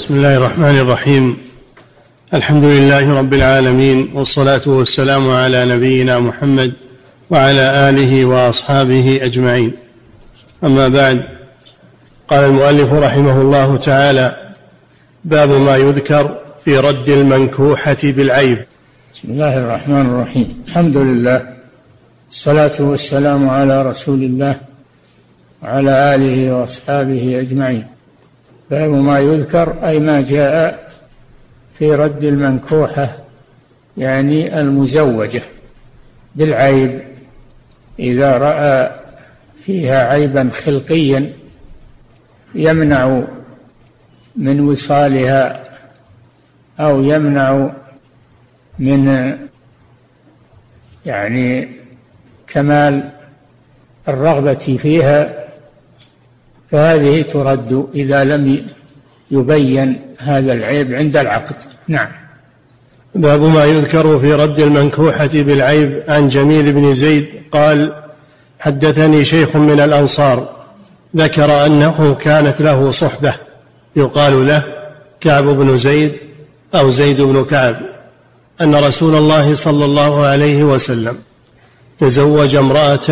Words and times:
بسم 0.00 0.14
الله 0.14 0.36
الرحمن 0.36 0.78
الرحيم. 0.78 1.36
الحمد 2.34 2.64
لله 2.64 3.18
رب 3.18 3.34
العالمين 3.34 4.08
والصلاة 4.14 4.60
والسلام 4.66 5.30
على 5.30 5.64
نبينا 5.64 6.18
محمد 6.18 6.72
وعلى 7.30 7.88
آله 7.88 8.24
وأصحابه 8.24 9.20
أجمعين. 9.22 9.72
أما 10.64 10.88
بعد 10.88 11.24
قال 12.28 12.44
المؤلف 12.44 12.92
رحمه 12.92 13.40
الله 13.40 13.76
تعالى 13.76 14.36
باب 15.24 15.50
ما 15.50 15.76
يذكر 15.76 16.38
في 16.64 16.78
رد 16.78 17.08
المنكوحة 17.08 18.02
بالعيب. 18.02 18.58
بسم 19.14 19.28
الله 19.32 19.58
الرحمن 19.58 20.06
الرحيم. 20.06 20.64
الحمد 20.68 20.96
لله 20.96 21.42
الصلاة 22.30 22.76
والسلام 22.80 23.48
على 23.48 23.82
رسول 23.82 24.22
الله 24.22 24.56
وعلى 25.62 26.14
آله 26.14 26.52
وأصحابه 26.52 27.40
أجمعين. 27.40 27.99
باب 28.70 28.90
ما 28.90 29.18
يذكر 29.18 29.88
أي 29.88 29.98
ما 29.98 30.20
جاء 30.20 30.90
في 31.72 31.94
رد 31.94 32.24
المنكوحة 32.24 33.16
يعني 33.96 34.60
المزوجة 34.60 35.42
بالعيب. 36.34 37.00
إذا 37.98 38.38
رأى 38.38 38.90
فيها 39.56 40.08
عيبا 40.08 40.50
خلقيا 40.52 41.32
يمنع 42.54 43.22
من 44.36 44.60
وصالها 44.60 45.64
أو 46.80 47.02
يمنع 47.02 47.70
من 48.78 49.36
يعني 51.06 51.68
كمال 52.46 53.10
الرغبة 54.08 54.54
فيها. 54.54 55.39
فهذه 56.70 57.22
ترد 57.22 57.88
إذا 57.94 58.24
لم 58.24 58.66
يبين 59.30 60.00
هذا 60.18 60.52
العيب 60.52 60.94
عند 60.94 61.16
العقد. 61.16 61.54
نعم. 61.88 62.08
باب 63.14 63.40
ما 63.40 63.64
يذكر 63.64 64.18
في 64.18 64.32
رد 64.32 64.60
المنكوحة 64.60 65.30
بالعيب 65.32 66.02
عن 66.08 66.28
جميل 66.28 66.72
بن 66.72 66.94
زيد 66.94 67.26
قال 67.52 67.92
حدثني 68.60 69.24
شيخ 69.24 69.56
من 69.56 69.80
الأنصار 69.80 70.48
ذكر 71.16 71.66
أنه 71.66 72.16
كانت 72.20 72.62
له 72.62 72.90
صحبة 72.90 73.34
يقال 73.96 74.46
له 74.46 74.62
كعب 75.20 75.44
بن 75.44 75.78
زيد 75.78 76.12
أو 76.74 76.90
زيد 76.90 77.20
بن 77.20 77.44
كعب 77.44 77.76
أن 78.60 78.74
رسول 78.74 79.14
الله 79.14 79.54
صلى 79.54 79.84
الله 79.84 80.26
عليه 80.26 80.64
وسلم 80.64 81.18
تزوج 81.98 82.56
امرأة 82.56 83.10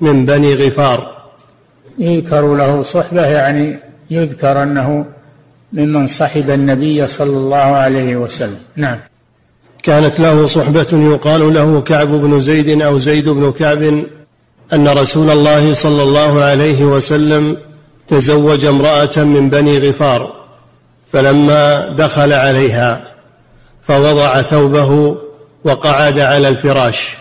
من 0.00 0.26
بني 0.26 0.54
غفار. 0.54 1.19
يذكر 2.00 2.54
له 2.54 2.82
صحبة 2.82 3.26
يعني 3.26 3.78
يذكر 4.10 4.62
أنه 4.62 5.04
ممن 5.72 6.06
صحب 6.06 6.50
النبي 6.50 7.06
صلى 7.06 7.36
الله 7.36 7.56
عليه 7.56 8.16
وسلم. 8.16 8.58
نعم. 8.76 8.98
كانت 9.82 10.20
له 10.20 10.46
صحبة 10.46 10.86
يقال 10.92 11.54
له 11.54 11.80
كعب 11.80 12.08
بن 12.08 12.40
زيد 12.40 12.82
أو 12.82 12.98
زيد 12.98 13.28
بن 13.28 13.52
كعب 13.52 13.82
أن 14.72 14.88
رسول 14.88 15.30
الله 15.30 15.74
صلى 15.74 16.02
الله 16.02 16.42
عليه 16.42 16.84
وسلم 16.84 17.56
تزوج 18.08 18.64
امرأة 18.64 19.16
من 19.16 19.50
بني 19.50 19.78
غفار 19.78 20.32
فلما 21.12 21.88
دخل 21.88 22.32
عليها 22.32 23.02
فوضع 23.88 24.42
ثوبه 24.42 25.16
وقعد 25.64 26.18
على 26.18 26.48
الفراش 26.48 27.16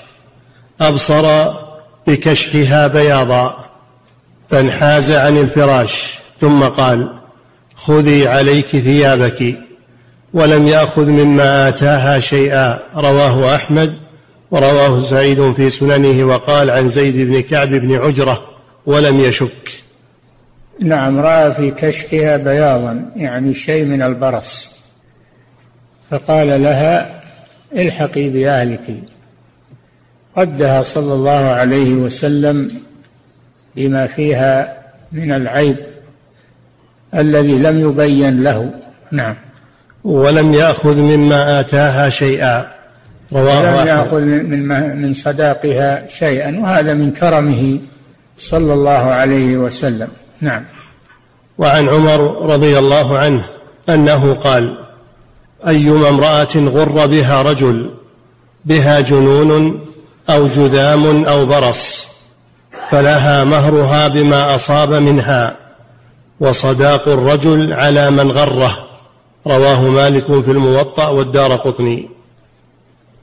أبصر 0.81 1.53
بكشحها 2.07 2.87
بياضا 2.87 3.68
فانحاز 4.49 5.11
عن 5.11 5.37
الفراش 5.37 6.19
ثم 6.39 6.63
قال 6.63 7.13
خذي 7.75 8.27
عليك 8.27 8.67
ثيابك 8.67 9.55
ولم 10.33 10.67
يأخذ 10.67 11.09
مما 11.09 11.67
آتاها 11.67 12.19
شيئا. 12.19 12.79
رواه 12.95 13.55
أحمد 13.55 13.93
ورواه 14.51 15.01
سعيد 15.01 15.53
في 15.53 15.69
سننه 15.69 16.23
وقال 16.23 16.69
عن 16.69 16.89
زيد 16.89 17.15
بن 17.15 17.41
كعب 17.41 17.69
بن 17.69 17.95
عجرة 17.95 18.49
ولم 18.85 19.19
يشك. 19.19 19.83
نعم 20.79 21.19
رأى 21.19 21.53
في 21.53 21.71
كشفها 21.71 22.37
بياضا 22.37 23.11
يعني 23.15 23.53
شيء 23.53 23.85
من 23.85 24.01
البرص. 24.01 24.79
فقال 26.11 26.63
لها 26.63 27.21
الحقي 27.75 28.29
بأهلك. 28.29 29.03
ردها 30.37 30.81
صلى 30.81 31.13
الله 31.13 31.31
عليه 31.31 31.93
وسلم 31.93 32.71
بما 33.75 34.07
فيها 34.07 34.77
من 35.11 35.31
العيب 35.31 35.77
الذي 37.15 37.57
لم 37.57 37.79
يبين 37.79 38.43
له. 38.43 38.71
نعم. 39.11 39.35
ولم 40.03 40.53
يأخذ 40.53 40.97
مما 40.97 41.59
آتاها 41.59 42.09
شيئا. 42.09 42.65
رواه 43.33 43.83
لم 43.83 43.87
يأخذ 43.87 44.21
من 44.21 44.67
من 45.01 45.13
صداقها 45.13 46.07
شيئا 46.07 46.59
وهذا 46.59 46.93
من 46.93 47.11
كرمه 47.11 47.79
صلى 48.37 48.73
الله 48.73 48.91
عليه 48.91 49.57
وسلم. 49.57 50.07
نعم. 50.41 50.63
وعن 51.57 51.89
عمر 51.89 52.45
رضي 52.45 52.79
الله 52.79 53.17
عنه 53.17 53.43
أنه 53.89 54.33
قال 54.33 54.77
أيما 55.67 56.09
امرأة 56.09 56.55
غر 56.55 57.05
بها 57.05 57.41
رجل 57.41 57.89
بها 58.65 58.99
جنون 58.99 59.85
أو 60.29 60.47
جذام 60.47 61.25
أو 61.25 61.45
برص. 61.45 62.08
فلها 62.89 63.43
مهرها 63.43 64.07
بما 64.07 64.55
أصاب 64.55 64.93
منها 64.93 65.55
وصداق 66.39 67.07
الرجل 67.07 67.73
على 67.73 68.11
من 68.11 68.31
غره. 68.31 68.77
رواه 69.47 69.89
مالك 69.89 70.25
في 70.25 70.51
الموطأ 70.51 71.07
والدار 71.07 71.55
قطني. 71.55 72.09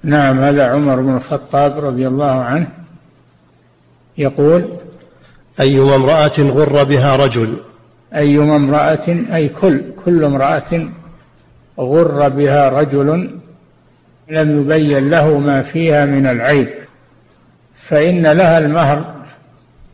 نعم 0.04 0.41
هذا 0.41 0.66
عمر 0.66 1.00
بن 1.00 1.16
الخطاب 1.16 1.84
رضي 1.84 2.09
الله 2.09 2.25
عنه 2.25 2.69
يقول 4.19 4.69
أيما 5.60 5.94
امرأة 5.94 6.38
غر 6.38 6.84
بها 6.84 7.16
رجل. 7.16 7.56
أيما 8.15 8.56
امرأة 8.56 9.25
أي 9.34 9.48
كل 9.48 9.83
كل 10.04 10.25
امرأة 10.25 10.88
غر 11.81 12.28
بها 12.28 12.69
رجل 12.69 13.31
لم 14.28 14.60
يبين 14.60 15.10
له 15.10 15.38
ما 15.38 15.62
فيها 15.62 16.06
من 16.06 16.27
العيب 16.27 16.69
فإن 17.75 18.27
لها 18.27 18.59
المهر 18.59 19.16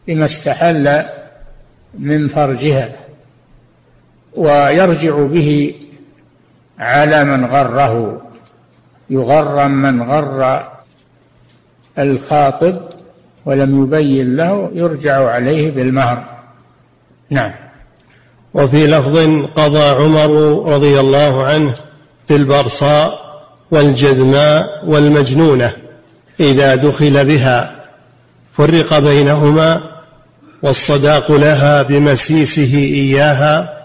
بما 0.06 0.24
استحل 0.24 1.04
من 1.98 2.28
فرجها 2.28 2.92
ويرجع 4.36 5.16
به 5.26 5.74
على 6.78 7.24
من 7.24 7.46
غره 7.46 8.22
يغرم 9.10 9.70
من 9.70 10.02
غر 10.02 10.68
الخاطب 11.98 12.80
ولم 13.44 13.82
يبين 13.82 14.36
له 14.36 14.70
يرجع 14.74 15.30
عليه 15.30 15.70
بالمهر. 15.70 16.24
نعم. 17.30 17.50
وفي 18.54 18.86
لفظ 18.86 19.16
قضى 19.56 19.84
عمر 19.84 20.62
رضي 20.72 21.00
الله 21.00 21.44
عنه 21.44 21.74
في 22.26 22.36
البرصاء 22.36 23.22
والجذماء 23.70 24.84
والمجنونة 24.86 25.72
إذا 26.40 26.74
دخل 26.74 27.24
بها 27.24 27.84
فرق 28.52 28.98
بينهما 28.98 29.91
والصداق 30.62 31.32
لها 31.32 31.82
بمسيسه 31.82 32.74
إياها 32.74 33.82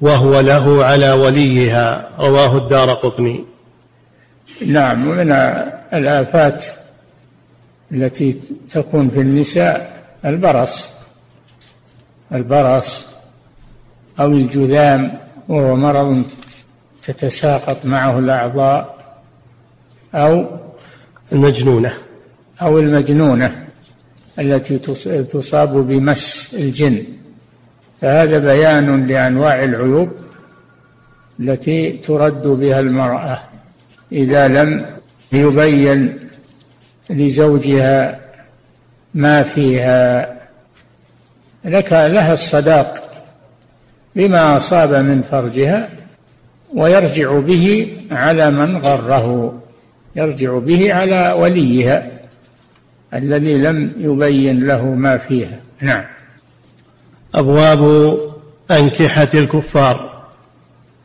وهو 0.00 0.40
له 0.40 0.84
على 0.84 1.12
وليها. 1.12 2.08
رواه 2.18 2.56
الدار 2.56 2.90
قطني. 2.90 3.44
نعم 4.66 5.08
ومن 5.08 5.32
الآفات 5.92 6.64
التي 7.92 8.40
تكون 8.70 9.10
في 9.10 9.20
النساء 9.20 10.02
البرص. 10.24 10.88
البرص 12.32 13.06
أو 14.20 14.26
الجذام 14.26 15.18
وهو 15.48 15.76
مرض 15.76 16.22
تتساقط 17.02 17.86
معه 17.86 18.18
الأعضاء 18.18 18.96
أو 20.14 20.46
المجنونة. 21.32 21.92
أو 22.62 22.78
المجنونة. 22.78 23.69
التي 24.40 24.78
تصاب 25.24 25.72
بمس 25.88 26.56
الجن. 26.58 27.04
فهذا 28.00 28.38
بيان 28.38 29.06
لأنواع 29.06 29.64
العيوب 29.64 30.10
التي 31.40 31.90
ترد 31.92 32.46
بها 32.46 32.80
المرأة 32.80 33.38
إذا 34.12 34.48
لم 34.48 34.86
يبين 35.32 36.18
لزوجها 37.10 38.20
ما 39.14 39.42
فيها. 39.42 40.36
لك 41.64 41.92
لها 41.92 42.32
الصداق 42.32 43.04
بما 44.16 44.56
أصاب 44.56 44.94
من 44.94 45.22
فرجها 45.22 45.88
ويرجع 46.74 47.38
به 47.38 47.96
على 48.10 48.50
من 48.50 48.76
غره 48.76 49.54
يرجع 50.16 50.58
به 50.58 50.94
على 50.94 51.34
وليها. 51.38 52.19
الذي 53.14 53.58
لم 53.58 53.92
يبين 53.98 54.66
له 54.66 54.84
ما 54.84 55.16
فيها. 55.16 55.58
نعم. 55.80 56.04
أبواب 57.34 58.16
أنكحة 58.70 59.28
الكفار. 59.34 60.22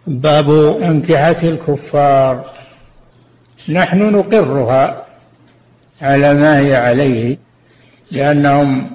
باب 0.08 0.50
أنكحة 0.82 1.38
الكفار. 1.44 2.46
نحن 3.70 4.12
نقرها 4.12 5.06
على 6.02 6.34
ما 6.34 6.60
هي 6.60 6.76
عليه 6.76 7.38
لأنهم 8.12 8.90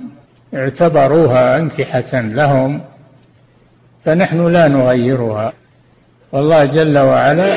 اعتبروها 0.54 1.58
أنكحة 1.58 2.20
لهم 2.20 2.80
فنحن 4.04 4.52
لا 4.52 4.68
نغيرها. 4.68 5.52
والله 6.32 6.64
جل 6.64 6.98
وعلا 6.98 7.56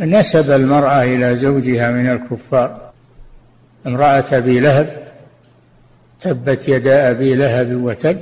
نسب 0.00 0.50
المرأة 0.50 1.02
إلى 1.02 1.36
زوجها 1.36 1.90
من 1.90 2.08
الكفار. 2.08 2.85
امرأة 3.86 4.24
أبي 4.32 4.60
لهب 4.60 5.06
تبت 6.20 6.68
يدا 6.68 7.10
أبي 7.10 7.34
لهب 7.34 7.72
وتب 7.72 8.20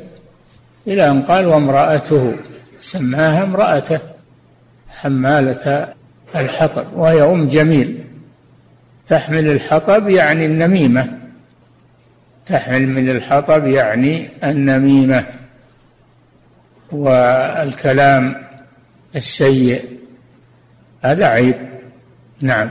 إلى 0.86 1.10
أن 1.10 1.22
قال 1.22 1.46
وامرأته 1.46 2.34
سماها 2.80 3.42
امرأته 3.42 4.00
حمالة 4.88 5.94
الحطب 6.36 6.86
وهي 6.94 7.22
أم 7.22 7.48
جميل. 7.48 8.04
تحمل 9.06 9.48
الحطب 9.48 10.08
يعني 10.08 10.46
النميمة. 10.46 11.18
تحمل 12.46 12.88
من 12.88 13.10
الحطب 13.10 13.66
يعني 13.66 14.28
النميمة. 14.44 15.26
والكلام 16.92 18.44
السيء 19.16 19.84
هذا 21.02 21.26
عيب. 21.26 21.54
نعم. 22.40 22.70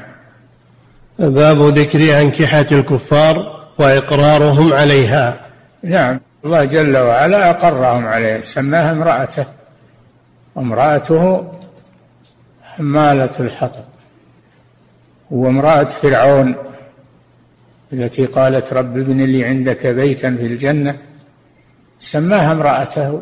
باب 1.19 1.61
ذكر 1.61 2.21
أنكحة 2.21 2.65
الكفار 2.71 3.65
وإقرارهم 3.77 4.73
عليها. 4.73 5.39
نعم 5.83 6.19
الله 6.45 6.65
جل 6.65 6.97
وعلا 6.97 7.49
أقرهم 7.49 8.07
عليها 8.07 8.41
سماها 8.41 8.91
امرأته. 8.91 9.45
وامرأته 10.55 11.51
حمالة 12.63 13.29
الحطب. 13.39 13.83
وامرأة 15.31 15.83
فرعون 15.83 16.55
التي 17.93 18.25
قالت 18.25 18.73
رب 18.73 18.97
ابن 18.97 19.21
لي 19.21 19.45
عندك 19.45 19.87
بيتا 19.87 20.35
في 20.35 20.45
الجنة. 20.45 20.97
سماها 21.99 22.51
امرأته. 22.51 23.21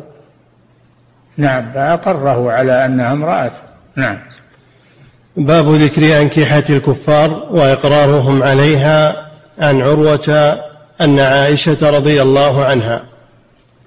نعم 1.36 1.72
فأقره 1.72 2.52
على 2.52 2.86
أنها 2.86 3.12
امرأته. 3.12 3.60
نعم. 3.96 4.18
باب 5.36 5.74
ذكر 5.74 6.20
أنكحة 6.20 6.62
الكفار 6.70 7.46
وإقرارهم 7.50 8.42
عليها 8.42 9.30
عن 9.58 9.80
عروة 9.80 10.58
أن 11.00 11.20
عائشة 11.20 11.90
رضي 11.90 12.22
الله 12.22 12.64
عنها. 12.64 13.04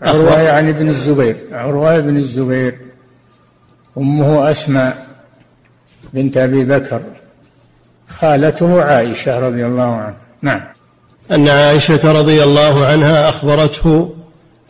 عروة 0.01 0.41
يعني 0.41 0.69
ابن 0.69 0.87
الزبير. 0.87 1.35
عروة 1.51 1.99
بن 1.99 2.17
الزبير. 2.17 2.77
أمه 3.97 4.51
أسماء 4.51 5.05
بنت 6.13 6.37
أبي 6.37 6.63
بكر. 6.63 7.01
خالته 8.09 8.83
عائشة 8.83 9.47
رضي 9.47 9.65
الله 9.65 9.95
عنها. 9.95 10.17
نعم. 10.41 10.61
أن 11.31 11.47
عائشة 11.47 12.11
رضي 12.11 12.43
الله 12.43 12.85
عنها 12.85 13.29
أخبرته 13.29 14.15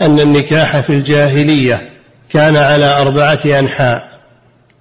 أن 0.01 0.19
النكاح 0.19 0.79
في 0.79 0.89
الجاهلية 0.89 1.89
كان 2.29 2.55
على 2.55 3.01
أربعة 3.01 3.59
أنحاء. 3.59 4.14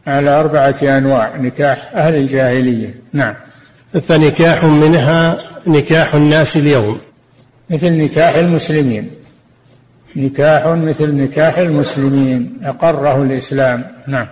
على 0.07 0.31
أربعة 0.31 0.77
أنواع 0.83 1.37
نكاح 1.37 1.91
أهل 1.95 2.15
الجاهلية. 2.15 2.95
نعم. 3.13 3.35
فنكاح 4.03 4.65
منها 4.65 5.39
نكاح 5.67 6.15
الناس 6.15 6.57
اليوم. 6.57 6.99
مثل 7.71 7.93
نكاح 7.93 8.35
المسلمين. 8.35 9.11
نكاح 10.17 10.67
مثل 10.67 11.15
نكاح 11.15 11.59
المسلمين 11.59 12.59
أقره 12.65 13.23
الإسلام. 13.23 13.85
نعم. 14.07 14.27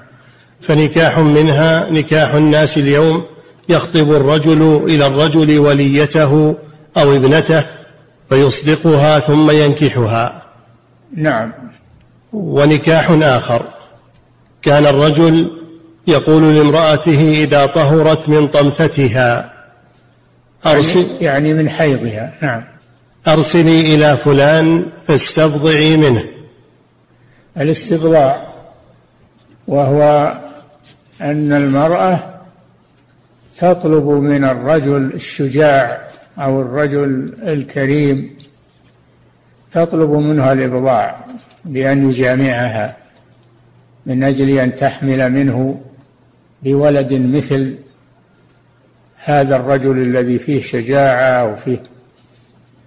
فنكاح 0.61 1.19
منها 1.19 1.91
نكاح 1.91 2.35
الناس 2.35 2.77
اليوم 2.79 3.25
يخطب 3.69 4.13
الرجل 4.13 4.83
إلى 4.85 5.07
الرجل 5.07 5.59
وليته 5.59 6.55
أو 6.97 7.17
ابنته 7.17 7.65
فيصدقها 8.29 9.19
ثم 9.19 9.51
ينكحها. 9.51 10.43
نعم. 11.17 11.53
ونكاح 12.33 13.11
آخر. 13.11 13.63
كان 14.63 14.87
الرجل 14.87 15.62
يقول 16.07 16.57
لامرأته 16.57 17.45
إذا 17.45 17.67
طهرت 17.67 18.29
من 18.29 18.49
طمثتها 18.49 19.53
أرسل 20.67 20.99
يعني, 20.99 21.19
يعني 21.21 21.55
من 21.55 21.71
حيضها 21.71 22.33
نعم. 22.43 22.65
أرسلي 23.29 23.95
إلى 23.95 24.17
فلان 24.17 24.87
فاستبضعي 25.07 25.97
منه. 25.97 26.25
الاستبضاع 27.57 28.43
وهو 29.69 30.33
أن 31.23 31.53
المرأة 31.53 32.19
تطلب 33.57 34.07
من 34.07 34.45
الرجل 34.45 35.11
الشجاع 35.15 36.01
أو 36.39 36.63
الرجل 36.63 37.35
الكريم 37.43 38.39
تطلب 39.71 40.11
منها 40.11 40.53
الإبضاع 40.53 41.25
بأن 41.65 42.11
يجامعها 42.11 42.97
من 44.07 44.25
أجل 44.25 44.59
أن 44.59 44.77
تحمل 44.77 45.33
منه 45.33 45.81
بولد 46.62 47.12
مثل 47.12 47.75
هذا 49.17 49.56
الرجل 49.56 49.99
الذي 50.03 50.38
فيه 50.38 50.61
شجاعة 50.61 51.53
وفيه 51.53 51.82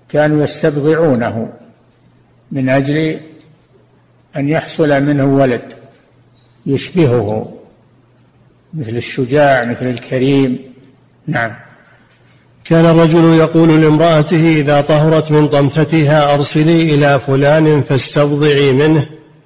كانوا 0.10 0.44
يستبضعونه 0.44 1.50
من 2.52 2.70
أجل 2.70 3.20
أن 4.36 4.50
يحصل 4.50 5.04
منه 5.04 5.26
ولد 5.26 5.74
يشبهه 6.66 7.54
مثل 8.74 8.98
الشجاع 8.98 9.66
مثل 9.66 9.86
الكريم. 9.86 10.60
نعم. 11.28 11.52
كان 12.66 12.86
الرجل 12.86 13.34
يقول 13.34 13.82
لامرأته 13.82 14.58
إذا 14.60 14.82
طهرت 14.82 15.32
من 15.32 15.48
طمثتها 15.48 16.34
أرسلي 16.34 16.96
إلى 16.96 17.20
فلان 17.20 17.82
فاستبضعي 17.82 18.74
منه 18.74 19.06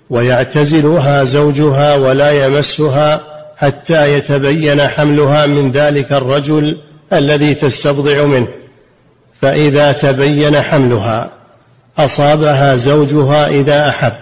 ويعتزلها 0.09 1.23
زوجها 1.23 1.95
ولا 1.95 2.45
يمسها 2.45 3.38
حتى 3.59 4.13
يتبين 4.13 4.81
حملها 4.81 5.45
من 5.45 5.71
ذلك 5.71 6.11
الرجل 6.11 6.77
الذي 7.13 7.53
تستبضع 7.53 8.23
منه. 8.23 8.47
فإذا 9.41 9.91
تبين 9.91 10.61
حملها 10.61 11.29
أصابها 11.97 12.75
زوجها 12.75 13.47
إذا 13.47 13.89
أحب. 13.89 14.13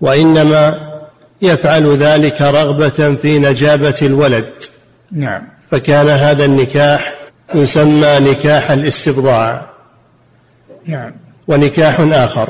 وإنما 0.00 0.90
يفعل 1.42 1.96
ذلك 1.96 2.42
رغبة 2.42 3.14
في 3.22 3.38
نجابة 3.38 3.94
الولد. 4.02 4.52
نعم. 5.12 5.42
فكان 5.70 6.08
هذا 6.08 6.44
النكاح 6.44 7.12
يسمى 7.54 8.18
نكاح 8.20 8.70
الاستبضاع. 8.70 9.62
نعم. 10.86 11.12
ونكاح 11.48 12.00
آخر. 12.00 12.48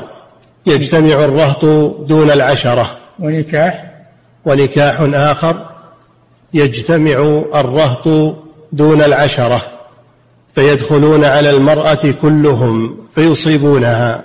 يجتمع 0.65 1.25
الرهط 1.25 1.65
دون 2.05 2.31
العشرة. 2.31 2.97
ونكاح 3.19 3.84
ونكاح 4.45 5.01
آخر 5.13 5.55
يجتمع 6.53 7.41
الرهط 7.55 8.35
دون 8.71 9.01
العشرة 9.01 9.61
فيدخلون 10.55 11.25
على 11.25 11.49
المرأة 11.49 12.13
كلهم 12.21 12.97
فيصيبونها 13.15 14.23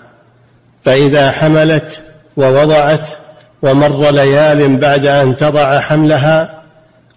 فإذا 0.84 1.30
حملت 1.30 2.00
ووضعت 2.36 3.08
ومر 3.62 4.10
ليال 4.10 4.76
بعد 4.76 5.06
أن 5.06 5.36
تضع 5.36 5.80
حملها 5.80 6.62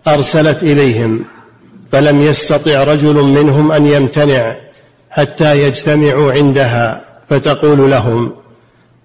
أرسلت 0.08 0.64
إليهم 0.64 1.26
فلم 1.92 2.22
يستطع 2.22 2.84
رجل 2.84 3.14
منهم 3.14 3.72
أن 3.72 3.88
يمتنع 3.88 4.56
حتى 5.10 5.64
يجتمعوا 5.64 6.34
عندها 6.34 7.02
فتقول 7.30 7.92
لهم 7.92 8.32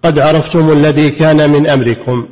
قد 0.05 0.19
عرفتم 0.19 0.73
الذي 0.73 1.11
كان 1.11 1.51
من 1.51 1.69
أمركم. 1.69 2.27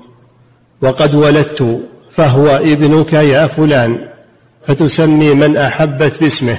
وقد 0.81 1.15
ولدت 1.15 1.81
فهو 2.17 2.49
ابنك 2.57 3.13
يا 3.13 3.47
فلان 3.47 4.09
فتسمي 4.67 5.35
من 5.35 5.57
أحبت 5.57 6.21
باسمه 6.21 6.59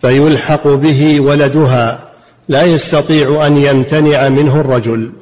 فيلحق 0.00 0.68
به 0.68 1.20
ولدها 1.20 2.10
لا 2.48 2.62
يستطيع 2.62 3.46
أن 3.46 3.56
يمتنع 3.56 4.28
منه 4.28 4.60
الرجل. 4.60 5.12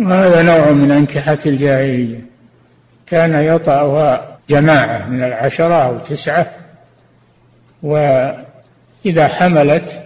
وهذا 0.00 0.42
نوع 0.42 0.70
من 0.70 0.90
أنكحة 0.90 1.38
الجاهلية. 1.46 2.20
كان 3.06 3.34
يطأها 3.34 4.38
جماعة 4.48 5.08
من 5.08 5.24
العشرة 5.24 5.74
أو 5.74 5.98
تسعة 5.98 6.46
وإذا 7.82 9.28
حملت 9.28 10.00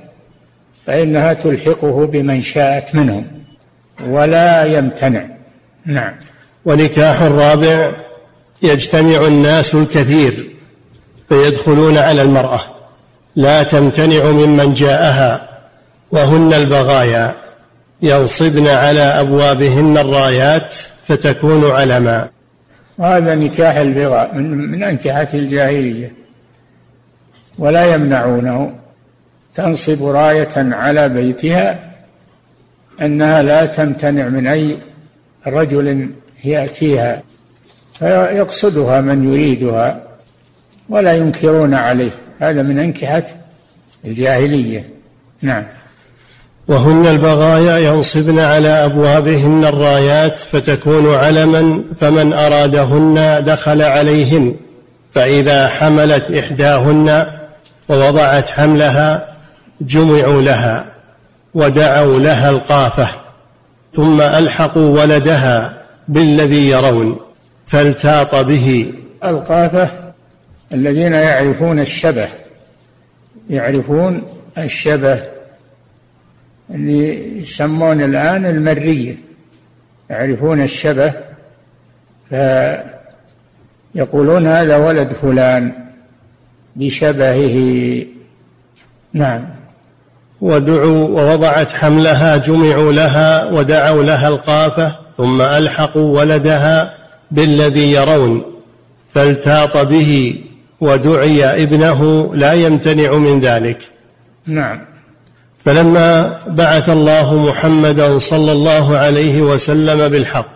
فإنها 0.86 1.32
تلحقه 1.32 2.06
بمن 2.06 2.42
شاءت 2.42 2.94
منهم 2.94 3.26
ولا 4.08 4.64
يمتنع. 4.64 5.26
نعم. 5.86 6.14
ونكاح 6.64 7.22
الرابع 7.22 7.92
يجتمع 8.62 9.26
الناس 9.26 9.74
الكثير 9.74 10.50
فيدخلون 11.28 11.98
على 11.98 12.22
المرأة 12.22 12.60
لا 13.36 13.62
تمتنع 13.62 14.24
ممن 14.30 14.74
جاءها 14.74 15.58
وهن 16.10 16.52
البغايا 16.52 17.34
ينصبن 18.02 18.66
على 18.66 19.00
أبوابهن 19.00 19.98
الرايات 19.98 20.76
فتكون 21.08 21.70
علما. 21.70 22.28
وهذا 22.98 23.34
نكاح 23.34 23.76
البغاء 23.76 24.34
من, 24.34 24.50
من 24.50 24.82
أنكحة 24.82 25.28
الجاهلية. 25.34 26.12
ولا 27.58 27.94
يمنعونه. 27.94 28.74
تنصب 29.54 30.04
راية 30.04 30.48
على 30.56 31.08
بيتها 31.08 31.90
أنها 33.02 33.42
لا 33.42 33.66
تمتنع 33.66 34.28
من 34.28 34.46
أي 34.46 34.78
رجل 35.46 36.08
يأتيها 36.44 37.22
فيقصدها 37.98 39.00
من 39.00 39.32
يريدها 39.32 40.02
ولا 40.88 41.12
ينكرون 41.12 41.74
عليه. 41.74 42.10
هذا 42.38 42.62
من 42.62 42.78
أنكحة 42.78 43.24
الجاهلية. 44.04 44.88
نعم. 45.42 45.64
وهن 46.68 47.06
البغايا 47.06 47.78
ينصبن 47.78 48.38
على 48.38 48.68
أبوابهن 48.68 49.64
الرايات 49.64 50.38
فتكون 50.38 51.14
علما 51.14 51.84
فمن 52.00 52.32
أرادهن 52.32 53.44
دخل 53.46 53.82
عليهن 53.82 54.56
فإذا 55.12 55.68
حملت 55.68 56.30
إحداهن 56.30 57.26
ووضعت 57.88 58.50
حملها 58.50 59.34
جمعوا 59.80 60.42
لها 60.42 60.86
ودعوا 61.54 62.18
لها 62.18 62.50
القافة 62.50 63.08
ثم 63.92 64.20
ألحقوا 64.20 65.00
ولدها 65.00 65.83
بالذي 66.08 66.68
يرون 66.68 67.20
فالتاط 67.66 68.34
به. 68.34 68.92
القافة 69.24 69.88
الذين 70.72 71.12
يعرفون 71.12 71.80
الشبه 71.80 72.28
يعرفون 73.50 74.22
الشبه 74.58 75.22
اللي 76.70 77.38
يسمون 77.38 78.02
الآن 78.02 78.46
المرية 78.46 79.16
يعرفون 80.10 80.62
الشبه 80.62 81.12
فيقولون 83.94 84.46
هذا 84.46 84.76
ولد 84.76 85.12
فلان 85.12 85.72
بشبهه. 86.76 88.06
نعم. 89.12 89.44
ودعوا 90.40 91.08
ووضعت 91.08 91.72
حملها 91.72 92.36
جمعوا 92.36 92.92
لها 92.92 93.44
ودعوا 93.44 94.02
لها 94.02 94.28
القافة. 94.28 95.03
ثم 95.16 95.42
ألحقوا 95.42 96.20
ولدها 96.20 96.94
بالذي 97.30 97.92
يرون 97.92 98.42
فالتاط 99.08 99.76
به 99.76 100.34
ودعي 100.80 101.62
ابنه 101.62 102.30
لا 102.34 102.52
يمتنع 102.52 103.16
من 103.16 103.40
ذلك. 103.40 103.78
نعم. 104.46 104.80
فلما 105.64 106.40
بعث 106.46 106.88
الله 106.88 107.46
محمدا 107.46 108.18
صلى 108.18 108.52
الله 108.52 108.96
عليه 108.96 109.42
وسلم 109.42 110.08
بالحق 110.08 110.54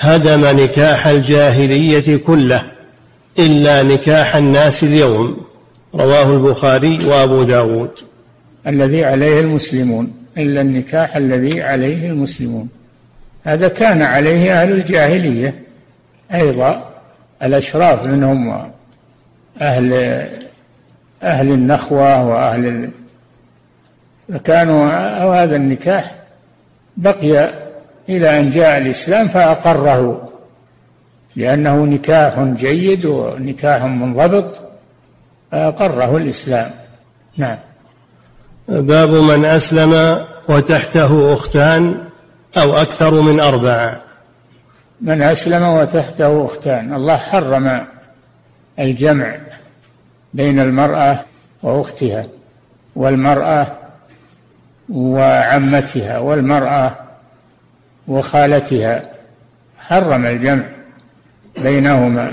هدم 0.00 0.44
نكاح 0.44 1.06
الجاهلية 1.06 2.16
كله 2.16 2.62
إلا 3.38 3.82
نكاح 3.82 4.36
الناس 4.36 4.84
اليوم 4.84 5.40
رواه 5.94 6.32
البخاري 6.32 7.06
وأبو 7.06 7.42
داود. 7.42 7.90
الذي 8.66 9.04
عليه 9.04 9.40
المسلمون 9.40 10.12
إلا 10.38 10.60
النكاح 10.60 11.16
الذي 11.16 11.62
عليه 11.62 12.10
المسلمون. 12.10 12.68
هذا 13.44 13.68
كان 13.68 14.02
عليه 14.02 14.62
أهل 14.62 14.72
الجاهلية 14.72 15.62
أيضا 16.34 16.90
الأشراف 17.42 18.04
منهم 18.04 18.70
أهل 19.60 19.92
أهل 21.22 21.52
النخوة 21.52 22.26
وأهل 22.26 22.90
فكانوا 24.32 25.42
هذا 25.42 25.56
النكاح 25.56 26.14
بقي 26.96 27.50
إلى 28.08 28.40
أن 28.40 28.50
جاء 28.50 28.78
الإسلام 28.78 29.28
فأقره 29.28 30.32
لأنه 31.36 31.84
نكاح 31.84 32.40
جيد 32.40 33.04
ونكاح 33.04 33.82
منضبط 33.82 34.62
فأقره 35.52 36.16
الإسلام. 36.16 36.70
نعم. 37.36 37.58
باب 38.68 39.10
من 39.10 39.44
أسلم 39.44 40.24
وتحته 40.48 41.34
أختان. 41.34 42.09
أو 42.56 42.76
أكثر 42.76 43.20
من 43.20 43.40
أربعة 43.40 44.00
من 45.00 45.22
أسلم 45.22 45.62
وتحته 45.62 46.44
أختان. 46.44 46.94
الله 46.94 47.16
حرم 47.16 47.86
الجمع 48.78 49.36
بين 50.34 50.60
المرأة 50.60 51.24
وأختها 51.62 52.26
والمرأة 52.96 53.76
وعمتها 54.88 56.18
والمرأة 56.18 56.96
وخالتها. 58.08 59.02
حرم 59.78 60.26
الجمع 60.26 60.64
بينهما 61.62 62.32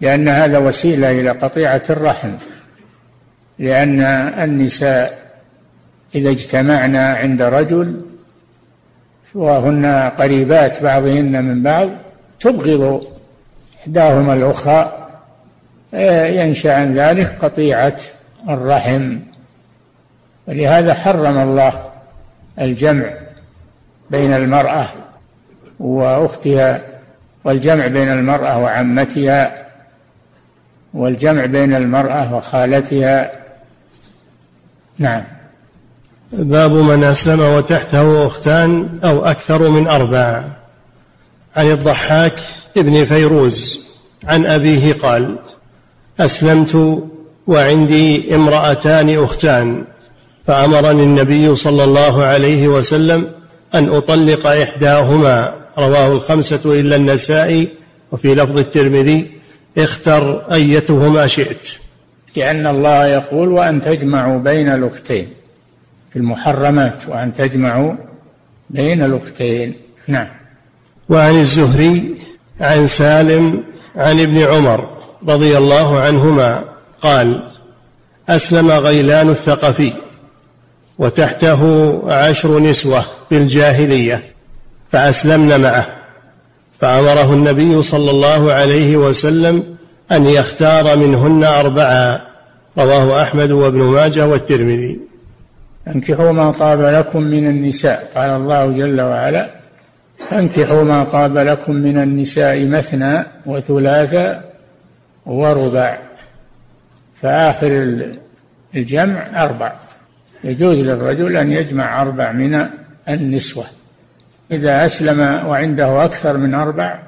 لأن 0.00 0.28
هذا 0.28 0.58
وسيلة 0.58 1.20
إلى 1.20 1.30
قطيعة 1.30 1.82
الرحم. 1.90 2.32
لأن 3.58 4.00
النساء 4.42 5.24
إذا 6.14 6.30
اجتمعنا 6.30 7.14
عند 7.14 7.42
رجل 7.42 8.00
وهن 9.34 10.10
قريبات 10.18 10.82
بعضهن 10.82 11.44
من 11.44 11.62
بعض 11.62 11.88
تبغض 12.40 13.06
إحداهما 13.80 14.34
الأخرى 14.34 15.08
ينشأ 16.36 16.74
عن 16.74 16.94
ذلك 16.94 17.38
قطيعة 17.42 17.96
الرحم. 18.48 19.18
ولهذا 20.48 20.94
حرم 20.94 21.38
الله 21.38 21.90
الجمع 22.60 23.06
بين 24.10 24.32
المرأة 24.32 24.88
وأختها 25.80 26.80
والجمع 27.44 27.86
بين 27.86 28.08
المرأة 28.08 28.58
وعمتها 28.58 29.64
والجمع 30.94 31.46
بين 31.46 31.74
المرأة 31.74 32.34
وخالتها. 32.34 33.30
نعم. 34.98 35.33
باب 36.38 36.72
من 36.72 37.04
أسلم 37.04 37.40
وتحته 37.40 38.26
أختان 38.26 38.88
أو 39.04 39.24
أكثر 39.24 39.68
من 39.68 39.86
أربع. 39.88 40.44
عن 41.56 41.70
الضحاك 41.70 42.40
ابن 42.76 43.04
فيروز 43.04 43.86
عن 44.24 44.46
أبيه 44.46 44.92
قال 44.92 45.36
أسلمت 46.20 47.02
وعندي 47.46 48.34
امرأتان 48.34 49.22
أختان 49.22 49.84
فأمرني 50.46 51.02
النبي 51.02 51.56
صلى 51.56 51.84
الله 51.84 52.24
عليه 52.24 52.68
وسلم 52.68 53.28
أن 53.74 53.88
أطلق 53.88 54.46
إحداهما. 54.46 55.52
رواه 55.78 56.12
الخمسة 56.12 56.80
إلا 56.80 56.96
النسائي 56.96 57.68
وفي 58.12 58.34
لفظ 58.34 58.58
الترمذي 58.58 59.30
اختر 59.78 60.52
أيتهما 60.52 61.26
شئت. 61.26 61.68
لأن 62.36 62.66
الله 62.66 63.06
يقول 63.06 63.48
وأن 63.48 63.80
تجمعوا 63.80 64.38
بين 64.38 64.68
الأختين. 64.68 65.28
في 66.14 66.20
المحرمات 66.20 67.02
وأن 67.08 67.32
تجمعوا 67.32 67.92
بين 68.70 69.04
الأختين. 69.04 69.74
نعم. 70.08 70.26
وعن 71.08 71.40
الزهري 71.40 72.14
عن 72.60 72.86
سالم 72.86 73.62
عن 73.96 74.20
ابن 74.20 74.38
عمر 74.38 74.88
رضي 75.28 75.58
الله 75.58 76.00
عنهما 76.00 76.64
قال 77.02 77.50
أسلم 78.28 78.70
غيلان 78.70 79.30
الثقفي 79.30 79.92
وتحته 80.98 82.02
عشر 82.06 82.58
نسوة 82.58 83.04
في 83.28 83.36
الجاهلية 83.36 84.22
فأسلمن 84.92 85.60
معه 85.60 85.86
فأمره 86.80 87.32
النبي 87.32 87.82
صلى 87.82 88.10
الله 88.10 88.52
عليه 88.52 88.96
وسلم 88.96 89.76
أن 90.12 90.26
يختار 90.26 90.96
منهن 90.96 91.44
أربعة 91.44 92.20
رواه 92.78 93.22
أحمد 93.22 93.50
وابن 93.50 93.78
ماجه 93.82 94.26
والترمذي. 94.26 95.13
انكحوا 95.88 96.32
ما 96.32 96.50
طاب 96.50 96.80
لكم 96.80 97.22
من 97.22 97.48
النساء. 97.48 98.10
قال 98.14 98.30
الله 98.30 98.72
جل 98.72 99.00
وعلا 99.00 99.50
انكحوا 100.32 100.84
ما 100.84 101.04
طاب 101.04 101.38
لكم 101.38 101.74
من 101.74 101.98
النساء 101.98 102.64
مثنى 102.64 103.24
وثلاث 103.46 104.40
ورباع 105.26 105.98
فآخر 107.22 107.98
الجمع 108.74 109.44
أربع. 109.44 109.72
يجوز 110.44 110.78
للرجل 110.78 111.36
أن 111.36 111.52
يجمع 111.52 112.02
أربع 112.02 112.32
من 112.32 112.66
النسوة. 113.08 113.64
إذا 114.50 114.86
أسلم 114.86 115.20
وعنده 115.46 116.04
أكثر 116.04 116.36
من 116.36 116.54
أربع 116.54 116.98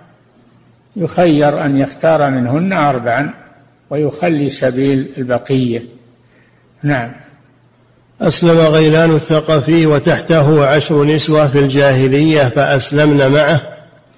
يخير 0.96 1.64
أن 1.64 1.78
يختار 1.78 2.30
منهن 2.30 2.72
أربعا 2.72 3.30
ويخلي 3.90 4.48
سبيل 4.48 5.08
البقية. 5.18 5.82
نعم. 6.82 7.12
أسلم 8.22 8.58
غيلان 8.58 9.14
الثقفي 9.14 9.86
وتحته 9.86 10.66
عشر 10.66 11.04
نسوة 11.04 11.46
في 11.46 11.58
الجاهلية 11.58 12.42
فأسلمن 12.48 13.28
معه 13.28 13.62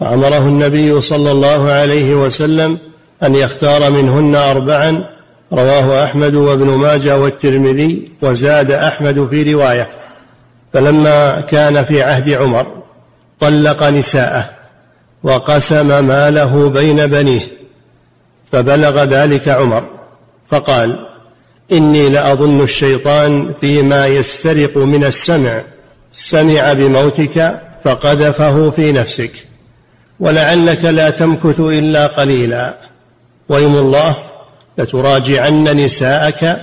فأمره 0.00 0.38
النبي 0.38 1.00
صلى 1.00 1.30
الله 1.30 1.70
عليه 1.70 2.14
وسلم 2.14 2.78
أن 3.22 3.34
يختار 3.34 3.90
منهن 3.90 4.34
أربعا 4.34 5.04
رواه 5.52 6.04
أحمد 6.04 6.34
وابن 6.34 6.66
ماجه 6.66 7.18
والترمذي 7.18 8.12
وزاد 8.22 8.70
أحمد 8.70 9.26
في 9.30 9.52
رواية. 9.52 9.88
فلما 10.72 11.40
كان 11.40 11.84
في 11.84 12.02
عهد 12.02 12.30
عمر 12.30 12.66
طلق 13.40 13.82
نساءه 13.82 14.50
وقسم 15.22 16.04
ماله 16.04 16.68
بين 16.68 17.06
بنيه 17.06 17.40
فبلغ 18.52 19.04
ذلك 19.04 19.48
عمر 19.48 19.84
فقال 20.50 21.06
إني 21.72 22.08
لأظن 22.08 22.60
الشيطان 22.60 23.52
فيما 23.60 24.06
يسترق 24.06 24.76
من 24.76 25.04
السمع. 25.04 25.60
سمع 26.12 26.72
بموتك 26.72 27.60
فقذفه 27.84 28.70
في 28.70 28.92
نفسك. 28.92 29.32
ولعلك 30.20 30.84
لا 30.84 31.10
تمكث 31.10 31.60
إلا 31.60 32.06
قليلا. 32.06 32.74
ويم 33.48 33.76
الله 33.76 34.16
لتراجعن 34.78 35.64
نساءك 35.64 36.60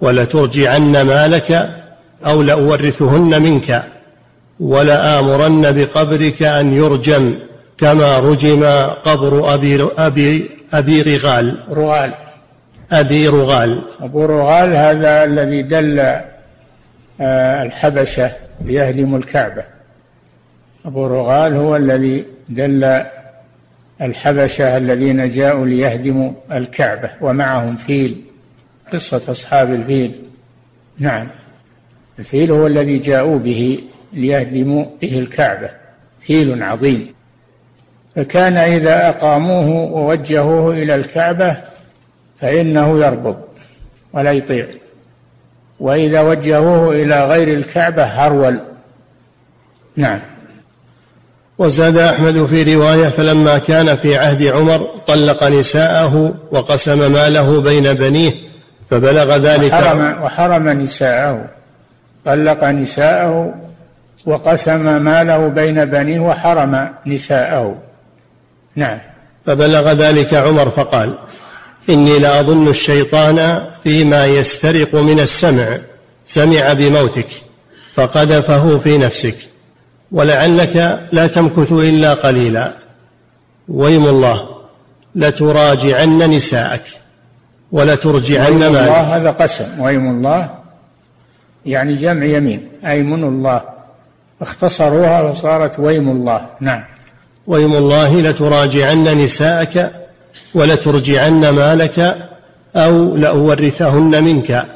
ولترجعن 0.00 1.02
مالك 1.02 1.70
أو 2.26 2.42
لأورثهن 2.42 3.42
منك. 3.42 3.84
ولآمرن 4.60 5.72
بقبرك 5.72 6.42
أن 6.42 6.74
يرجم 6.74 7.34
كما 7.78 8.18
رجم 8.18 8.64
قبر 9.04 9.54
أبي, 9.54 9.88
أبي, 9.98 10.50
أبي 10.72 11.02
رغال. 11.02 11.56
رغال. 11.70 12.29
أبي 12.92 13.28
رغال. 13.28 13.82
أبو 14.00 14.24
رغال 14.24 14.76
هذا 14.76 15.24
الذي 15.24 15.62
دل 15.62 15.98
آه، 17.20 17.62
الحبشة 17.62 18.30
ليهدموا 18.64 19.18
الكعبة. 19.18 19.64
أبو 20.84 21.06
رغال 21.06 21.54
هو 21.54 21.76
الذي 21.76 22.24
دل 22.48 23.02
الحبشة 24.02 24.76
الذين 24.76 25.30
جاءوا 25.30 25.66
ليهدموا 25.66 26.32
الكعبة 26.52 27.10
ومعهم 27.20 27.76
فيل 27.76 28.22
قصة 28.92 29.30
أصحاب 29.30 29.72
الفيل. 29.72 30.14
نعم. 30.98 31.28
الفيل 32.18 32.50
هو 32.50 32.66
الذي 32.66 32.98
جاءوا 32.98 33.38
به 33.38 33.78
ليهدموا 34.12 34.84
به 35.02 35.18
الكعبة. 35.18 35.70
فيل 36.20 36.62
عظيم. 36.62 37.14
فكان 38.16 38.56
إذا 38.56 39.08
أقاموه 39.08 39.68
ووجهوه 39.92 40.74
إلى 40.74 40.94
الكعبة 40.94 41.69
فإنه 42.40 43.04
يربض 43.04 43.36
ولا 44.12 44.32
يطيع. 44.32 44.66
وإذا 45.80 46.20
وجهوه 46.20 46.92
إلى 46.92 47.24
غير 47.24 47.58
الكعبة 47.58 48.02
هرول. 48.02 48.60
نعم. 49.96 50.20
وزاد 51.58 51.96
أحمد 51.96 52.44
في 52.44 52.74
رواية 52.74 53.08
فلما 53.08 53.58
كان 53.58 53.96
في 53.96 54.16
عهد 54.16 54.42
عمر 54.42 54.78
طلق 55.06 55.44
نساءه 55.44 56.34
وقسم 56.50 57.12
ماله 57.12 57.60
بين 57.60 57.94
بنيه 57.94 58.32
فبلغ 58.90 59.36
ذلك. 59.36 59.72
وحرم, 59.72 60.22
وحرم 60.22 60.68
نساءه. 60.68 61.44
طلق 62.24 62.64
نساءه 62.64 63.54
وقسم 64.26 65.02
ماله 65.02 65.48
بين 65.48 65.84
بنيه 65.84 66.20
وحرم 66.20 66.88
نساءه. 67.06 67.76
نعم. 68.76 68.98
فبلغ 69.46 69.92
ذلك 69.92 70.34
عمر 70.34 70.70
فقال 70.70 71.14
إني 71.90 72.18
لأظن 72.18 72.68
الشيطان 72.68 73.66
فيما 73.82 74.26
يسترق 74.26 74.94
من 74.94 75.20
السمع. 75.20 75.78
سمع 76.24 76.72
بموتك 76.72 77.26
فقذفه 77.94 78.78
في 78.78 78.98
نفسك. 78.98 79.36
ولعلك 80.12 81.00
لا 81.12 81.26
تمكث 81.26 81.72
إلا 81.72 82.14
قليلا. 82.14 82.72
ويم 83.68 84.06
الله 84.06 84.48
لتراجعن 85.14 86.18
نساءك 86.18 86.82
ولترجعن 87.72 88.58
مالك 88.58 88.66
الله 88.66 89.16
هذا 89.16 89.30
قسم. 89.30 89.80
ويم 89.80 90.10
الله 90.10 90.50
يعني 91.66 91.94
جمع 91.94 92.24
يمين 92.24 92.68
أيمن 92.86 93.24
الله. 93.24 93.62
اختصروها 94.40 95.32
فصارت 95.32 95.78
ويم 95.78 96.10
الله. 96.10 96.46
نعم. 96.60 96.84
ويم 97.46 97.72
الله 97.72 98.20
لتراجعن 98.20 99.04
نساءك 99.24 99.99
ولترجعن 100.54 101.48
مالك 101.48 102.28
أو 102.76 103.16
لأورثهن 103.16 104.24
منك 104.24 104.66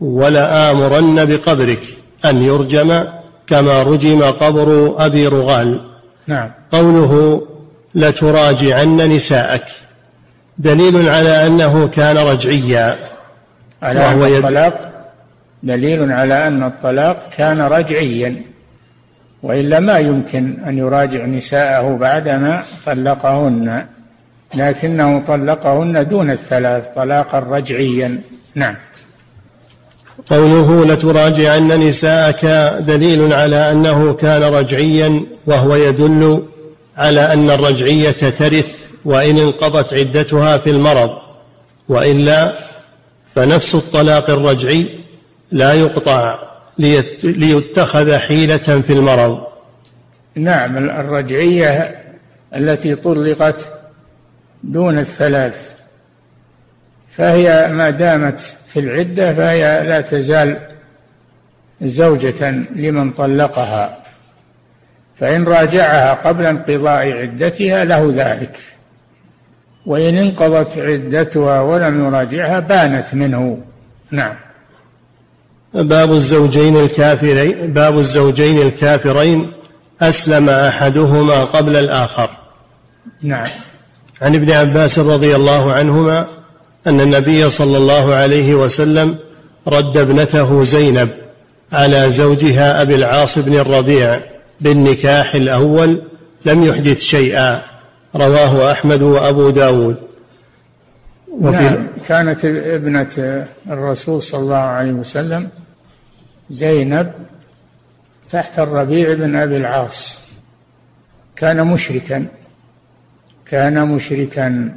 ولآمرن 0.00 1.24
بقبرك 1.24 1.84
أن 2.24 2.42
يرجم 2.42 3.04
كما 3.46 3.82
رجم 3.82 4.22
قبر 4.22 4.94
أبي 4.98 5.26
رغال. 5.26 5.80
نعم. 6.26 6.50
قوله 6.72 7.42
لتراجعن 7.94 8.96
نساءك 8.96 9.64
دليل 10.58 11.08
على 11.08 11.46
أنه 11.46 11.88
كان 11.88 12.16
رجعيا. 12.16 12.96
على 13.82 14.00
وهو 14.00 14.24
أن 14.26 14.36
الطلاق 14.36 14.90
دليل 15.62 16.12
على 16.12 16.46
أن 16.48 16.62
الطلاق 16.62 17.28
كان 17.36 17.60
رجعيا. 17.60 18.42
وإلا 19.42 19.80
ما 19.80 19.98
يمكن 19.98 20.56
أن 20.66 20.78
يراجع 20.78 21.24
نساءه 21.24 21.96
بعدما 21.96 22.62
طلقهن. 22.86 23.86
لكنه 24.56 25.22
طلقهن 25.26 26.08
دون 26.08 26.30
الثلاث 26.30 26.88
طلاقا 26.88 27.38
رجعيا. 27.38 28.20
نعم. 28.54 28.74
قوله 30.30 30.86
لتراجعن 30.86 31.68
نساءك 31.88 32.44
دليل 32.80 33.32
على 33.32 33.70
أنه 33.70 34.14
كان 34.14 34.42
رجعيا 34.42 35.24
وهو 35.46 35.76
يدل 35.76 36.42
على 36.96 37.32
أن 37.32 37.50
الرجعية 37.50 38.10
ترث 38.10 38.78
وإن 39.04 39.38
انقضت 39.38 39.94
عدتها 39.94 40.58
في 40.58 40.70
المرض 40.70 41.10
وإلا 41.88 42.52
فنفس 43.34 43.74
الطلاق 43.74 44.30
الرجعي 44.30 44.88
لا 45.52 45.72
يقطع 45.72 46.38
ليتخذ 47.24 48.16
حيلة 48.16 48.56
في 48.56 48.92
المرض. 48.92 49.40
نعم 50.34 50.76
الرجعية 50.76 52.04
التي 52.56 52.94
طلقت 52.94 53.73
دون 54.72 54.98
الثلاث. 54.98 55.74
فهي 57.08 57.68
ما 57.72 57.90
دامت 57.90 58.40
في 58.40 58.80
العدة 58.80 59.34
فهي 59.34 59.84
لا 59.88 60.00
تزال 60.00 60.58
زوجة 61.82 62.50
لمن 62.50 63.10
طلقها. 63.10 63.98
فإن 65.16 65.44
راجعها 65.44 66.14
قبل 66.14 66.46
انقضاء 66.46 67.12
عدتها 67.12 67.84
له 67.84 68.12
ذلك. 68.16 68.58
وإن 69.86 70.16
انقضت 70.16 70.78
عدتها 70.78 71.60
ولم 71.60 72.06
يراجعها 72.06 72.60
بانت 72.60 73.14
منه. 73.14 73.58
نعم. 74.10 74.34
باب 75.74 76.12
الزوجين 76.12 76.76
الكافرين 76.76 77.72
باب 77.72 77.98
الزوجين 77.98 78.62
الكافرين 78.62 79.52
أسلم 80.02 80.50
أحدهما 80.50 81.44
قبل 81.44 81.76
الآخر. 81.76 82.30
نعم. 83.22 83.48
عن 84.22 84.34
ابن 84.34 84.50
عباس 84.50 84.98
رضي 84.98 85.36
الله 85.36 85.72
عنهما 85.72 86.26
أن 86.86 87.00
النبي 87.00 87.50
صلى 87.50 87.76
الله 87.76 88.14
عليه 88.14 88.54
وسلم 88.54 89.18
رد 89.68 89.96
ابنته 89.96 90.64
زينب 90.64 91.08
على 91.72 92.10
زوجها 92.10 92.82
أبي 92.82 92.94
العاص 92.94 93.38
بن 93.38 93.54
الربيع 93.54 94.20
بالنكاح 94.60 95.34
الأول 95.34 96.02
لم 96.44 96.64
يحدث 96.64 96.98
شيئا. 96.98 97.62
رواه 98.16 98.72
أحمد 98.72 99.02
وأبو 99.02 99.50
داود. 99.50 99.96
وفي 101.28 101.62
نعم 101.62 101.86
كانت 102.06 102.44
ابنة 102.44 103.46
الرسول 103.70 104.22
صلى 104.22 104.40
الله 104.40 104.56
عليه 104.56 104.92
وسلم 104.92 105.48
زينب 106.50 107.12
تحت 108.30 108.58
الربيع 108.58 109.14
بن 109.14 109.36
أبي 109.36 109.56
العاص. 109.56 110.20
كان 111.36 111.66
مشركا. 111.66 112.26
كان 113.46 113.88
مشركا. 113.88 114.72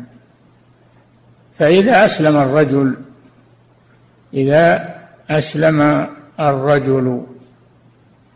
فإذا 1.60 2.06
أسلم 2.06 2.38
الرجل 2.38 2.96
إذا 4.34 4.96
أسلم 5.30 6.08
الرجل 6.40 7.26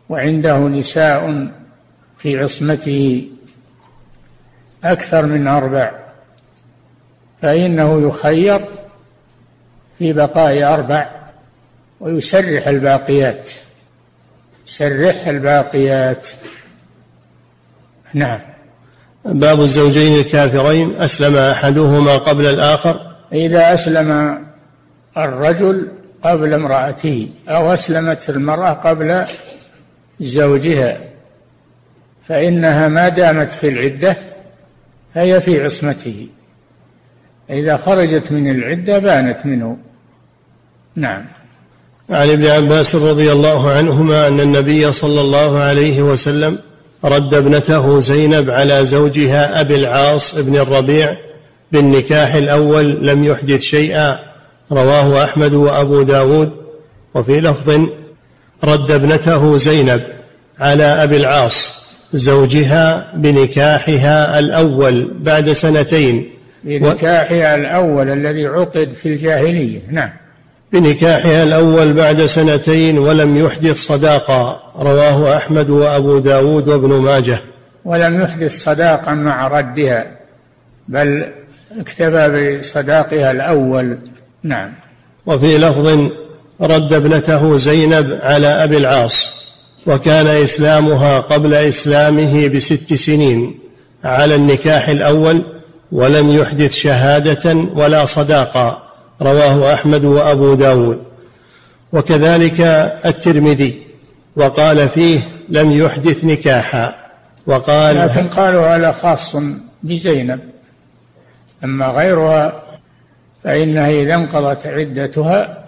وعنده 0.08 0.58
نساء 0.58 1.48
في 2.16 2.38
عصمته 2.38 3.28
أكثر 4.84 5.26
من 5.26 5.46
أربع 5.46 5.92
فإنه 7.42 8.08
يخير 8.08 8.68
في 9.98 10.12
بقاء 10.12 10.62
أربع 10.74 11.10
ويسرح 12.00 12.68
الباقيات. 12.68 13.50
سرح 14.66 15.26
الباقيات. 15.26 16.28
نعم. 18.14 18.40
باب 19.24 19.60
الزوجين 19.60 20.18
الكافرين 20.18 21.00
أسلم 21.00 21.36
أحدهما 21.36 22.16
قبل 22.16 22.46
الآخر. 22.46 23.00
إذا 23.32 23.74
أسلم 23.74 24.38
الرجل 25.16 25.88
قبل 26.22 26.54
امرأته 26.54 27.28
أو 27.48 27.74
أسلمت 27.74 28.30
المرأة 28.30 28.72
قبل 28.72 29.26
زوجها 30.20 31.00
فإنها 32.28 32.88
ما 32.88 33.08
دامت 33.08 33.52
في 33.52 33.68
العدة 33.68 34.16
فهي 35.14 35.40
في 35.40 35.64
عصمته. 35.64 36.26
إذا 37.50 37.76
خرجت 37.76 38.32
من 38.32 38.50
العدة 38.50 38.98
بانت 38.98 39.46
منه. 39.46 39.76
نعم. 40.96 41.24
عن 42.10 42.30
ابن 42.30 42.46
عباس 42.46 42.94
رضي 42.94 43.32
الله 43.32 43.70
عنهما 43.70 44.28
أن 44.28 44.40
النبي 44.40 44.92
صلى 44.92 45.20
الله 45.20 45.60
عليه 45.60 46.02
وسلم 46.02 46.58
رد 47.04 47.34
ابنته 47.34 48.00
زينب 48.00 48.50
على 48.50 48.86
زوجها 48.86 49.60
أبي 49.60 49.76
العاص 49.76 50.38
بن 50.38 50.56
الربيع 50.56 51.16
بالنكاح 51.72 52.34
الأول 52.34 53.06
لم 53.06 53.24
يحدث 53.24 53.60
شيئا. 53.60 54.18
رواه 54.72 55.24
أحمد 55.24 55.52
وأبو 55.54 56.02
داود. 56.02 56.50
وفي 57.14 57.40
لفظ 57.40 57.80
رد 58.64 58.90
ابنته 58.90 59.56
زينب 59.56 60.02
على 60.58 60.84
أبي 60.84 61.16
العاص 61.16 61.86
زوجها 62.14 63.12
بنكاحها 63.14 64.38
الأول 64.38 65.10
بعد 65.20 65.52
سنتين. 65.52 66.30
بنكاحها 66.64 67.54
الأول 67.54 68.10
الذي 68.10 68.46
عقد 68.46 68.92
في 68.92 69.08
الجاهلية. 69.08 69.80
نعم. 69.90 70.21
بنكاحها 70.72 71.42
الأول 71.42 71.92
بعد 71.92 72.26
سنتين 72.26 72.98
ولم 72.98 73.36
يحدث 73.36 73.76
صداقا 73.76 74.72
رواه 74.78 75.36
أحمد 75.36 75.70
وأبو 75.70 76.18
داود 76.18 76.68
وابن 76.68 76.88
ماجه. 76.88 77.38
ولم 77.84 78.20
يحدث 78.20 78.64
صداقا 78.64 79.12
مع 79.14 79.48
ردها 79.48 80.06
بل 80.88 81.24
اكتفى 81.80 82.58
بصداقها 82.58 83.30
الأول. 83.30 83.98
نعم. 84.42 84.72
وفي 85.26 85.58
لفظ 85.58 86.10
رد 86.60 86.92
ابنته 86.92 87.58
زينب 87.58 88.18
على 88.22 88.46
أبي 88.46 88.76
العاص 88.76 89.42
وكان 89.86 90.26
إسلامها 90.26 91.20
قبل 91.20 91.54
إسلامه 91.54 92.48
بست 92.48 92.94
سنين 92.94 93.58
على 94.04 94.34
النكاح 94.34 94.88
الأول 94.88 95.42
ولم 95.92 96.30
يحدث 96.30 96.74
شهادة 96.74 97.54
ولا 97.74 98.04
صداقة. 98.04 98.81
رواه 99.22 99.74
أحمد 99.74 100.04
وأبو 100.04 100.54
داود. 100.54 101.02
وكذلك 101.92 102.60
الترمذي 103.04 103.82
وقال 104.36 104.88
فيه 104.88 105.20
لم 105.48 105.70
يحدث 105.70 106.24
نكاحا. 106.24 106.94
وقال 107.46 107.96
لكن 107.96 108.28
قالوا 108.28 108.76
هذا 108.76 108.92
خاص 108.92 109.36
بزينب. 109.82 110.40
أما 111.64 111.86
غيرها 111.86 112.62
فإنها 113.44 113.90
إذا 113.90 114.14
انقضت 114.14 114.66
عدتها 114.66 115.64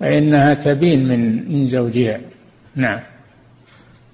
فإنها 0.00 0.54
تبين 0.54 1.08
من 1.08 1.52
من 1.52 1.66
زوجها. 1.66 2.20
نعم. 2.76 3.00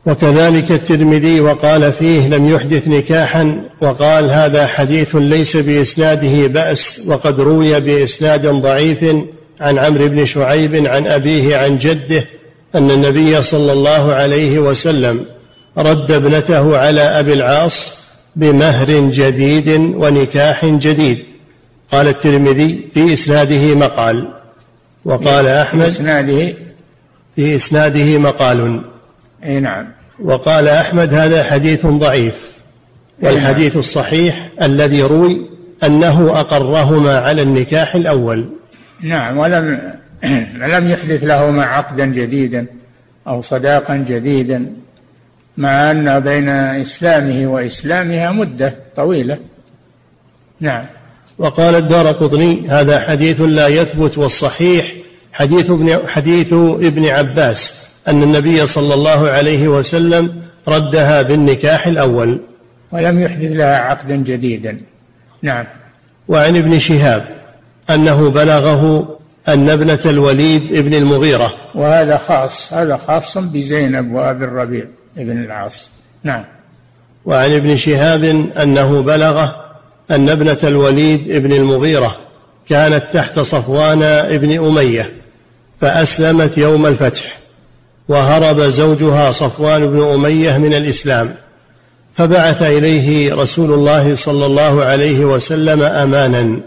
وكذلك 0.06 0.70
الترمذي 0.72 1.40
وقال 1.40 1.92
فيه 1.92 2.28
لم 2.28 2.48
يحدث 2.48 2.88
نكاحا 2.88 3.60
وقال 3.80 4.30
هذا 4.30 4.66
حديث 4.66 5.16
ليس 5.16 5.56
بإسناده 5.56 6.46
بأس 6.46 7.02
وقد 7.08 7.40
روي 7.40 7.80
بإسناد 7.80 8.46
ضعيف 8.46 9.04
عن 9.60 9.78
عمرو 9.78 10.08
بن 10.08 10.26
شعيب 10.26 10.86
عن 10.86 11.06
أبيه 11.06 11.56
عن 11.56 11.78
جده 11.78 12.24
أن 12.74 12.90
النبي 12.90 13.42
صلى 13.42 13.72
الله 13.72 14.14
عليه 14.14 14.58
وسلم 14.58 15.24
رد 15.78 16.10
ابنته 16.10 16.78
على 16.78 17.00
أبي 17.00 17.32
العاص 17.32 18.06
بمهر 18.36 18.90
جديد 18.90 19.68
ونكاح 19.78 20.64
جديد. 20.64 21.18
قال 21.92 22.08
الترمذي 22.08 22.80
في 22.94 23.12
إسناده 23.12 23.74
مقال. 23.74 24.28
وقال 25.04 25.46
أحمد 25.46 25.82
في 25.82 25.88
إسناده 25.88 26.54
في 27.36 27.54
إسناده 27.54 28.18
مقال. 28.18 28.80
أي 29.44 29.60
نعم. 29.60 29.86
وقال 30.22 30.68
أحمد 30.68 31.14
هذا 31.14 31.44
حديث 31.44 31.86
ضعيف 31.86 32.56
والحديث 33.22 33.76
الصحيح 33.76 34.48
الذي 34.62 35.02
روي 35.02 35.40
أنه 35.84 36.40
أقرهما 36.40 37.18
على 37.18 37.42
النكاح 37.42 37.94
الأول. 37.94 38.48
نعم 39.00 39.38
ولم 39.38 39.80
لم 40.74 40.90
يحدث 40.90 41.24
لهما 41.24 41.64
عقدا 41.64 42.06
جديدا 42.06 42.66
أو 43.26 43.40
صداقا 43.40 43.96
جديدا 43.96 44.72
مع 45.56 45.90
أن 45.90 46.20
بين 46.20 46.48
إسلامه 46.48 47.46
وإسلامها 47.46 48.30
مدة 48.30 48.74
طويلة. 48.96 49.38
نعم. 50.60 50.84
وقال 51.38 51.74
الدار 51.74 52.06
قطني 52.06 52.68
هذا 52.68 53.00
حديث 53.00 53.40
لا 53.40 53.68
يثبت 53.68 54.18
والصحيح 54.18 54.92
حديث 55.32 55.70
ابن 55.70 55.98
حديث 56.08 56.52
ابن 56.52 57.06
عباس. 57.06 57.85
أن 58.08 58.22
النبي 58.22 58.66
صلى 58.66 58.94
الله 58.94 59.30
عليه 59.30 59.68
وسلم 59.68 60.42
ردها 60.68 61.22
بالنكاح 61.22 61.86
الأول. 61.86 62.40
ولم 62.92 63.20
يحدث 63.20 63.50
لها 63.52 63.76
عقدا 63.76 64.16
جديدا. 64.16 64.80
نعم. 65.42 65.64
وعن 66.28 66.56
ابن 66.56 66.78
شهاب 66.78 67.24
أنه 67.90 68.30
بلغه 68.30 69.18
أن 69.48 69.70
ابنة 69.70 69.98
الوليد 70.06 70.74
ابن 70.74 70.94
المغيرة. 70.94 71.54
وهذا 71.74 72.16
خاص 72.16 72.72
هذا 72.72 72.96
خاص 72.96 73.38
بزينب 73.38 74.12
وأبي 74.12 74.44
الربيع 74.44 74.84
ابن 75.18 75.44
العاص. 75.44 75.90
نعم. 76.24 76.44
وعن 77.24 77.52
ابن 77.52 77.76
شهاب 77.76 78.24
أنه 78.62 79.02
بلغه 79.02 79.64
أن 80.10 80.28
ابنة 80.28 80.58
الوليد 80.64 81.30
ابن 81.30 81.52
المغيرة 81.52 82.16
كانت 82.68 83.04
تحت 83.12 83.38
صفوان 83.38 84.02
ابن 84.02 84.66
أمية 84.66 85.12
فأسلمت 85.80 86.58
يوم 86.58 86.86
الفتح. 86.86 87.38
وهرب 88.08 88.60
زوجها 88.60 89.32
صفوان 89.32 89.86
بن 89.86 90.12
أمية 90.12 90.58
من 90.58 90.74
الإسلام 90.74 91.34
فبعث 92.14 92.62
إليه 92.62 93.34
رسول 93.34 93.72
الله 93.72 94.14
صلى 94.14 94.46
الله 94.46 94.84
عليه 94.84 95.24
وسلم 95.24 95.82
امانا 95.82 96.60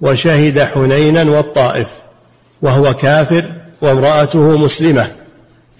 وشهد 0.00 0.60
حنينا 0.60 1.22
والطائف 1.22 1.86
وهو 2.62 2.94
كافر 2.94 3.44
وامرأته 3.82 4.58
مسلمة 4.58 5.06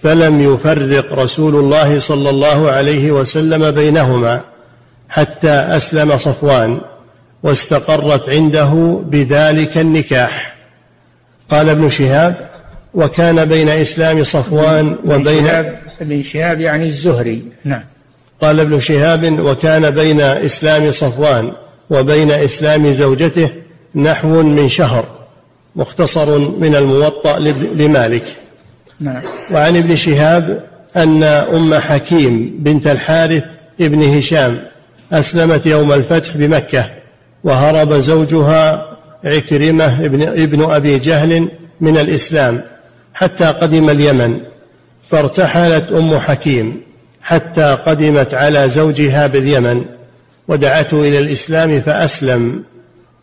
فلم 0.03 0.53
يفرق 0.53 1.13
رسول 1.13 1.55
الله 1.55 1.99
صلى 1.99 2.29
الله 2.29 2.71
عليه 2.71 3.11
وسلم 3.11 3.71
بينهما 3.71 4.41
حتى 5.09 5.49
أسلم 5.49 6.17
صفوان 6.17 6.81
واستقرت 7.43 8.29
عنده 8.29 8.99
بذلك 9.05 9.77
النكاح. 9.77 10.55
قال 11.49 11.69
ابن 11.69 11.89
شهاب 11.89 12.49
وكان 12.95 13.45
بين 13.45 13.69
إسلام 13.69 14.23
صفوان 14.23 14.95
وبين 15.05 15.47
ابن 16.01 16.21
شهاب 16.21 16.59
يعني 16.61 16.85
الزهري. 16.85 17.43
نعم. 17.65 17.83
قال 18.41 18.59
ابن 18.59 18.79
شهاب 18.79 19.39
وكان 19.39 19.91
بين 19.91 20.21
إسلام 20.21 20.91
صفوان 20.91 21.51
وبين 21.89 22.31
إسلام 22.31 22.93
زوجته 22.93 23.49
نحو 23.95 24.41
من 24.41 24.69
شهر 24.69 25.05
مختصر 25.75 26.39
من 26.39 26.75
الموطأ 26.75 27.39
لمالك. 27.75 28.23
نعم. 28.99 29.21
وعن 29.51 29.77
ابن 29.77 29.95
شهاب 29.95 30.63
أن 30.95 31.23
أم 31.23 31.75
حكيم 31.75 32.55
بنت 32.59 32.87
الحارث 32.87 33.45
ابن 33.81 34.17
هشام 34.17 34.57
أسلمت 35.13 35.65
يوم 35.65 35.93
الفتح 35.93 36.37
بمكة 36.37 36.89
وهرب 37.43 37.93
زوجها 37.93 38.87
عكرمة 39.23 40.05
ابن, 40.05 40.21
ابن 40.21 40.63
أبي 40.63 40.99
جهل 40.99 41.47
من 41.81 41.97
الإسلام. 41.97 42.61
حتى 43.15 43.45
قدم 43.45 43.89
اليمن 43.89 44.39
فارتحلت 45.09 45.91
أم 45.91 46.19
حكيم 46.19 46.81
حتى 47.21 47.77
قدمت 47.85 48.33
على 48.33 48.69
زوجها 48.69 49.27
باليمن 49.27 49.85
ودعته 50.47 50.99
إلى 51.01 51.19
الإسلام 51.19 51.81
فأسلم 51.81 52.63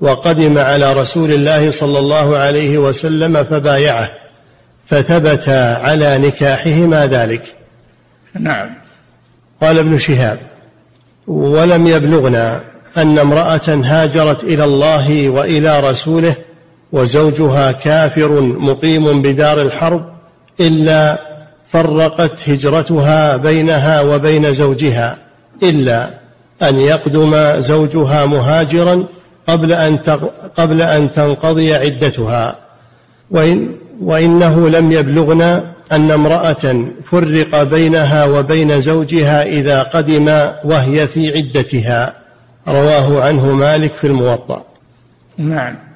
وقدم 0.00 0.58
على 0.58 0.92
رسول 0.92 1.32
الله 1.32 1.70
صلى 1.70 1.98
الله 1.98 2.36
عليه 2.36 2.78
وسلم 2.78 3.44
فبايعه 3.44 4.10
فثبت 4.84 5.48
على 5.82 6.18
نكاحهما 6.18 7.06
ذلك. 7.06 7.42
نعم. 8.40 8.70
قال 9.60 9.78
ابن 9.78 9.98
شهاب 9.98 10.38
ولم 11.26 11.86
يبلغنا 11.86 12.60
أن 12.96 13.18
امرأة 13.18 13.80
هاجرت 13.84 14.44
إلى 14.44 14.64
الله 14.64 15.28
وإلى 15.28 15.80
رسوله 15.80 16.34
وزوجها 16.92 17.72
كافر 17.72 18.40
مقيم 18.40 19.22
بدار 19.22 19.62
الحرب 19.62 20.04
إلا 20.60 21.18
فرقت 21.66 22.48
هجرتها 22.48 23.36
بينها 23.36 24.00
وبين 24.00 24.52
زوجها 24.52 25.18
إلا 25.62 26.10
أن 26.62 26.80
يقدم 26.80 27.60
زوجها 27.60 28.26
مهاجرا 28.26 29.04
قبل 29.46 29.72
أن 29.72 29.96
قبل 30.56 30.82
أن 30.82 31.12
تنقضي 31.12 31.74
عدتها. 31.74 32.56
وإن 33.30 33.68
وإنه 34.00 34.68
لم 34.68 34.92
يبلغنا 34.92 35.64
أن 35.92 36.10
امرأة 36.10 36.84
فرق 37.04 37.62
بينها 37.62 38.24
وبين 38.24 38.80
زوجها 38.80 39.42
إذا 39.42 39.82
قدم 39.82 40.28
وهي 40.64 41.06
في 41.06 41.36
عدتها. 41.36 42.14
رواه 42.68 43.22
عنه 43.22 43.52
مالك 43.52 43.92
في 43.92 44.06
الموطأ. 44.06 44.64
نعم. 45.38 45.91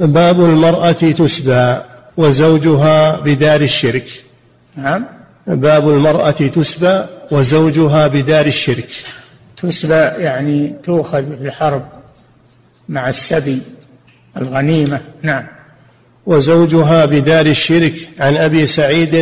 باب 0.00 0.40
المرأة 0.40 0.92
تسبى 0.92 1.76
وزوجها 2.16 3.20
بدار 3.20 3.60
الشرك. 3.60 4.06
نعم. 4.76 5.06
باب 5.46 5.88
المرأة 5.88 6.30
تسبى 6.30 7.04
وزوجها 7.30 8.06
بدار 8.06 8.46
الشرك. 8.46 8.88
تسبى 9.56 9.94
يعني 9.94 10.74
تؤخذ 10.82 11.38
في 11.38 11.44
الحرب 11.44 11.82
مع 12.88 13.08
السبي 13.08 13.58
الغنيمة. 14.36 15.00
نعم. 15.22 15.46
وزوجها 16.26 17.04
بدار 17.04 17.46
الشرك. 17.46 17.94
عن 18.20 18.36
أبي 18.36 18.66
سعيد 18.66 19.14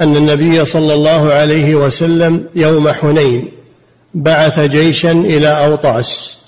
أن 0.00 0.16
النبي 0.16 0.64
صلى 0.64 0.94
الله 0.94 1.32
عليه 1.32 1.74
وسلم 1.74 2.46
يوم 2.54 2.88
حنين 2.88 3.48
بعث 4.14 4.60
جيشا 4.60 5.12
إلى 5.12 5.48
أوطاس 5.48 6.38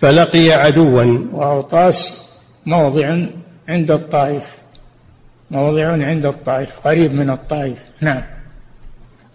فلقي 0.00 0.52
عدوا. 0.52 1.18
وأوطاس 1.32 2.25
موضع 2.66 3.18
عند 3.68 3.90
الطائف. 3.90 4.54
موضع 5.50 5.88
عند 5.88 6.26
الطائف 6.26 6.70
قريب 6.84 7.14
من 7.14 7.30
الطائف. 7.30 7.78
نعم. 8.00 8.22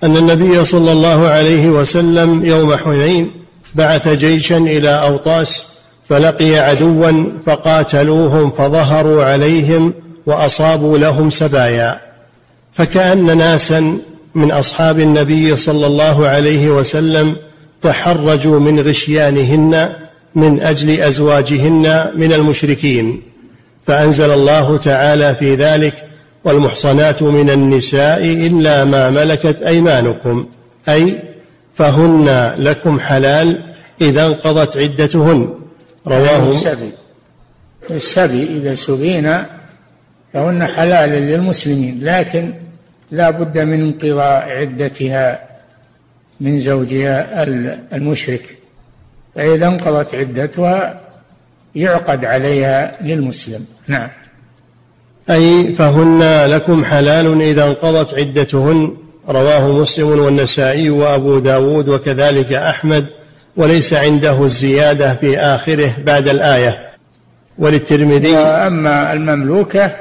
أن 0.03 0.17
النبي 0.17 0.65
صلى 0.65 0.91
الله 0.91 1.27
عليه 1.27 1.69
وسلم 1.69 2.45
يوم 2.45 2.75
حنين 2.75 3.31
بعث 3.75 4.07
جيشا 4.07 4.57
إلى 4.57 4.89
أوطاس 4.89 5.67
فلقي 6.09 6.55
عدوا 6.55 7.11
فقاتلوهم 7.45 8.51
فظهروا 8.51 9.23
عليهم 9.23 9.93
وأصابوا 10.25 10.97
لهم 10.97 11.29
سبايا. 11.29 12.01
فكأن 12.71 13.37
ناسا 13.37 13.97
من 14.35 14.51
أصحاب 14.51 14.99
النبي 14.99 15.57
صلى 15.57 15.87
الله 15.87 16.27
عليه 16.27 16.69
وسلم 16.69 17.35
تحرجوا 17.81 18.59
من 18.59 18.79
غشيانهن 18.79 19.89
من 20.35 20.61
أجل 20.61 21.01
أزواجهن 21.01 22.11
من 22.15 22.33
المشركين 22.33 23.21
فأنزل 23.87 24.31
الله 24.31 24.77
تعالى 24.77 25.35
في 25.35 25.55
ذلك 25.55 25.93
والمحصنات 26.43 27.21
من 27.21 27.49
النساء 27.49 28.23
إلا 28.25 28.85
ما 28.85 29.09
ملكت 29.09 29.61
أيمانكم 29.61 30.47
أي 30.89 31.19
فهن 31.75 32.53
لكم 32.57 32.99
حلال 32.99 33.73
إذا 34.01 34.25
انقضت 34.25 34.77
عدتهن. 34.77 35.53
رواه 36.07 36.49
السبي 36.49 36.91
السبي 37.91 38.43
إذا 38.43 38.75
سبينا 38.75 39.49
فهن 40.33 40.67
حلال 40.67 41.09
للمسلمين 41.09 41.99
لكن 42.01 42.53
لا 43.11 43.29
بد 43.29 43.57
من 43.57 43.81
انقضاء 43.81 44.49
عدتها 44.49 45.39
من 46.41 46.59
زوجها 46.59 47.43
المشرك. 47.93 48.60
فإذا 49.35 49.67
انقضت 49.67 50.15
عدتها 50.15 51.01
يعقد 51.75 52.25
عليها 52.25 52.97
للمسلم. 53.01 53.65
نعم. 53.87 54.09
أي 55.29 55.73
فهن 55.73 56.45
لكم 56.45 56.85
حلال 56.85 57.41
إذا 57.41 57.63
انقضت 57.63 58.13
عدتهن 58.13 58.97
رواه 59.29 59.67
مسلم 59.67 60.07
والنسائي 60.07 60.89
وأبو 60.89 61.39
داود 61.39 61.89
وكذلك 61.89 62.53
أحمد 62.53 63.05
وليس 63.55 63.93
عنده 63.93 64.43
الزيادة 64.43 65.13
في 65.13 65.39
آخره 65.39 65.93
بعد 66.05 66.27
الآية. 66.27 66.89
وللترمذي 67.57 68.31
وأما 68.31 69.13
المملوكة 69.13 69.91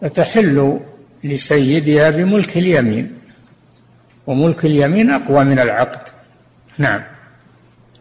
فتحل 0.00 0.78
لسيدها 1.24 2.10
بملك 2.10 2.56
اليمين 2.56 3.12
وملك 4.26 4.64
اليمين 4.64 5.10
أقوى 5.10 5.44
من 5.44 5.58
العقد. 5.58 6.08
نعم. 6.78 7.11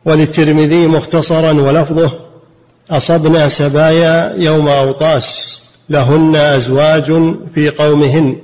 وللترمذي 0.05 0.87
مختصرا 0.87 1.51
ولفظه 1.51 2.11
أصبنا 2.91 3.47
سبايا 3.47 4.33
يوم 4.37 4.67
أوطاس 4.67 5.61
لهن 5.89 6.35
أزواج 6.35 7.35
في 7.55 7.69
قومهن 7.69 8.37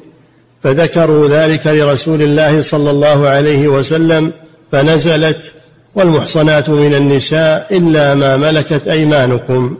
فذكروا 0.63 1.27
ذلك 1.27 1.67
لرسول 1.67 2.21
الله 2.21 2.61
صلى 2.61 2.89
الله 2.91 3.27
عليه 3.27 3.67
وسلم 3.67 4.33
فنزلت 4.71 5.53
والمحصنات 5.95 6.69
من 6.69 6.93
النساء 6.95 7.77
إلا 7.77 8.15
ما 8.15 8.37
ملكت 8.37 8.87
أيمانكم. 8.87 9.77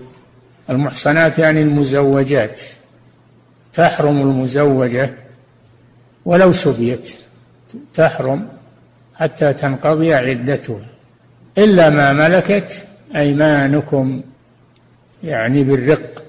المحصنات 0.70 1.40
يعني 1.40 1.62
المزوجات 1.62 2.62
تحرم 3.74 4.22
المزوجة 4.22 5.14
ولو 6.26 6.54
سبيت 6.54 7.14
تحرم 7.94 8.48
حتى 9.16 9.54
تنقضي 9.54 10.14
عدتها. 10.14 10.97
إلا 11.58 11.90
ما 11.90 12.14
ملكت 12.14 12.84
أيمانكم 13.16 14.22
يعني 15.24 15.64
بالرق. 15.64 16.24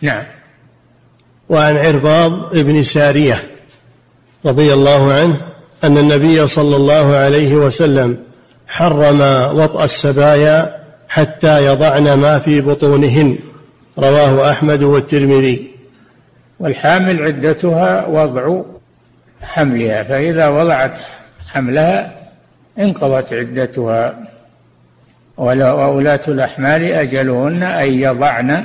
نعم. 0.00 0.24
وعن 1.48 1.76
عرباض 1.76 2.56
بن 2.56 2.82
سارية 2.82 3.42
رضي 4.44 4.72
الله 4.72 5.12
عنه 5.12 5.40
أن 5.84 5.98
النبي 5.98 6.46
صلى 6.46 6.76
الله 6.76 7.16
عليه 7.16 7.54
وسلم 7.54 8.18
حرم 8.66 9.20
وطأ 9.58 9.84
السبايا 9.84 10.84
حتى 11.08 11.66
يضعن 11.66 12.12
ما 12.12 12.38
في 12.38 12.60
بطونهن. 12.60 13.38
رواه 13.98 14.50
أحمد 14.50 14.82
والترمذي. 14.82 15.70
والحامل 16.60 17.22
عدتها 17.22 18.06
وضع 18.06 18.62
حملها 19.42 20.02
فإذا 20.02 20.48
وضعت 20.48 20.98
حملها 21.48 22.12
انقضت 22.78 23.32
عدتها. 23.32 24.33
وأولاة 25.36 26.20
الأحمال 26.28 26.82
أجلهن 26.82 27.62
أن 27.62 27.92
يضعن 27.92 28.64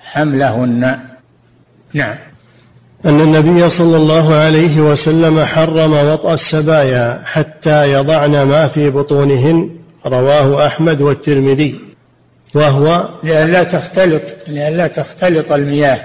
حملهن. 0.00 0.98
نعم. 1.92 2.14
أن 3.04 3.20
النبي 3.20 3.68
صلى 3.68 3.96
الله 3.96 4.34
عليه 4.34 4.80
وسلم 4.80 5.44
حرم 5.44 5.92
وطأ 5.92 6.34
السبايا 6.34 7.22
حتى 7.24 7.92
يضعن 7.92 8.42
ما 8.42 8.68
في 8.68 8.90
بطونهن 8.90 9.70
رواه 10.06 10.66
أحمد 10.66 11.00
والترمذي. 11.00 11.80
وهو 12.54 13.08
لئلا 13.22 13.62
تختلط 13.62 14.22
لئلا 14.46 14.86
تختلط 14.86 15.52
المياه. 15.52 16.00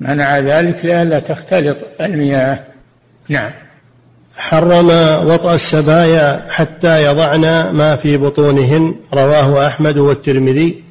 منع 0.00 0.38
ذلك 0.38 0.84
لئلا 0.84 1.18
تختلط 1.18 1.76
المياه. 2.00 2.58
نعم. 3.28 3.50
حرم 4.38 4.90
وطأ 5.28 5.54
السبايا 5.54 6.46
حتى 6.50 7.04
يضعن 7.04 7.70
ما 7.70 7.96
في 7.96 8.16
بطونهن 8.16 8.94
رواه 9.14 9.66
أحمد 9.66 9.98
والترمذي 9.98 10.82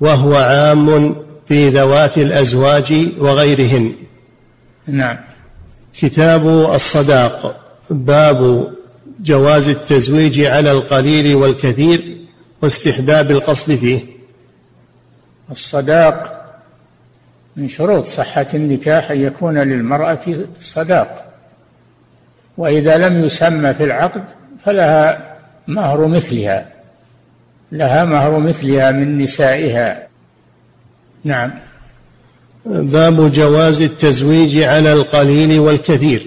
وهو 0.00 0.34
عام 0.34 1.16
في 1.46 1.68
ذوات 1.68 2.18
الأزواج 2.18 3.08
وغيرهن. 3.18 3.92
نعم. 4.86 5.16
كتاب 5.98 6.48
الصداق 6.74 7.56
باب 7.90 8.68
جواز 9.20 9.68
التزويج 9.68 10.40
على 10.40 10.72
القليل 10.72 11.34
والكثير 11.34 12.02
واستحباب 12.62 13.30
القصد 13.30 13.74
فيه. 13.74 14.00
الصداق 15.50 16.38
من 17.56 17.68
شروط 17.68 18.04
صحة 18.04 18.46
النكاح 18.54 19.10
أن 19.10 19.20
يكون 19.20 19.58
للمرأة 19.58 20.20
صداق. 20.60 21.31
وإذا 22.56 23.08
لم 23.08 23.24
يسمى 23.24 23.74
في 23.74 23.84
العقد 23.84 24.22
فلها 24.64 25.34
مهر 25.68 26.06
مثلها 26.06 26.72
لها 27.72 28.04
مهر 28.04 28.38
مثلها 28.38 28.90
من 28.92 29.18
نسائها. 29.18 30.06
نعم. 31.24 31.50
باب 32.66 33.30
جواز 33.30 33.82
التزويج 33.82 34.58
على 34.58 34.92
القليل 34.92 35.60
والكثير. 35.60 36.26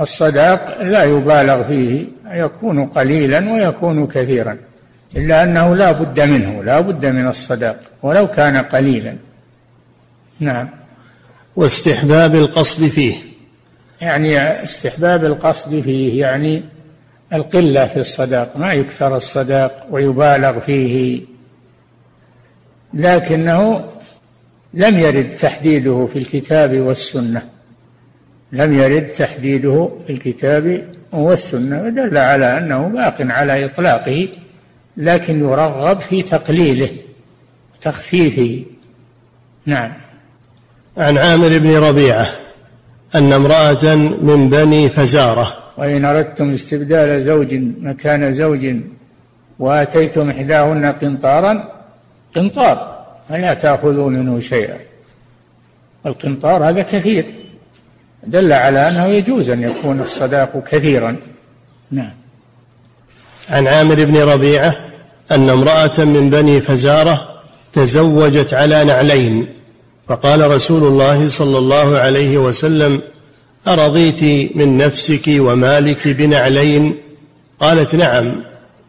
الصداق 0.00 0.82
لا 0.82 1.04
يبالغ 1.04 1.62
فيه 1.62 2.04
يكون 2.30 2.86
قليلا 2.86 3.52
ويكون 3.52 4.06
كثيرا 4.06 4.56
إلا 5.16 5.42
أنه 5.42 5.76
لا 5.76 5.92
بد 5.92 6.20
منه 6.20 6.64
لا 6.64 6.80
بد 6.80 7.06
من 7.06 7.26
الصداق 7.26 7.80
ولو 8.02 8.26
كان 8.26 8.56
قليلا. 8.56 9.16
نعم. 10.40 10.68
واستحباب 11.56 12.34
القصد 12.34 12.86
فيه. 12.86 13.14
يعني 14.04 14.62
استحباب 14.64 15.24
القصد 15.24 15.80
فيه 15.80 16.20
يعني 16.20 16.62
القلة 17.32 17.86
في 17.86 17.96
الصداق 17.96 18.56
ما 18.56 18.72
يكثر 18.72 19.16
الصداق 19.16 19.86
ويبالغ 19.90 20.58
فيه. 20.58 21.20
لكنه 22.94 23.84
لم 24.74 24.98
يرد 24.98 25.30
تحديده 25.30 26.06
في 26.06 26.18
الكتاب 26.18 26.76
والسنة. 26.76 27.42
لم 28.52 28.74
يرد 28.74 29.06
تحديده 29.06 29.90
في 30.06 30.12
الكتاب 30.12 30.94
والسنة. 31.12 31.82
ودل 31.82 32.16
على 32.18 32.58
أنه 32.58 32.88
باق 32.88 33.16
على 33.20 33.64
إطلاقه 33.64 34.28
لكن 34.96 35.40
يرغب 35.40 36.00
في 36.00 36.22
تقليله 36.22 36.90
تخفيفه. 37.80 38.64
نعم. 39.66 39.92
عن 40.96 41.18
عامر 41.18 41.58
بن 41.58 41.76
ربيعة. 41.76 42.43
أن 43.14 43.32
امرأة 43.32 43.94
من 44.22 44.50
بني 44.50 44.88
فزارة. 44.88 45.56
وإن 45.76 46.04
أردتم 46.04 46.52
استبدال 46.52 47.22
زوج 47.22 47.54
مكان 47.80 48.34
زوج 48.34 48.76
وآتيتم 49.58 50.30
إحداهن 50.30 50.92
قنطارا 50.92 51.68
قنطار 52.36 53.04
فلا 53.28 53.54
تأخذوا 53.54 54.10
منه 54.10 54.40
شيئا. 54.40 54.76
القنطار 56.06 56.68
هذا 56.68 56.82
كثير. 56.82 57.24
دل 58.26 58.52
على 58.52 58.88
أنه 58.88 59.06
يجوز 59.06 59.50
أن 59.50 59.62
يكون 59.62 60.00
الصداق 60.00 60.64
كثيرا. 60.66 61.16
نعم. 61.90 62.12
عن 63.50 63.66
عامر 63.66 64.04
بن 64.04 64.16
ربيعة 64.16 64.76
أن 65.30 65.50
امرأة 65.50 66.04
من 66.04 66.30
بني 66.30 66.60
فزارة 66.60 67.42
تزوجت 67.72 68.54
على 68.54 68.84
نعلين. 68.84 69.46
فقال 70.08 70.50
رسول 70.50 70.82
الله 70.82 71.28
صلى 71.28 71.58
الله 71.58 71.98
عليه 71.98 72.38
وسلم 72.38 73.02
أرضيت 73.68 74.56
من 74.56 74.78
نفسك 74.78 75.24
ومالك 75.28 76.08
بنعلين 76.08 76.96
قالت 77.60 77.94
نعم 77.94 78.44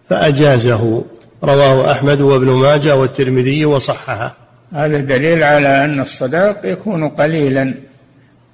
فأجازه. 0.10 1.04
رواه 1.44 1.92
أحمد 1.92 2.22
وابن 2.22 2.50
ماجه 2.50 2.96
والترمذي 2.96 3.66
وصححه. 3.66 4.36
هذا 4.74 4.98
دليل 4.98 5.44
على 5.44 5.86
أن 5.86 6.00
الصداق 6.00 6.62
يكون 6.64 7.10
قليلا 7.10 7.74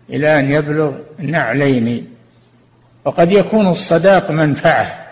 إلى 0.10 0.40
أن 0.40 0.52
يبلغ 0.52 0.92
نعلين. 1.20 2.08
وقد 3.06 3.32
يكون 3.32 3.68
الصداق 3.68 4.32
منفعة. 4.32 5.08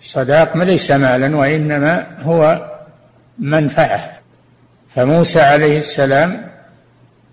الصداق 0.00 0.56
ليس 0.56 0.90
مالا 0.90 1.36
وإنما 1.36 2.06
هو 2.22 2.70
منفعة. 3.38 4.21
فموسى 4.94 5.40
عليه 5.40 5.78
السلام 5.78 6.48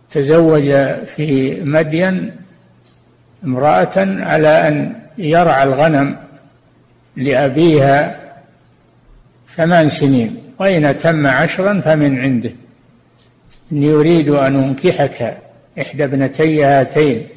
تزوج 0.10 0.64
في 1.06 1.60
مدين 1.64 2.36
امرأة 3.44 3.96
على 3.98 4.68
أن 4.68 4.96
يرعى 5.18 5.64
الغنم 5.64 6.18
لأبيها 7.16 8.20
ثمان 9.48 9.90
سنين 9.90 10.38
وإن 10.60 10.98
تم 10.98 11.28
عشرا 11.28 11.82
فمن 11.82 12.20
عنده. 12.20 12.52
إني 13.72 13.86
يريد 13.86 14.30
أن 14.30 14.64
أنكحك 14.64 15.38
إحدى 15.82 16.04
ابنتي 16.04 16.64
هاتين 16.64 17.28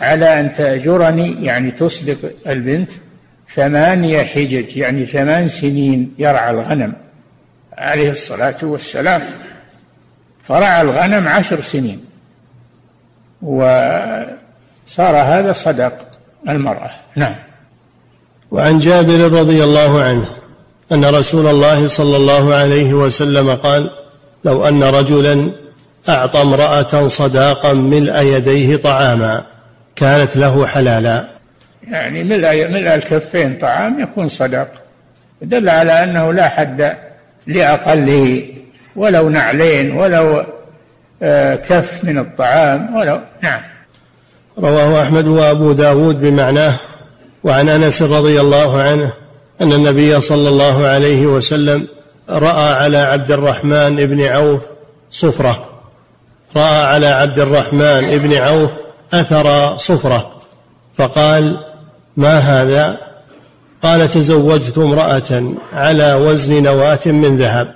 على 0.00 0.40
أن 0.40 0.52
تأجرني 0.52 1.44
يعني 1.44 1.70
تصدق 1.70 2.32
البنت 2.46 2.90
ثمانية 3.48 4.22
حجج 4.22 4.76
يعني 4.76 5.06
ثمان 5.06 5.48
سنين 5.48 6.14
يرعى 6.18 6.50
الغنم. 6.50 6.92
عليه 7.78 8.10
الصلاة 8.10 8.56
والسلام. 8.62 9.22
فرعى 10.42 10.82
الغنم 10.82 11.28
عشر 11.28 11.60
سنين. 11.60 12.04
وصار 13.42 14.26
هذا 14.98 15.52
صدق 15.52 15.92
المرأة. 16.48 16.90
نعم. 17.16 17.34
وعن 18.50 18.78
جابر 18.78 19.32
رضي 19.32 19.64
الله 19.64 20.02
عنه 20.02 20.26
أن 20.92 21.04
رسول 21.04 21.46
الله 21.46 21.88
صلى 21.88 22.16
الله 22.16 22.54
عليه 22.54 22.94
وسلم 22.94 23.54
قال 23.54 23.90
لو 24.44 24.68
أن 24.68 24.82
رجلا 24.82 25.50
أعطى 26.08 26.42
امرأة 26.42 27.08
صداقا 27.08 27.72
ملء 27.72 28.22
يديه 28.22 28.76
طعاما 28.76 29.44
كانت 29.96 30.36
له 30.36 30.66
حلالا. 30.66 31.24
يعني 31.88 32.24
ملء 32.24 32.68
ملء 32.68 32.94
الكفين 32.94 33.58
طعام 33.58 34.00
يكون 34.00 34.28
صدق. 34.28 34.68
دل 35.42 35.68
على 35.68 36.04
أنه 36.04 36.32
لا 36.32 36.48
حد 36.48 36.96
لأقله. 37.46 38.44
ولو 38.96 39.28
نعلين 39.28 39.96
ولو 39.96 40.44
آه، 41.22 41.54
كف 41.54 42.04
من 42.04 42.18
الطعام 42.18 42.96
ولو 42.96 43.20
نعم. 43.42 43.60
رواه 44.58 45.02
أحمد 45.02 45.26
وأبو 45.26 45.72
داود 45.72 46.20
بمعناه 46.20 46.74
وعن 47.44 47.68
أنس 47.68 48.02
رضي 48.02 48.40
الله 48.40 48.82
عنه 48.82 49.12
أن 49.60 49.72
النبي 49.72 50.20
صلى 50.20 50.48
الله 50.48 50.86
عليه 50.86 51.26
وسلم 51.26 51.86
رأى 52.30 52.74
على 52.74 52.98
عبد 52.98 53.32
الرحمن 53.32 53.96
بن 53.96 54.24
عوف 54.24 54.60
صفرة. 55.10 55.68
رأى 56.56 56.84
على 56.84 57.06
عبد 57.06 57.38
الرحمن 57.38 58.18
بن 58.18 58.34
عوف 58.34 58.70
أثر 59.14 59.76
صفرة. 59.76 60.32
فقال 60.98 61.56
ما 62.16 62.38
هذا؟ 62.38 62.96
قال 63.82 64.08
تزوجت 64.10 64.78
امرأة 64.78 65.44
على 65.72 66.14
وزن 66.14 66.62
نواة 66.62 67.00
من 67.06 67.38
ذهب. 67.38 67.74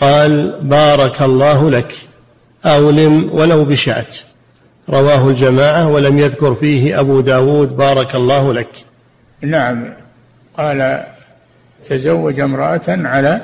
قال 0.00 0.60
بارك 0.62 1.22
الله 1.22 1.70
لك 1.70 1.92
أولم 2.66 3.30
ولو 3.32 3.64
بشاه 3.64 4.06
رواه 4.88 5.28
الجماعة 5.28 5.88
ولم 5.88 6.18
يذكر 6.18 6.54
فيه 6.54 7.00
أبو 7.00 7.20
داود 7.20 7.76
بارك 7.76 8.14
الله 8.14 8.52
لك. 8.52 8.68
نعم 9.42 9.84
قال 10.58 11.04
تزوج 11.86 12.40
امرأة 12.40 12.80
على 12.88 13.40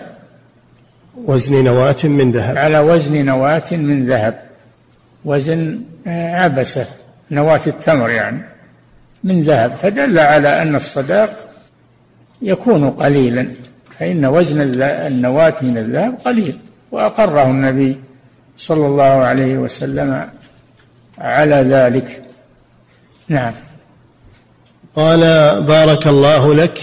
وزن 1.24 1.64
نواة 1.64 1.96
من 2.04 2.32
ذهب. 2.32 2.58
على 2.58 2.78
وزن 2.78 3.24
نواة 3.24 3.64
من 3.72 4.06
ذهب. 4.06 4.42
وزن 5.24 5.80
عبسة 6.06 6.86
نواة 7.30 7.60
التمر 7.66 8.10
يعني 8.10 8.42
من 9.24 9.42
ذهب. 9.42 9.74
فدل 9.74 10.18
على 10.18 10.62
أن 10.62 10.76
الصداق 10.76 11.48
يكون 12.42 12.90
قليلا. 12.90 13.48
فإن 13.98 14.24
وزن 14.24 14.60
النواة 14.82 15.54
من 15.62 15.78
الذهب 15.78 16.18
قليل 16.24 16.58
وأقره 16.90 17.50
النبي 17.50 17.96
صلى 18.56 18.86
الله 18.86 19.04
عليه 19.04 19.58
وسلم 19.58 20.28
على 21.18 21.56
ذلك. 21.56 22.22
نعم. 23.28 23.52
قال 24.96 25.20
بارك 25.62 26.06
الله 26.06 26.54
لك 26.54 26.78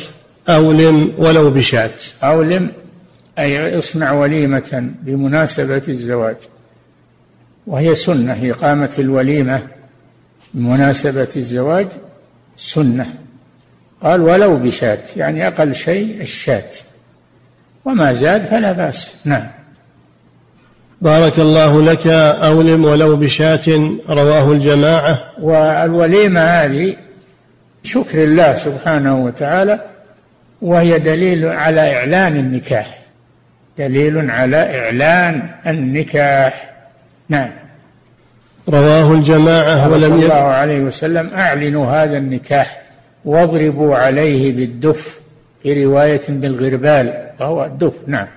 أولم 0.50 1.14
ولو 1.18 1.50
بشاة 1.50 1.92
أولم 2.24 2.72
أي 3.40 3.78
اصنع 3.78 4.12
وليمة 4.12 4.90
بمناسبة 5.02 5.84
الزواج. 5.88 6.36
وهي 7.68 7.96
سنة 7.96 8.52
إقامة 8.52 8.96
الوليمة 9.00 9.68
بمناسبة 10.54 11.30
الزواج 11.36 11.88
سنة. 12.58 13.14
قال 14.04 14.22
ولو 14.22 14.58
بشاة 14.58 15.00
يعني 15.16 15.48
أقل 15.48 15.76
شيء 15.76 16.22
الشاة 16.22 16.70
وما 17.86 18.14
زاد 18.14 18.46
فلا 18.46 18.72
بأس. 18.72 19.16
نعم. 19.26 19.48
بارك 21.02 21.40
الله 21.40 21.82
لك 21.82 22.08
أولم 22.08 22.86
ولو 22.86 23.16
بشاة 23.16 23.90
رواه 24.10 24.52
الجماعة. 24.52 25.24
والوليمة 25.42 26.42
هذه 26.42 26.96
شكر 27.84 28.24
الله 28.24 28.56
سبحانه 28.56 29.26
وتعالى 29.26 29.80
وهي 30.62 31.00
دليل 31.00 31.46
على 31.46 31.96
إعلان 31.98 32.38
النكاح. 32.38 33.00
دليل 33.78 34.32
على 34.32 34.80
إعلان 34.80 35.50
النكاح. 35.68 36.74
نعم. 37.30 37.52
رواه 38.70 39.12
الجماعة 39.12 39.90
ولم 39.92 40.02
صلى 40.02 40.24
الله 40.24 40.34
عليه 40.34 40.80
وسلم 40.80 41.30
أعلنوا 41.36 41.92
هذا 41.92 42.18
النكاح 42.18 42.82
واضربوا 43.26 43.96
عليه 43.96 44.56
بالدف. 44.56 45.22
في 45.64 45.86
رواية 45.86 46.22
بالغربال. 46.30 47.23
وهو 47.40 47.66
الدف 47.66 47.94
نعم. 48.08 48.28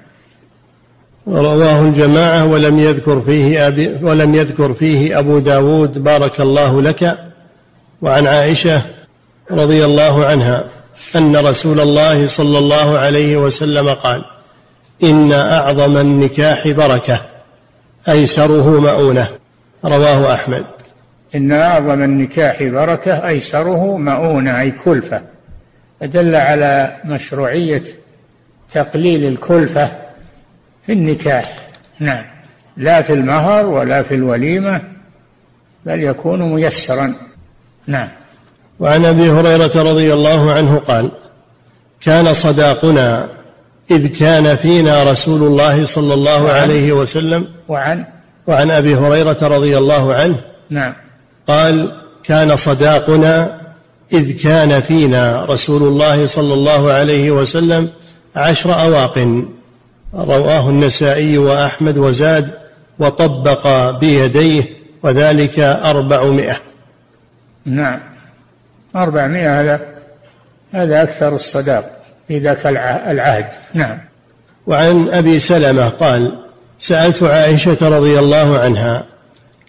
رواه 1.29 1.81
الجماعة 1.83 2.47
ولم 2.47 2.79
يذكر 2.79 3.21
فيه 3.21 3.67
أبي 3.67 3.99
ولم 4.03 4.35
يذكر 4.35 4.75
فيه 4.75 5.19
أبو 5.19 5.39
داود 5.39 6.05
بارك 6.05 6.41
الله 6.41 6.83
لك 6.83 7.19
وعن 8.03 8.27
عائشة 8.27 8.83
رضي 9.51 9.85
الله 9.85 10.27
عنها 10.27 10.65
أن 11.17 11.37
رسول 11.37 11.81
الله 11.81 12.27
صلى 12.27 12.59
الله 12.59 12.99
عليه 12.99 13.37
وسلم 13.37 13.89
قال 13.89 14.23
إن 15.03 15.33
أعظم 15.33 15.97
النكاح 15.97 16.69
بركة 16.69 17.21
أيسره 18.09 18.81
مؤونة. 18.81 19.29
رواه 19.85 20.35
أحمد. 20.35 20.65
إن 21.35 21.53
أعظم 21.53 22.03
النكاح 22.03 22.63
بركة 22.63 23.29
أيسره 23.29 23.97
مؤونة 23.97 24.61
أي 24.61 24.71
كلفة. 24.71 25.21
دل 26.03 26.35
على 26.35 26.97
مشروعية 27.05 27.83
تقليل 28.73 29.25
الكلفة 29.25 29.91
في 30.87 30.93
النكاح. 30.93 31.59
نعم. 32.01 32.25
لا 32.77 33.03
في 33.03 33.13
المهر 33.13 33.67
ولا 33.67 34.03
في 34.03 34.15
الوليمة 34.15 34.81
بل 35.87 36.05
يكون 36.05 36.55
ميسرا. 36.55 37.15
نعم. 37.87 38.09
وعن 38.81 39.05
أبي 39.05 39.31
هريرة 39.31 39.83
رضي 39.83 40.13
الله 40.13 40.53
عنه 40.53 40.79
قال 40.79 41.11
كان 42.01 42.35
صداقنا 42.35 43.29
إذ 43.91 44.07
كان 44.07 44.57
فينا 44.57 45.05
رسول 45.05 45.43
الله 45.43 45.85
صلى 45.85 46.15
الله 46.15 46.45
وعن؟ 46.45 46.61
عليه 46.61 46.93
وسلم. 46.93 47.47
وعن؟ 47.69 48.05
وعن 48.47 48.71
أبي 48.71 48.95
هريرة 48.95 49.39
رضي 49.43 49.79
الله 49.79 50.15
عنه. 50.15 50.41
نعم. 50.71 50.95
قال 51.49 51.93
كان 52.25 52.57
صداقنا 52.57 53.61
إذ 54.13 54.43
كان 54.43 54.81
فينا 54.81 55.45
رسول 55.45 55.83
الله 55.83 56.27
صلى 56.27 56.55
الله 56.55 56.93
عليه 56.93 57.31
وسلم 57.31 57.89
عشر 58.37 58.75
أواق. 58.75 59.45
رواه 60.15 60.71
النسائي 60.71 61.39
وأحمد 61.39 61.99
وزاد 61.99 62.51
وطبق 62.99 63.91
بيديه 63.91 64.63
وذلك 65.03 65.59
أربعمائة. 65.59 66.57
نعم. 67.65 68.01
أربعمائة 68.97 69.61
هذا 69.61 69.81
هذا 70.73 71.03
أكثر 71.03 71.35
الصداق 71.35 71.97
في 72.29 72.39
ذاك 72.39 72.67
العهد. 72.67 73.47
نعم. 73.75 73.99
وعن 74.67 75.09
أبي 75.09 75.39
سلمة 75.39 75.89
قال 75.89 76.33
سألت 76.79 77.23
عائشة 77.23 77.89
رضي 77.89 78.19
الله 78.19 78.59
عنها 78.59 79.05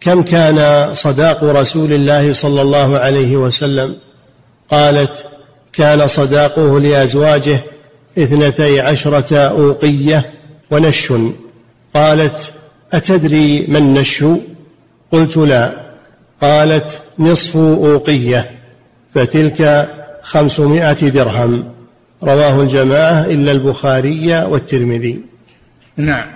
كم 0.01 0.24
كان 0.24 0.89
صداق 0.93 1.43
رسول 1.43 1.93
الله 1.93 2.34
صلى 2.34 2.61
الله 2.61 2.99
عليه 2.99 3.38
وسلم؟ 3.38 3.95
قالت 4.72 5.26
كان 5.74 6.07
صداقه 6.07 6.80
لأزواجه 6.80 7.59
اثنتي 8.18 8.80
عشرة 8.80 9.38
أوقية 9.38 10.26
ونش. 10.72 11.13
قالت 11.93 12.51
أتدري 12.93 13.65
ما 13.68 13.78
النش؟ 13.78 14.24
قلت 15.11 15.38
لا. 15.38 15.72
قالت 16.41 17.01
نصف 17.20 17.57
أوقية 17.57 18.51
فتلك 19.15 19.89
خمسمائة 20.22 21.09
درهم. 21.09 21.63
رواه 22.24 22.61
الجماعة 22.61 23.26
إلا 23.26 23.51
البخاري 23.51 24.43
والترمذي. 24.43 25.22
نعم. 25.97 26.28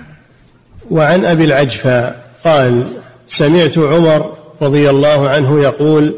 وعن 0.91 1.25
أبي 1.25 1.43
العجفاء 1.45 2.25
قال 2.45 2.84
سمعت 3.27 3.77
عمر 3.77 4.34
رضي 4.61 4.89
الله 4.89 5.29
عنه 5.29 5.61
يقول 5.61 6.15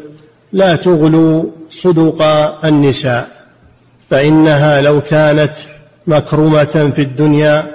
لا 0.54 0.76
تغلوا 0.76 1.44
صدق 1.70 2.22
النساء. 2.66 3.33
فإنها 4.14 4.82
لو 4.82 5.02
كانت 5.02 5.54
مكرمة 6.08 6.92
في 6.96 7.02
الدنيا 7.02 7.66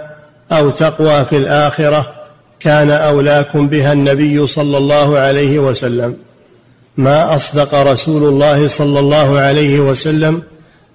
أو 0.52 0.70
تقوى 0.70 1.24
في 1.24 1.36
الآخرة 1.36 2.14
كان 2.60 2.90
أولاكم 2.90 3.68
بها 3.68 3.92
النبي 3.92 4.46
صلى 4.46 4.78
الله 4.78 5.18
عليه 5.18 5.58
وسلم. 5.58 6.16
ما 6.96 7.34
أصدق 7.34 7.74
رسول 7.74 8.28
الله 8.28 8.68
صلى 8.68 8.98
الله 8.98 9.38
عليه 9.38 9.80
وسلم 9.80 10.42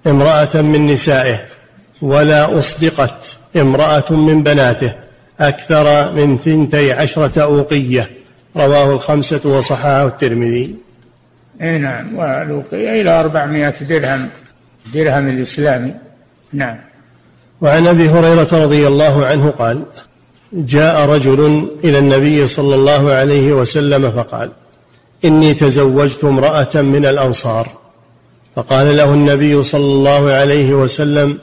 امرأة 0.06 0.54
من 0.54 0.86
نسائه 0.86 1.40
ولا 2.02 2.58
أصدقت 2.58 3.36
امرأة 3.56 4.10
من 4.10 4.42
بناته 4.42 4.92
أكثر 5.40 6.12
من 6.12 6.38
ثنتي 6.38 6.92
عشرة 6.92 7.42
أوقية. 7.42 8.10
رواه 8.56 8.92
الخمسة 8.92 9.50
وصححه 9.50 10.06
الترمذي. 10.06 10.74
اي 11.62 11.78
نعم 11.78 12.16
وألوقية 12.16 13.00
إلى 13.00 13.20
أربعمائة 13.20 13.74
درهم. 13.88 14.28
درهم 14.92 15.28
الإسلامي. 15.28 15.94
نعم. 16.52 16.76
وعن 17.60 17.86
أبي 17.86 18.08
هريرة 18.08 18.48
رضي 18.52 18.86
الله 18.86 19.26
عنه 19.26 19.50
قال 19.50 19.82
جاء 20.52 21.08
رجل 21.08 21.68
إلى 21.84 21.98
النبي 21.98 22.46
صلى 22.46 22.74
الله 22.74 23.12
عليه 23.12 23.52
وسلم 23.52 24.10
فقال 24.10 24.50
إني 25.24 25.54
تزوجت 25.54 26.24
امرأة 26.24 26.82
من 26.82 27.06
الأنصار. 27.06 27.68
فقال 28.56 28.96
له 28.96 29.14
النبي 29.14 29.62
صلى 29.62 29.84
الله 29.84 30.32
عليه 30.32 30.74
وسلم 30.74 31.38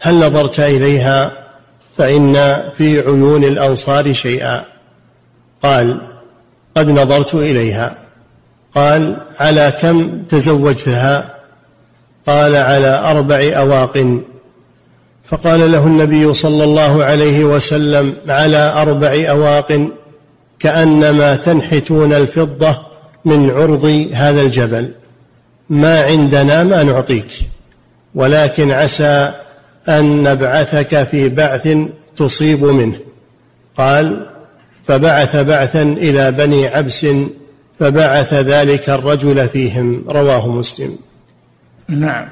هل 0.00 0.14
نظرت 0.14 0.60
إليها؟ 0.60 1.32
فإن 1.98 2.62
في 2.76 3.00
عيون 3.00 3.44
الأنصار 3.44 4.12
شيئا. 4.12 4.64
قال 5.62 6.00
قد 6.76 6.88
نظرت 6.88 7.34
إليها. 7.34 7.94
قال 8.74 9.16
على 9.40 9.72
كم 9.80 10.22
تزوجتها؟ 10.22 11.35
قال 12.26 12.56
على 12.56 13.00
أربع 13.10 13.52
أواق. 13.56 14.20
فقال 15.24 15.72
له 15.72 15.86
النبي 15.86 16.34
صلى 16.34 16.64
الله 16.64 17.04
عليه 17.04 17.44
وسلم 17.44 18.14
على 18.28 18.72
أربع 18.76 19.24
أواق 19.28 19.88
كأنما 20.58 21.36
تنحتون 21.36 22.12
الفضة 22.12 22.76
من 23.24 23.50
عرض 23.50 24.08
هذا 24.12 24.42
الجبل. 24.42 24.90
ما 25.70 26.02
عندنا 26.02 26.64
ما 26.64 26.82
نعطيك 26.82 27.32
ولكن 28.14 28.70
عسى 28.70 29.32
أن 29.88 30.22
نبعثك 30.22 31.02
في 31.02 31.28
بعث 31.28 31.68
تصيب 32.16 32.64
منه. 32.64 32.96
قال 33.76 34.26
فبعث 34.84 35.36
بعثا 35.36 35.82
إلى 35.82 36.32
بني 36.32 36.66
عبس 36.66 37.06
فبعث 37.80 38.34
ذلك 38.34 38.90
الرجل 38.90 39.48
فيهم 39.48 40.04
رواه 40.08 40.48
مسلم. 40.48 40.98
نعم. 41.88 42.26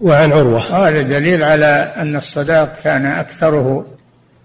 وعن 0.00 0.32
عروة. 0.32 0.88
هذا 0.88 1.02
دليل 1.02 1.42
على 1.42 1.92
أن 1.96 2.16
الصداق 2.16 2.72
كان 2.84 3.06
أكثره 3.06 3.84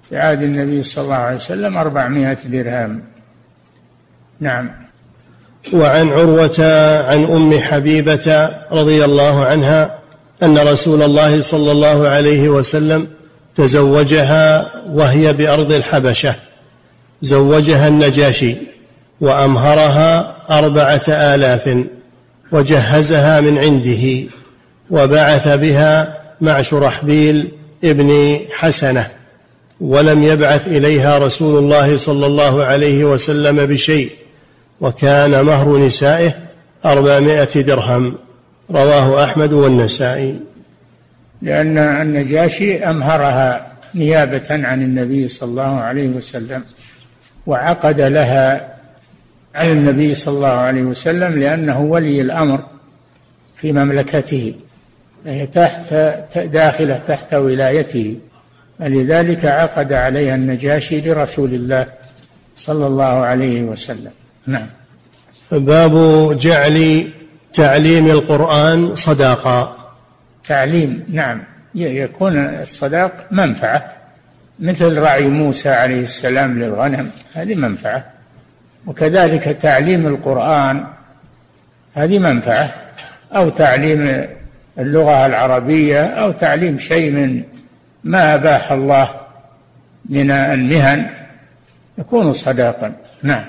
في 0.10 0.18
عهد 0.18 0.44
النبي 0.44 0.84
صلى 0.84 1.04
الله 1.04 1.16
عليه 1.16 1.36
وسلم 1.36 1.78
أربعمائة 1.78 2.38
درهم. 2.46 3.02
نعم. 4.40 4.70
وعن 5.74 6.10
عروة 6.10 6.56
عن 7.08 7.24
أم 7.24 7.60
حبيبة 7.60 8.50
رضي 8.72 9.06
الله 9.06 9.46
عنها 9.46 10.00
أن 10.44 10.58
رسول 10.58 11.04
الله 11.04 11.42
صلى 11.42 11.72
الله 11.72 12.08
عليه 12.08 12.50
وسلم 12.50 13.08
تزوجها 13.56 14.72
وهي 14.90 15.34
بأرض 15.34 15.72
الحبشة. 15.74 16.36
زوجها 17.22 17.88
النجاشي 17.88 18.56
وأمهرها 19.22 20.36
أربعة 20.50 21.04
آلاف. 21.08 21.88
وجهزها 22.52 23.42
من 23.42 23.58
عنده 23.58 24.30
وبعث 24.90 25.48
بها 25.48 26.18
مع 26.42 26.62
شرحبيل 26.62 27.52
ابن 27.84 28.40
حسنة 28.52 29.08
ولم 29.82 30.24
يبعث 30.24 30.68
إليها 30.68 31.18
رسول 31.18 31.64
الله 31.64 31.98
صلى 31.98 32.26
الله 32.26 32.64
عليه 32.64 33.06
وسلم 33.06 33.66
بشيء 33.66 34.12
وكان 34.82 35.42
مهر 35.42 35.78
نسائه 35.78 36.34
أربعمائة 36.86 37.62
درهم. 37.62 38.18
رواه 38.72 39.24
أحمد 39.24 39.54
والنسائي. 39.54 40.40
لأن 41.42 41.78
النجاشي 41.78 42.84
أمهرها 42.84 43.68
نيابة 43.96 44.48
عن 44.50 44.82
النبي 44.82 45.28
صلى 45.28 45.50
الله 45.50 45.80
عليه 45.80 46.08
وسلم 46.08 46.64
وعقد 47.48 48.02
لها 48.02 48.77
على 49.58 49.72
النبي 49.72 50.16
صلى 50.16 50.36
الله 50.36 50.48
عليه 50.48 50.82
وسلم 50.82 51.40
لأنه 51.40 51.82
ولي 51.82 52.22
الأمر 52.22 52.60
في 53.56 53.72
مملكته 53.74 54.56
هي 55.26 55.48
تحت 55.48 55.94
داخلة 56.38 56.98
تحت 57.08 57.34
ولايته. 57.34 58.20
لذلك 58.80 59.46
عقد 59.46 59.94
عليها 59.94 60.36
النجاشي 60.36 61.02
لرسول 61.02 61.54
الله 61.54 61.88
صلى 62.56 62.88
الله 62.88 63.04
عليه 63.04 63.62
وسلم. 63.62 64.12
نعم. 64.48 64.68
باب 65.52 65.94
جعل 66.38 67.08
تعليم 67.54 68.08
القرآن 68.08 68.96
صداقة 68.96 69.78
تعليم 70.48 71.04
نعم. 71.10 71.44
يكون 71.76 72.38
الصداق 72.38 73.28
منفعة 73.32 73.94
مثل 74.60 74.98
رعي 74.98 75.28
موسى 75.28 75.70
عليه 75.70 76.02
السلام 76.02 76.60
للغنم 76.60 77.10
هذه 77.34 77.56
منفعة. 77.56 78.17
وكذلك 78.86 79.44
تعليم 79.44 80.08
القرآن 80.08 80.86
هذه 81.94 82.20
منفعة 82.20 82.70
أو 83.36 83.50
تعليم 83.50 84.28
اللغة 84.80 85.26
العربية 85.26 86.06
أو 86.06 86.32
تعليم 86.32 86.78
شيء 86.78 87.12
من 87.12 87.44
ما 88.04 88.36
أباح 88.36 88.72
الله 88.72 89.10
من 90.10 90.32
المهن 90.32 91.06
يكون 91.98 92.34
صداقا. 92.34 92.94
نعم. 93.24 93.46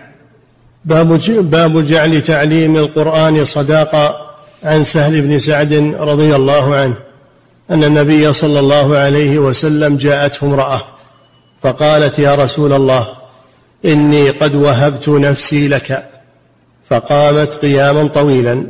باب 0.85 1.21
باب 1.29 1.85
جعل 1.85 2.23
تعليم 2.23 2.77
القرآن 2.77 3.45
صداقة 3.45 4.29
عن 4.65 4.85
سهل 4.85 5.21
بن 5.21 5.39
سعد 5.39 5.73
رضي 5.99 6.37
الله 6.37 6.77
عنه. 6.77 6.95
أن 7.71 7.85
النبي 7.85 8.33
صلى 8.33 8.61
الله 8.61 8.99
عليه 8.99 9.39
وسلم 9.39 9.97
جاءته 9.97 10.47
امرأة 10.47 10.81
فقالت 11.63 12.19
يا 12.19 12.35
رسول 12.35 12.73
الله 12.73 13.07
إني 13.85 14.31
قد 14.31 14.55
وهبت 14.55 15.09
نفسي 15.09 15.69
لك. 15.69 16.11
فقامت 16.91 17.55
قياما 17.55 18.09
طويلا. 18.09 18.67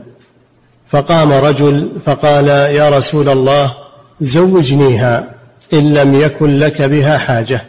فقام 0.88 1.32
رجل 1.32 1.88
فقال 2.06 2.48
يا 2.48 2.88
رسول 2.88 3.28
الله 3.28 3.74
زوجنيها 4.20 5.34
إن 5.72 5.94
لم 5.94 6.20
يكن 6.20 6.58
لك 6.58 6.82
بها 6.82 7.18
حاجة. 7.18 7.64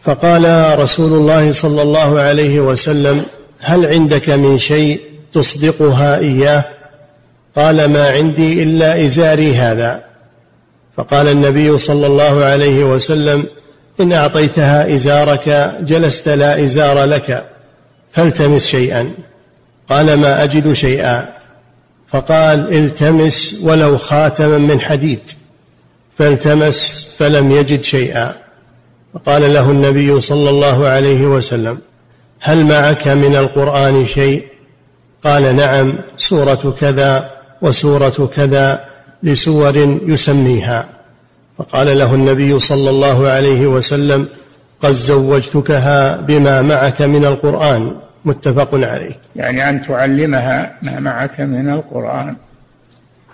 فقال 0.00 0.78
رسول 0.78 1.12
الله 1.12 1.52
صلى 1.52 1.82
الله 1.82 2.20
عليه 2.20 2.60
وسلم 2.60 3.24
هل 3.60 3.86
عندك 3.86 4.30
من 4.30 4.58
شيء 4.58 5.00
تصدقها 5.32 6.18
إياه؟ 6.18 6.64
قال 7.56 7.84
ما 7.84 8.10
عندي 8.10 8.62
إلا 8.62 9.04
إزاري 9.04 9.54
هذا. 9.54 10.04
فقال 10.96 11.28
النبي 11.28 11.78
صلى 11.78 12.06
الله 12.06 12.44
عليه 12.44 12.84
وسلم 12.84 13.46
إن 14.00 14.12
أعطيتها 14.12 14.94
إزارك 14.94 15.74
جلست 15.80 16.28
لا 16.28 16.64
إزار 16.64 17.04
لك 17.04 17.44
فالتمس 18.12 18.66
شيئا. 18.66 19.12
قال 19.88 20.14
ما 20.14 20.44
أجد 20.44 20.72
شيئا. 20.72 21.28
فقال 22.08 22.74
التمس 22.74 23.60
ولو 23.62 23.98
خاتما 23.98 24.58
من 24.58 24.80
حديد. 24.80 25.20
فالتمس 26.18 27.08
فلم 27.18 27.50
يجد 27.50 27.82
شيئا. 27.82 28.34
فقال 29.14 29.54
له 29.54 29.70
النبي 29.70 30.20
صلى 30.20 30.50
الله 30.50 30.88
عليه 30.88 31.26
وسلم 31.26 31.78
هل 32.40 32.64
معك 32.64 33.08
من 33.08 33.36
القرآن 33.36 34.06
شيء؟ 34.06 34.46
قال 35.24 35.56
نعم 35.56 35.98
سورة 36.16 36.76
كذا 36.80 37.30
وسورة 37.62 38.30
كذا 38.34 38.84
لسور 39.22 39.98
يسميها. 40.06 40.88
فقال 41.62 41.98
له 41.98 42.14
النبي 42.14 42.58
صلى 42.58 42.90
الله 42.90 43.28
عليه 43.28 43.66
وسلم 43.66 44.28
قد 44.82 44.92
زوجتكها 44.92 46.16
بما 46.16 46.62
معك 46.62 47.02
من 47.02 47.24
القرآن 47.24 47.92
متفق 48.24 48.74
عليه. 48.74 49.18
يعني 49.36 49.68
أن 49.68 49.82
تعلمها 49.82 50.72
ما 50.82 51.00
معك 51.00 51.40
من 51.40 51.70
القرآن. 51.70 52.36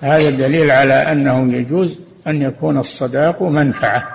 هذا 0.01 0.31
دليل 0.31 0.71
على 0.71 0.95
أنه 0.95 1.53
يجوز 1.53 2.01
أن 2.27 2.43
يكون 2.43 2.79
الصداق 2.79 3.43
منفعة 3.43 4.09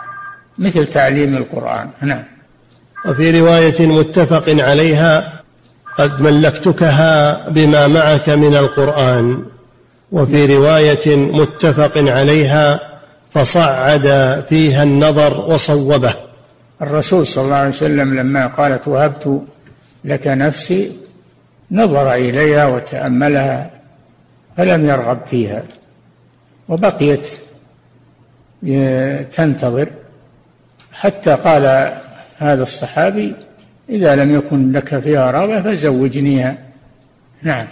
مثل 0.58 0.88
تعليم 0.88 1.38
القرآن. 1.38 1.90
نعم. 2.02 2.24
وفي 3.06 3.40
رواية 3.40 3.88
متفق 3.88 4.44
عليها 4.48 5.34
قد 5.98 6.22
ملكتكها 6.22 7.50
بما 7.50 7.88
معك 7.88 8.30
من 8.30 8.56
القرآن 8.56 9.44
وفي 10.12 10.56
رواية 10.56 11.16
متفق 11.16 11.92
عليها 11.98 12.93
فصعد 13.34 14.08
فيها 14.50 14.84
النظر 14.84 15.52
وصوبه. 15.52 16.14
الرسول 16.82 17.28
صلى 17.28 17.44
الله 17.44 17.56
عليه 17.56 17.70
وسلم 17.70 18.20
لما 18.20 18.48
قالت 18.48 18.88
وهبت 18.88 19.42
لك 20.06 20.28
نفسي 20.28 20.92
نظر 21.72 22.14
إليها 22.14 22.66
وتأملها 22.66 23.70
فلم 24.58 24.90
يرغب 24.90 25.20
فيها 25.26 25.64
وبقيت 26.70 27.28
تنتظر 29.32 29.90
حتى 30.92 31.34
قال 31.34 31.94
هذا 32.38 32.64
الصحابي 32.64 33.34
إذا 33.90 34.16
لم 34.16 34.36
يكن 34.36 34.72
لك 34.72 35.00
فيها 35.00 35.32
رغبة 35.32 35.62
فزوجنيها. 35.62 36.58
نعم. 37.44 37.66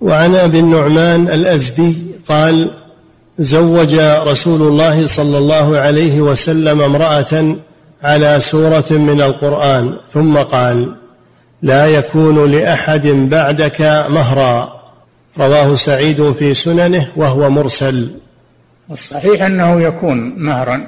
وعن 0.00 0.34
أبي 0.34 0.58
النعمان 0.58 1.28
الأزدي 1.28 1.96
قال 2.28 2.70
زوج 3.38 3.94
رسول 4.26 4.62
الله 4.62 5.06
صلى 5.06 5.38
الله 5.38 5.78
عليه 5.78 6.20
وسلم 6.20 6.80
امرأة 6.80 7.56
على 8.02 8.40
سورة 8.40 8.90
من 8.90 9.20
القرآن 9.20 9.94
ثم 10.12 10.36
قال 10.36 10.94
لا 11.62 11.86
يكون 11.86 12.50
لأحد 12.50 13.06
بعدك 13.06 13.80
مهرا. 14.10 14.80
رواه 15.38 15.74
سعيد 15.74 16.32
في 16.32 16.54
سننه 16.54 17.08
وهو 17.16 17.50
مرسل. 17.50 18.10
والصحيح 18.88 19.42
أنه 19.42 19.80
يكون 19.80 20.34
مهرا 20.36 20.86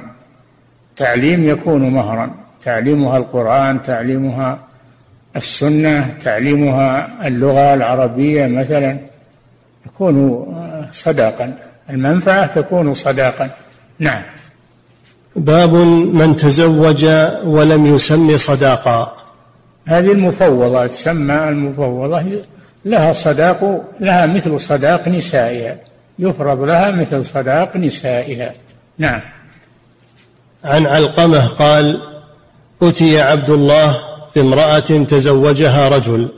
تعليم 0.96 1.48
يكون 1.48 1.90
مهرا 1.90 2.30
تعليمها 2.62 3.18
القرآن 3.18 3.82
تعليمها 3.82 4.59
السنة 5.36 6.14
تعليمها 6.24 7.09
اللغة 7.26 7.74
العربية 7.74 8.46
مثلا 8.46 8.98
يكون 9.86 10.46
صداقا. 10.92 11.69
المنفعة 11.91 12.47
تكون 12.47 12.95
صداقا. 12.95 13.51
نعم. 13.99 14.22
باب 15.36 15.74
من 16.14 16.36
تزوج 16.36 17.05
ولم 17.45 17.86
يسم 17.86 18.36
صداقا. 18.36 19.16
هذه 19.86 20.12
المفوضة 20.12 20.86
تسمى 20.86 21.34
المفوضة 21.34 22.43
لها 22.84 23.12
صداق 23.12 23.84
لها 24.01 24.26
مثل 24.26 24.61
صداق 24.61 25.09
نسائها. 25.09 25.76
يفرض 26.18 26.62
لها 26.62 26.91
مثل 26.91 27.24
صداق 27.24 27.76
نسائها. 27.76 28.53
نعم. 28.99 29.20
عن 30.64 30.86
علقمة 30.86 31.47
قال 31.47 32.01
أتي 32.82 33.20
عبد 33.20 33.51
الله 33.51 33.99
بامرأة 34.36 34.78
تزوجها 34.78 35.88
رجل 35.88 36.28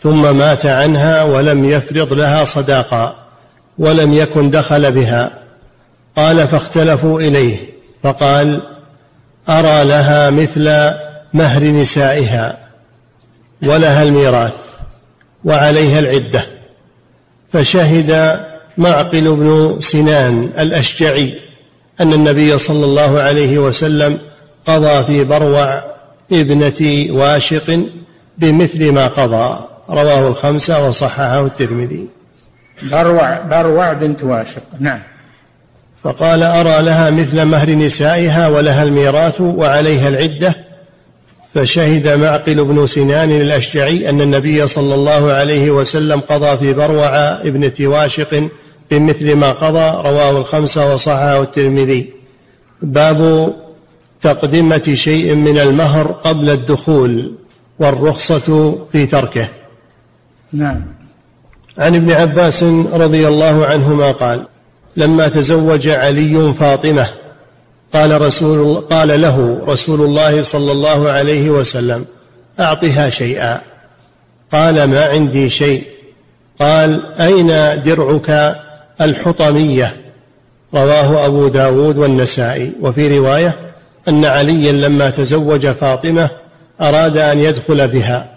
ثم 0.00 0.36
مات 0.36 0.66
عنها 0.66 1.22
ولم 1.22 1.64
يفرض 1.64 2.12
لها 2.12 2.44
صداقا. 2.44 3.23
ولم 3.78 4.14
يكن 4.14 4.50
دخل 4.50 4.92
بها. 4.92 5.38
قال 6.16 6.48
فاختلفوا 6.48 7.20
إليه 7.20 7.56
فقال 8.02 8.60
أرى 9.48 9.84
لها 9.84 10.30
مثل 10.30 10.92
مهر 11.34 11.64
نسائها 11.64 12.58
ولها 13.62 14.02
الميراث 14.02 14.52
وعليها 15.44 15.98
العدة. 15.98 16.46
فشهد 17.52 18.40
معقل 18.78 19.36
بن 19.36 19.76
سنان 19.80 20.50
الأشجعي 20.58 21.34
أن 22.00 22.12
النبي 22.12 22.58
صلى 22.58 22.84
الله 22.84 23.20
عليه 23.20 23.58
وسلم 23.58 24.18
قضى 24.66 25.04
في 25.04 25.24
بروع 25.24 25.84
ابنة 26.32 27.06
واشق 27.10 27.80
بمثل 28.38 28.92
ما 28.92 29.06
قضى. 29.06 29.58
رواه 29.90 30.28
الخمسة 30.28 30.88
وصححه 30.88 31.46
الترمذي. 31.46 32.06
بروع 32.82 33.40
بروع 33.40 33.92
بنت 33.92 34.24
واشق. 34.24 34.62
نعم. 34.80 35.00
فقال 36.02 36.42
أرى 36.42 36.82
لها 36.82 37.10
مثل 37.10 37.44
مهر 37.44 37.70
نسائها 37.70 38.48
ولها 38.48 38.82
الميراث 38.82 39.40
وعليها 39.40 40.08
العدة 40.08 40.54
فشهد 41.54 42.08
معقل 42.08 42.64
بن 42.64 42.86
سنان 42.86 43.30
الأشجعي 43.30 44.10
أن 44.10 44.20
النبي 44.20 44.66
صلى 44.66 44.94
الله 44.94 45.32
عليه 45.32 45.70
وسلم 45.70 46.20
قضى 46.20 46.56
في 46.56 46.72
بروع 46.72 47.16
ابنة 47.40 47.72
واشق 47.80 48.48
بمثل 48.90 49.34
ما 49.34 49.52
قضى 49.52 50.08
رواه 50.08 50.30
الخمسة 50.30 50.94
وصححه 50.94 51.42
الترمذي. 51.42 52.12
باب 52.82 53.52
تقدمة 54.20 54.94
شيء 54.94 55.34
من 55.34 55.58
المهر 55.58 56.06
قبل 56.06 56.50
الدخول 56.50 57.34
والرخصة 57.78 58.78
في 58.92 59.06
تركه. 59.06 59.48
نعم. 60.52 61.03
عن 61.78 61.94
ابن 61.94 62.10
عباس 62.10 62.62
رضي 62.92 63.28
الله 63.28 63.66
عنهما 63.66 64.10
قال 64.10 64.46
لما 64.96 65.28
تزوج 65.28 65.88
علي 65.88 66.54
فاطمة 66.60 67.06
قال 67.94 68.20
رسول 68.20 68.74
قال 68.80 69.20
له 69.20 69.64
رسول 69.68 70.00
الله 70.00 70.42
صلى 70.42 70.72
الله 70.72 71.10
عليه 71.10 71.50
وسلم 71.50 72.04
أعطها 72.60 73.10
شيئا. 73.10 73.60
قال 74.52 74.84
ما 74.84 75.04
عندي 75.04 75.50
شيء. 75.50 75.82
قال 76.60 77.00
أين 77.20 77.46
درعك 77.82 78.56
الحطمية؟ 79.00 79.96
رواه 80.74 81.26
أبو 81.26 81.48
داود 81.48 81.98
والنسائي. 81.98 82.72
وفي 82.80 83.18
رواية 83.18 83.58
أن 84.08 84.24
عليا 84.24 84.72
لما 84.72 85.10
تزوج 85.10 85.66
فاطمة 85.66 86.30
أراد 86.80 87.16
أن 87.16 87.40
يدخل 87.40 87.88
بها. 87.88 88.33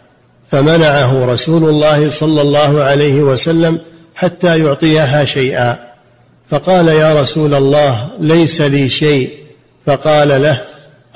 فمنعه 0.52 1.26
رسول 1.26 1.70
الله 1.70 2.10
صلى 2.10 2.42
الله 2.42 2.84
عليه 2.84 3.22
وسلم 3.22 3.80
حتى 4.16 4.60
يعطيها 4.60 5.26
شيئا. 5.26 5.78
فقال 6.50 6.88
يا 6.88 7.22
رسول 7.22 7.54
الله 7.54 8.08
ليس 8.20 8.62
لي 8.62 8.90
شيء. 8.90 9.30
فقال 9.86 10.42
له 10.42 10.62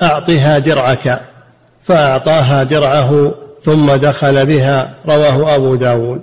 أعطها 0.02 0.58
درعك. 0.58 1.20
فأعطاها 1.84 2.62
درعه 2.62 3.34
ثم 3.64 3.92
دخل 3.92 4.46
بها 4.46 4.94
رواه 5.06 5.54
أبو 5.54 5.74
داود. 5.74 6.20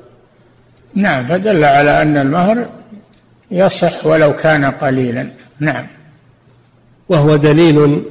نعم 0.96 1.28
فدل 1.28 1.64
على 1.64 2.02
أن 2.02 2.18
المهر 2.18 2.66
يصح 3.52 4.06
ولو 4.06 4.36
كان 4.36 4.66
قليلا. 4.66 5.30
نعم. 5.60 5.88
وهو 7.10 7.36
دليل 7.36 8.02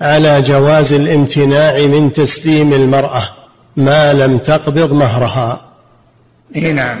على 0.00 0.42
جواز 0.42 0.92
الامتناع 0.92 1.86
من 1.86 2.12
تسليم 2.12 2.72
المرأة. 2.72 3.35
ما 3.76 4.12
لم 4.12 4.38
تقبض 4.38 4.92
مهرها. 4.92 5.60
إي 6.56 6.72
نعم. 6.72 6.98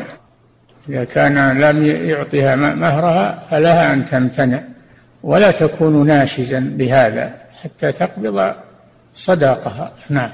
إذا 0.88 1.04
كان 1.04 1.60
لم 1.60 1.86
يعطها 1.86 2.56
مهرها 2.56 3.38
فلها 3.50 3.92
أن 3.92 4.06
تمتنع 4.06 4.60
ولا 5.22 5.50
تكون 5.50 6.06
ناشزا 6.06 6.60
بهذا 6.60 7.30
حتى 7.62 7.92
تقبض 7.92 8.52
صداقها. 9.14 9.92
نعم. 10.10 10.30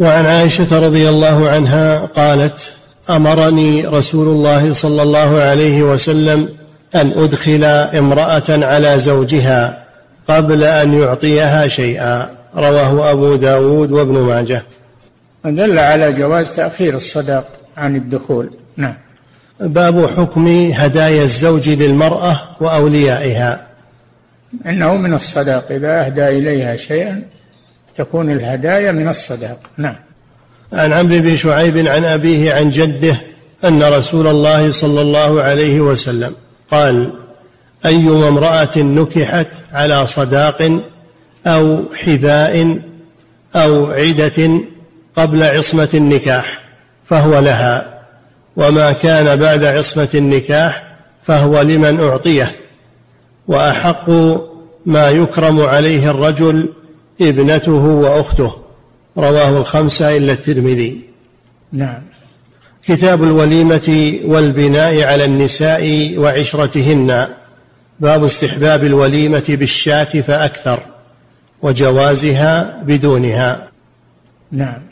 وعن 0.00 0.26
عائشة 0.26 0.86
رضي 0.86 1.08
الله 1.08 1.48
عنها 1.50 1.98
قالت 1.98 2.72
أمرني 3.10 3.86
رسول 3.86 4.28
الله 4.28 4.72
صلى 4.72 5.02
الله 5.02 5.40
عليه 5.40 5.82
وسلم 5.82 6.48
أن 6.94 7.12
أدخل 7.16 7.64
امرأة 7.98 8.42
على 8.48 8.98
زوجها 8.98 9.84
قبل 10.28 10.64
أن 10.64 11.00
يعطيها 11.00 11.68
شيئا. 11.68 12.30
رواه 12.56 13.10
أبو 13.10 13.36
داود 13.36 13.92
وابن 13.92 14.18
ماجه. 14.18 14.62
دل 15.50 15.78
على 15.78 16.12
جواز 16.12 16.56
تأخير 16.56 16.96
الصداق 16.96 17.46
عن 17.76 17.96
الدخول. 17.96 18.50
نعم. 18.76 18.94
باب 19.60 20.06
حكم 20.06 20.48
هدايا 20.74 21.22
الزوج 21.22 21.68
للمرأة 21.68 22.40
وأوليائها. 22.60 23.66
إنه 24.66 24.96
من 24.96 25.14
الصداق 25.14 25.64
إذا 25.70 26.06
أهدى 26.06 26.28
إليها 26.28 26.76
شيئا 26.76 27.22
تكون 27.94 28.30
الهدايا 28.30 28.92
من 28.92 29.08
الصداق 29.08 29.58
نعم. 29.76 29.96
عن 30.72 30.92
عمرو 30.92 31.18
بن 31.18 31.36
شعيب 31.36 31.78
عن 31.78 32.04
أبيه 32.04 32.54
عن 32.54 32.70
جده 32.70 33.16
أن 33.64 33.82
رسول 33.82 34.26
الله 34.26 34.70
صلى 34.70 35.00
الله 35.00 35.42
عليه 35.42 35.80
وسلم 35.80 36.34
قال 36.70 37.12
أيما 37.86 38.28
امرأة 38.28 38.78
نكحت 38.78 39.48
على 39.72 40.06
صداق 40.06 40.80
أو 41.46 41.82
حذاء 41.94 42.78
أو 43.56 43.86
عدة 43.90 44.60
قبل 45.16 45.42
عصمة 45.42 45.88
النكاح 45.94 46.58
فهو 47.04 47.38
لها 47.38 48.02
وما 48.56 48.92
كان 48.92 49.36
بعد 49.36 49.64
عصمة 49.64 50.08
النكاح 50.14 50.96
فهو 51.22 51.62
لمن 51.62 52.00
أعطيه 52.00 52.52
وأحق 53.48 54.10
ما 54.86 55.10
يكرم 55.10 55.60
عليه 55.60 56.10
الرجل 56.10 56.72
ابنته 57.20 57.84
وأخته. 57.84 58.56
رواه 59.18 59.58
الخمسة 59.58 60.16
إلا 60.16 60.32
الترمذي. 60.32 61.00
نعم. 61.72 62.02
كتاب 62.84 63.22
الوليمة 63.22 64.18
والبناء 64.24 65.02
على 65.02 65.24
النساء 65.24 66.14
وعشرتهن. 66.18 67.26
باب 68.00 68.24
استحباب 68.24 68.84
الوليمة 68.84 69.44
بالشاة 69.48 70.04
فأكثر 70.04 70.78
وجوازها 71.62 72.82
بدونها. 72.82 73.68
نعم. 74.52 74.82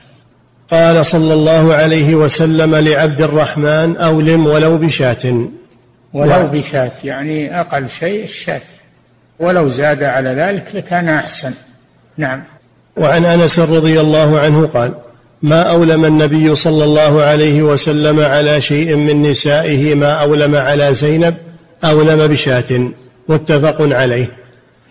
قال 0.71 1.07
صلى 1.07 1.35
الله 1.35 1.75
عليه 1.75 2.15
وسلم 2.15 2.75
لعبد 2.75 3.21
الرحمن 3.21 3.97
أولم 3.97 4.47
ولو 4.47 4.77
بشاة. 4.77 5.47
ولو 6.13 6.47
بشاة 6.53 6.93
يعني 7.05 7.61
أقل 7.61 7.89
شيء 7.89 8.25
الشاة. 8.25 8.61
ولو 9.39 9.69
زاد 9.69 10.03
على 10.03 10.31
ذلك 10.31 10.75
لكان 10.75 11.09
أحسن. 11.09 11.53
نعم. 12.17 12.43
وعن 12.97 13.25
أنس 13.25 13.59
رضي 13.59 14.01
الله 14.01 14.39
عنه 14.41 14.67
قال 14.67 14.95
ما 15.43 15.63
أولم 15.63 16.05
النبي 16.05 16.55
صلى 16.55 16.85
الله 16.85 17.23
عليه 17.23 17.63
وسلم 17.63 18.21
على 18.21 18.61
شيء 18.61 18.97
من 18.97 19.23
نسائه 19.23 19.95
ما 19.95 20.13
أولم 20.13 20.57
على 20.57 20.95
زينب 20.95 21.35
أولم 21.85 22.27
بشاة. 22.27 22.89
متفق 23.29 23.77
عليه. 23.81 24.44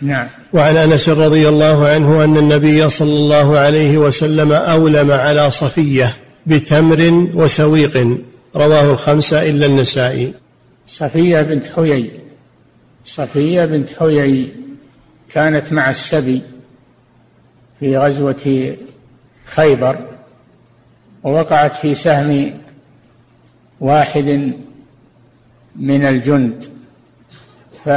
نعم. 0.03 0.27
وعن 0.53 0.77
أنس 0.77 1.09
رضي 1.09 1.49
الله 1.49 1.87
عنه 1.87 2.23
أن 2.23 2.37
النبي 2.37 2.89
صلى 2.89 3.13
الله 3.13 3.57
عليه 3.57 3.97
وسلم 3.97 4.51
أولم 4.51 5.11
على 5.11 5.51
صفية 5.51 6.15
بتمر 6.45 7.29
وسويق. 7.33 8.17
رواه 8.55 8.91
الخمسة 8.91 9.49
إلا 9.49 9.65
النسائي. 9.65 10.33
صفية 10.87 11.41
بنت 11.41 11.65
حيي. 11.75 12.11
صفية 13.05 13.65
بنت 13.65 13.89
حيي 13.99 14.51
كانت 15.29 15.73
مع 15.73 15.89
السبي 15.89 16.41
في 17.79 17.97
غزوة 17.97 18.75
خيبر 19.45 19.97
ووقعت 21.23 21.75
في 21.75 21.95
سهم 21.95 22.53
واحد 23.79 24.53
من 25.75 26.05
الجند. 26.05 26.63
ف 27.85 27.89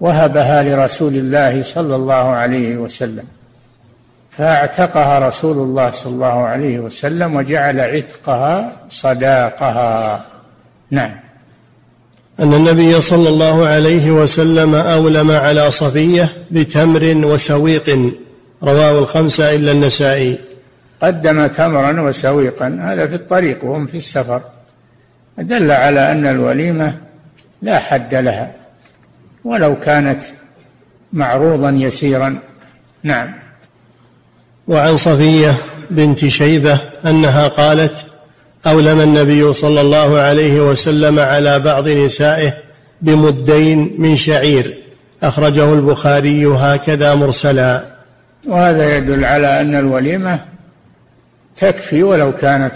وهبها 0.00 0.62
لرسول 0.62 1.14
الله 1.14 1.62
صلى 1.62 1.96
الله 1.96 2.14
عليه 2.14 2.76
وسلم. 2.76 3.24
فاعتقها 4.30 5.18
رسول 5.18 5.56
الله 5.56 5.90
صلى 5.90 6.12
الله 6.12 6.26
عليه 6.26 6.78
وسلم 6.78 7.36
وجعل 7.36 7.80
عتقها 7.80 8.72
صداقها. 8.88 10.24
نعم. 10.90 11.12
أن 12.40 12.54
النبي 12.54 13.00
صلى 13.00 13.28
الله 13.28 13.66
عليه 13.66 14.10
وسلم 14.10 14.74
أولم 14.74 15.30
على 15.30 15.70
صفية 15.70 16.32
بتمر 16.50 17.26
وسويق. 17.26 18.12
رواه 18.62 18.98
الخمسة 18.98 19.54
إلا 19.54 19.72
النسائي. 19.72 20.38
قدم 21.02 21.46
تمرا 21.46 22.00
وسويقا. 22.00 22.78
هذا 22.82 23.06
في 23.06 23.14
الطريق 23.14 23.64
وهم 23.64 23.86
في 23.86 23.96
السفر. 23.96 24.40
دل 25.38 25.70
على 25.70 26.12
أن 26.12 26.26
الوليمة 26.26 26.98
لا 27.62 27.78
حد 27.78 28.14
لها. 28.14 28.65
ولو 29.46 29.76
كانت 29.80 30.22
معروضا 31.12 31.70
يسيرا. 31.70 32.38
نعم. 33.02 33.34
وعن 34.68 34.96
صفية 34.96 35.54
بنت 35.90 36.26
شيبة 36.26 36.78
أنها 37.06 37.48
قالت 37.48 38.06
أولم 38.66 39.00
النبي 39.00 39.52
صلى 39.52 39.80
الله 39.80 40.18
عليه 40.18 40.70
وسلم 40.70 41.18
على 41.18 41.58
بعض 41.58 41.88
نسائه 41.88 42.52
بمدين 43.02 43.94
من 43.98 44.16
شعير 44.16 44.74
أخرجه 45.22 45.72
البخاري 45.74 46.46
هكذا 46.46 47.14
مرسلا. 47.14 47.84
وهذا 48.46 48.96
يدل 48.96 49.24
على 49.24 49.60
أن 49.60 49.74
الوليمة 49.74 50.40
تكفي 51.56 52.02
ولو 52.02 52.32
كانت 52.32 52.74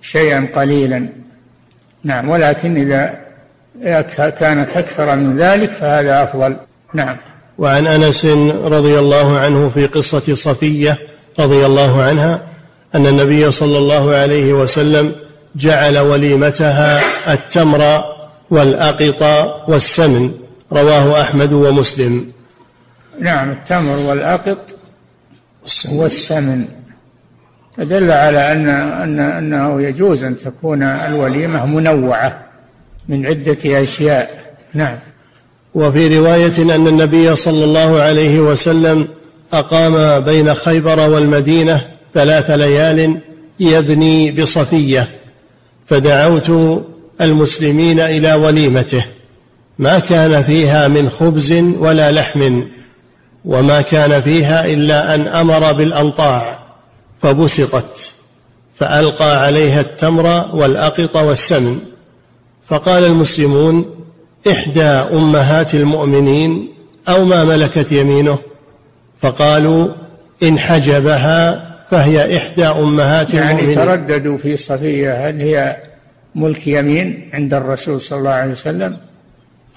شيئا 0.00 0.48
قليلا. 0.54 1.08
نعم 2.04 2.28
ولكن 2.28 2.76
إذا 2.76 3.27
كانت 4.18 4.76
أكثر 4.76 5.16
من 5.16 5.38
ذلك 5.38 5.70
فهذا 5.70 6.22
أفضل. 6.22 6.56
نعم. 6.94 7.16
وعن 7.58 7.86
أنس 7.86 8.24
رضي 8.64 8.98
الله 8.98 9.38
عنه 9.38 9.70
في 9.74 9.86
قصة 9.86 10.34
صفية 10.34 10.98
رضي 11.38 11.66
الله 11.66 12.02
عنها 12.02 12.40
أن 12.94 13.06
النبي 13.06 13.50
صلى 13.50 13.78
الله 13.78 14.14
عليه 14.14 14.52
وسلم 14.52 15.12
جعل 15.56 15.98
وليمتها 15.98 17.00
التمر 17.32 18.04
والأقط 18.50 19.22
والسمن. 19.68 20.30
رواه 20.72 21.20
أحمد 21.20 21.52
ومسلم. 21.52 22.32
نعم 23.20 23.50
التمر 23.50 23.96
والأقط 23.96 24.74
والسمن. 25.92 26.64
فدل 27.76 28.10
على 28.10 28.52
أن 28.52 28.68
أنه 29.20 29.82
يجوز 29.82 30.24
أن 30.24 30.36
تكون 30.36 30.82
الوليمة 30.82 31.66
منوعة. 31.66 32.47
من 33.08 33.26
عدة 33.26 33.82
أشياء. 33.82 34.54
نعم. 34.74 34.98
وفي 35.74 36.18
رواية 36.18 36.62
أن 36.74 36.88
النبي 36.88 37.36
صلى 37.36 37.64
الله 37.64 38.00
عليه 38.00 38.40
وسلم 38.40 39.08
أقام 39.52 40.20
بين 40.20 40.54
خيبر 40.54 41.10
والمدينة 41.10 41.84
ثلاث 42.14 42.50
ليال 42.50 43.20
يبني 43.60 44.30
بصفية 44.30 45.08
فدعوت 45.86 46.52
المسلمين 47.20 48.00
إلى 48.00 48.34
وليمته. 48.34 49.04
ما 49.78 49.98
كان 49.98 50.42
فيها 50.42 50.88
من 50.88 51.10
خبز 51.10 51.52
ولا 51.52 52.12
لحم 52.12 52.62
وما 53.44 53.80
كان 53.80 54.22
فيها 54.22 54.66
إلا 54.66 55.14
أن 55.14 55.28
أمر 55.28 55.72
بالأنطاع 55.72 56.58
فبسطت 57.22 58.12
فألقى 58.74 59.44
عليها 59.44 59.80
التمر 59.80 60.48
والأقط 60.52 61.16
والسمن. 61.16 61.80
فقال 62.68 63.04
المسلمون 63.04 63.94
إحدى 64.50 64.82
أمهات 64.82 65.74
المؤمنين 65.74 66.68
أو 67.08 67.24
ما 67.24 67.44
ملكت 67.44 67.92
يمينه. 67.92 68.38
فقالوا 69.22 69.88
إن 70.42 70.58
حجبها 70.58 71.68
فهي 71.90 72.36
إحدى 72.36 72.66
أمهات 72.66 73.34
يعني 73.34 73.50
المؤمنين. 73.50 73.78
يعني 73.78 73.96
ترددوا 73.96 74.38
في 74.38 74.56
صفية 74.56 75.28
هل 75.28 75.40
هي 75.40 75.76
ملك 76.34 76.66
يمين 76.66 77.30
عند 77.32 77.54
الرسول 77.54 78.00
صلى 78.00 78.18
الله 78.18 78.30
عليه 78.30 78.50
وسلم 78.50 78.96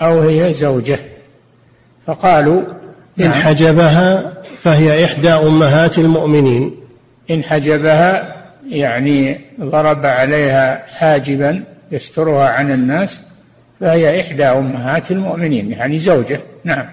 أو 0.01 0.21
هي 0.21 0.53
زوجة؟ 0.53 0.99
فقالوا 2.07 2.61
إن 3.19 3.29
نعم. 3.29 3.33
حجبها 3.33 4.33
فهي 4.61 5.05
إحدى 5.05 5.29
أمهات 5.29 5.97
المؤمنين. 5.97 6.75
إن 7.31 7.43
حجبها 7.43 8.35
يعني 8.69 9.39
ضرب 9.61 10.05
عليها 10.05 10.83
حاجبا 10.87 11.63
يسترها 11.91 12.47
عن 12.47 12.71
الناس 12.71 13.21
فهي 13.79 14.21
إحدى 14.21 14.45
أمهات 14.45 15.11
المؤمنين 15.11 15.71
يعني 15.71 15.99
زوجة. 15.99 16.39
نعم. 16.63 16.85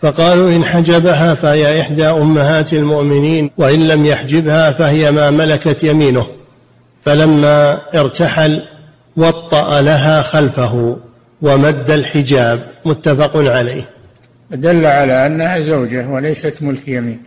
فقالوا 0.00 0.50
إن 0.50 0.64
حجبها 0.64 1.34
فهي 1.34 1.80
إحدى 1.80 2.06
أمهات 2.06 2.72
المؤمنين 2.72 3.50
وإن 3.58 3.88
لم 3.88 4.06
يحجبها 4.06 4.70
فهي 4.70 5.10
ما 5.10 5.30
ملكت 5.30 5.84
يمينه. 5.84 6.26
فلما 7.04 7.78
ارتحل 7.94 8.62
وطأ 9.16 9.82
لها 9.82 10.22
خلفه 10.22 10.96
ومد 11.42 11.90
الحجاب. 11.90 12.60
متفق 12.84 13.36
عليه. 13.36 13.84
دل 14.50 14.86
على 14.86 15.26
أنها 15.26 15.60
زوجة 15.60 16.08
وليست 16.08 16.62
ملك 16.62 16.88
يمين. 16.88 17.22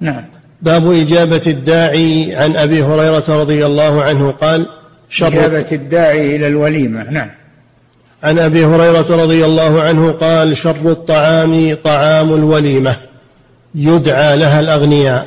نعم. 0.00 0.24
باب 0.62 0.92
إجابة 0.92 1.42
الداعي 1.46 2.36
عن 2.36 2.56
أبي 2.56 2.82
هريرة 2.82 3.24
رضي 3.28 3.66
الله 3.66 4.02
عنه 4.02 4.30
قال 4.30 4.66
شر. 5.12 5.26
إجابة 5.26 5.66
الداعي 5.72 6.36
إلى 6.36 6.46
الوليمة. 6.46 7.10
نعم. 7.10 7.30
عن 8.22 8.38
أبي 8.38 8.64
هريرة 8.64 9.22
رضي 9.22 9.44
الله 9.44 9.82
عنه 9.82 10.12
قال 10.12 10.56
شر 10.56 10.90
الطعام 10.90 11.74
طعام 11.84 12.34
الوليمة. 12.34 12.96
يدعى 13.74 14.36
لها 14.36 14.60
الأغنياء 14.60 15.26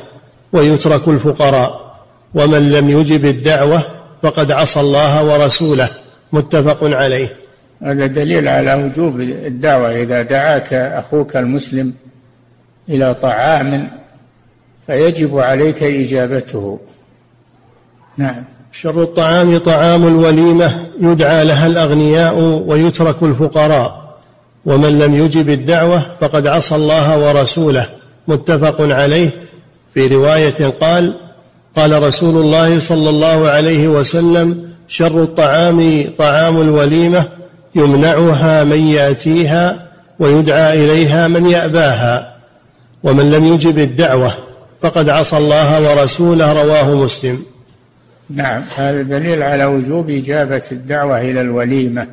ويترك 0.52 1.08
الفقراء. 1.08 1.96
ومن 2.34 2.72
لم 2.72 2.90
يجب 2.90 3.24
الدعوة 3.24 3.82
فقد 4.22 4.52
عصى 4.52 4.80
الله 4.80 5.24
ورسوله. 5.24 5.88
متفق 6.32 6.78
عليه. 6.82 7.36
هذا 7.82 8.06
دليل 8.06 8.48
على 8.48 8.74
وجوب 8.74 9.20
الدعوة. 9.20 9.90
إذا 9.90 10.22
دعاك 10.22 10.74
أخوك 10.74 11.36
المسلم 11.36 11.92
إلى 12.88 13.14
طعام 13.14 13.90
فيجب 14.86 15.38
عليك 15.38 15.82
إجابته. 15.82 16.80
نعم. 18.16 18.44
شر 18.82 19.02
الطعام 19.02 19.58
طعام 19.58 20.06
الوليمة 20.06 20.84
يدعى 21.00 21.44
لها 21.44 21.66
الأغنياء 21.66 22.34
ويترك 22.66 23.22
الفقراء. 23.22 24.16
ومن 24.66 24.98
لم 24.98 25.14
يجب 25.14 25.50
الدعوة 25.50 26.02
فقد 26.20 26.46
عصى 26.46 26.74
الله 26.74 27.18
ورسوله. 27.18 27.86
متفق 28.28 28.76
عليه. 28.80 29.30
في 29.94 30.06
رواية 30.06 30.74
قال 30.80 31.14
قال 31.76 32.02
رسول 32.02 32.36
الله 32.36 32.78
صلى 32.78 33.10
الله 33.10 33.48
عليه 33.48 33.88
وسلم 33.88 34.68
شر 34.88 35.22
الطعام 35.22 36.04
طعام 36.18 36.60
الوليمة 36.60 37.24
يمنعها 37.74 38.64
من 38.64 38.86
يأتيها 38.86 39.86
ويدعى 40.18 40.84
إليها 40.84 41.28
من 41.28 41.46
يأباها. 41.46 42.36
ومن 43.04 43.30
لم 43.30 43.54
يجب 43.54 43.78
الدعوة 43.78 44.34
فقد 44.82 45.08
عصى 45.08 45.36
الله 45.36 45.80
ورسوله 45.82 46.52
رواه 46.52 46.94
مسلم. 46.94 47.55
نعم 48.30 48.62
هذا 48.76 49.02
دليل 49.02 49.42
على 49.42 49.64
وجوب 49.64 50.10
إجابة 50.10 50.62
الدعوة 50.72 51.20
إلى 51.20 51.40
الوليمة 51.40 52.06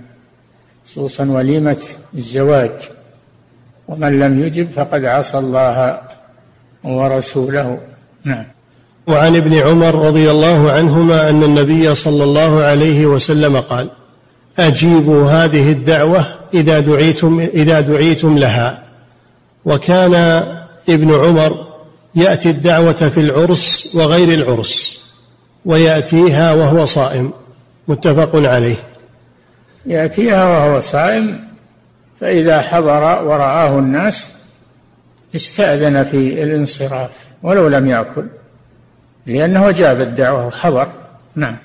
خصوصا 0.85 1.25
وليمة 1.25 1.81
الزواج. 2.17 2.71
ومن 3.87 4.19
لم 4.19 4.39
يجب 4.39 4.69
فقد 4.69 5.05
عصى 5.05 5.37
الله 5.37 6.01
ورسوله. 6.83 7.77
نعم. 8.23 8.45
وعن 9.07 9.35
ابن 9.35 9.53
عمر 9.53 10.07
رضي 10.07 10.31
الله 10.31 10.71
عنهما 10.71 11.29
أن 11.29 11.43
النبي 11.43 11.95
صلى 11.95 12.23
الله 12.23 12.63
عليه 12.63 13.05
وسلم 13.05 13.59
قال 13.59 13.89
أجيبوا 14.59 15.29
هذه 15.29 15.71
الدعوة 15.71 16.25
إذا 16.53 16.79
دعيتم 16.79 17.39
إذا 17.39 17.79
دعيتم 17.79 18.37
لها. 18.37 18.83
وكان 19.65 20.13
ابن 20.89 21.13
عمر 21.13 21.67
يأتي 22.15 22.49
الدعوة 22.49 22.93
في 22.93 23.19
العرس 23.19 23.91
وغير 23.95 24.33
العرس. 24.33 25.02
ويأتيها 25.65 26.53
وهو 26.53 26.85
صائم. 26.85 27.31
متفق 27.87 28.35
عليه. 28.35 28.75
يأتيها 29.85 30.45
وهو 30.45 30.79
صائم 30.79 31.39
فإذا 32.21 32.61
حضر 32.61 33.23
ورآه 33.25 33.79
الناس 33.79 34.31
استأذن 35.35 36.03
في 36.03 36.43
الانصراف 36.43 37.09
ولو 37.43 37.67
لم 37.67 37.87
يأكل 37.87 38.25
لأنه 39.25 39.71
جاب 39.71 40.01
الدعوة 40.01 40.47
وحضر. 40.47 40.87
نعم. 41.35 41.55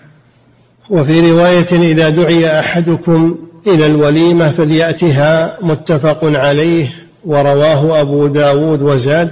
وفي 0.90 1.30
رواية 1.30 1.72
إذا 1.72 2.08
دعي 2.08 2.60
أحدكم 2.60 3.38
إلى 3.66 3.86
الوليمة 3.86 4.50
فليأتها 4.50 5.58
متفق 5.62 6.18
عليه 6.22 6.88
ورواه 7.24 8.00
أبو 8.00 8.26
داود 8.26 8.82
وزاد 8.82 9.30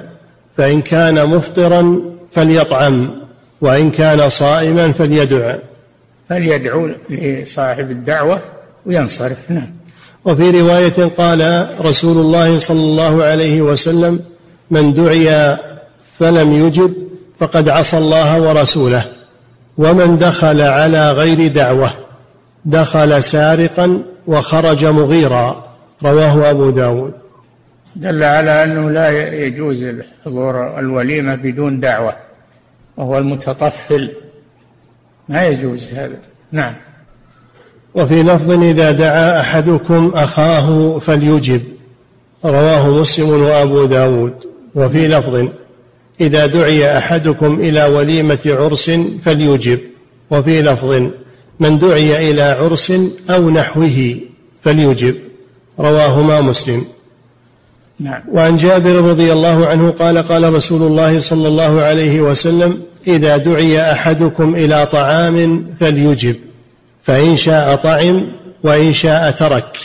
فإن 0.57 0.83
كان 0.83 1.27
مفطرا 1.27 2.01
فليطعم. 2.33 3.26
وإن 3.61 3.91
كان 3.91 4.29
صائما 4.29 4.93
فليدع. 4.93 5.55
فليدعو 6.29 6.89
لصاحب 7.11 7.91
الدعوة 7.91 8.43
وينصرف. 8.87 9.51
نعم. 9.51 9.77
وفي 10.25 10.51
رواية 10.51 11.11
قال 11.19 11.67
رسول 11.81 12.17
الله 12.17 12.59
صلى 12.59 12.81
الله 12.81 13.25
عليه 13.25 13.63
وسلم 13.63 14.21
من 14.71 14.95
دعي 14.95 15.57
فلم 16.19 16.67
يجب 16.67 16.95
فقد 17.39 17.69
عصى 17.69 17.99
الله 17.99 18.41
ورسوله 18.41 19.05
ومن 19.79 20.19
دخل 20.19 20.61
على 20.61 21.13
غير 21.13 21.49
دعوة 21.49 21.91
دخل 22.65 23.23
سارقا 23.23 24.03
وخرج 24.27 24.85
مغيرا. 24.85 25.65
رواه 26.05 26.51
أبو 26.51 26.71
داود. 26.71 27.13
دل 27.97 28.23
على 28.23 28.65
أنه 28.65 28.91
لا 28.91 29.33
يجوز 29.35 29.85
حضور 30.25 30.79
الوليمة 30.79 31.35
بدون 31.35 31.81
دعوة. 31.81 32.26
وهو 32.97 33.19
المتطفل. 33.19 34.11
ما 35.29 35.45
يجوز 35.45 35.93
هذا. 35.93 36.19
نعم. 36.53 36.75
وفي 37.95 38.23
لفظ 38.23 38.51
إذا 38.51 38.91
دعا 38.91 39.41
أحدكم 39.41 40.13
أخاه 40.15 40.99
فليجب. 40.99 41.63
رواه 42.45 42.89
مسلم 42.89 43.29
وأبو 43.29 43.85
داود. 43.85 44.33
وفي 44.75 45.09
لفظ 45.09 45.49
إذا 46.21 46.47
دعي 46.47 46.99
أحدكم 46.99 47.61
إلى 47.61 47.85
وليمة 47.85 48.39
عرس 48.47 48.91
فليجب. 49.25 49.79
وفي 50.31 50.63
لفظ 50.63 51.11
من 51.61 51.79
دعي 51.79 52.31
إلى 52.31 52.43
عرس 52.43 52.93
أو 53.31 53.51
نحوه 53.51 54.21
فليجب. 54.63 55.15
رواهما 55.81 56.41
مسلم. 56.41 56.85
نعم. 58.01 58.21
وعن 58.33 58.57
جابر 58.57 58.95
رضي 58.95 59.33
الله 59.33 59.67
عنه 59.67 59.91
قال 59.91 60.19
قال 60.19 60.55
رسول 60.55 60.83
الله 60.83 61.21
صلى 61.21 61.49
الله 61.49 61.83
عليه 61.83 62.21
وسلم 62.21 62.83
إذا 63.07 63.37
دعي 63.37 63.93
أحدكم 63.93 64.55
إلى 64.55 64.87
طعام 64.87 65.67
فليجب 65.81 66.37
فإن 67.03 67.37
شاء 67.37 67.77
طعم 67.77 68.27
وإن 68.63 68.93
شاء 68.93 69.31
ترك. 69.31 69.77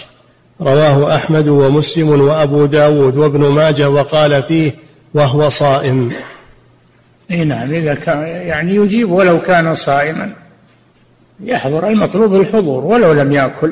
رواه 0.61 1.15
أحمد 1.15 1.47
ومسلم 1.47 2.21
وأبو 2.21 2.65
داود 2.65 3.17
وابن 3.17 3.39
ماجه 3.39 3.89
وقال 3.89 4.43
فيه 4.43 4.71
وهو 5.13 5.49
صائم. 5.49 6.11
إي 7.31 7.43
نعم 7.43 7.73
إذا 7.73 7.93
كان 7.93 8.21
يعني 8.21 8.75
يجيب 8.75 9.11
ولو 9.11 9.41
كان 9.41 9.75
صائما. 9.75 10.33
يحضر 11.43 11.89
المطلوب 11.89 12.35
الحضور 12.35 12.83
ولو 12.83 13.13
لم 13.13 13.31
يأكل. 13.31 13.71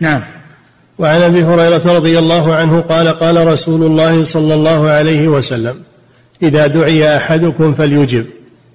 نعم. 0.00 0.22
وعن 1.02 1.22
أبي 1.22 1.44
هريرة 1.44 1.96
رضي 1.96 2.18
الله 2.18 2.54
عنه 2.54 2.80
قال 2.80 3.08
قال 3.08 3.46
رسول 3.46 3.82
الله 3.82 4.24
صلى 4.24 4.54
الله 4.54 4.90
عليه 4.90 5.28
وسلم 5.28 5.74
إذا 6.42 6.66
دعي 6.66 7.16
أحدكم 7.16 7.74
فليجب 7.74 8.26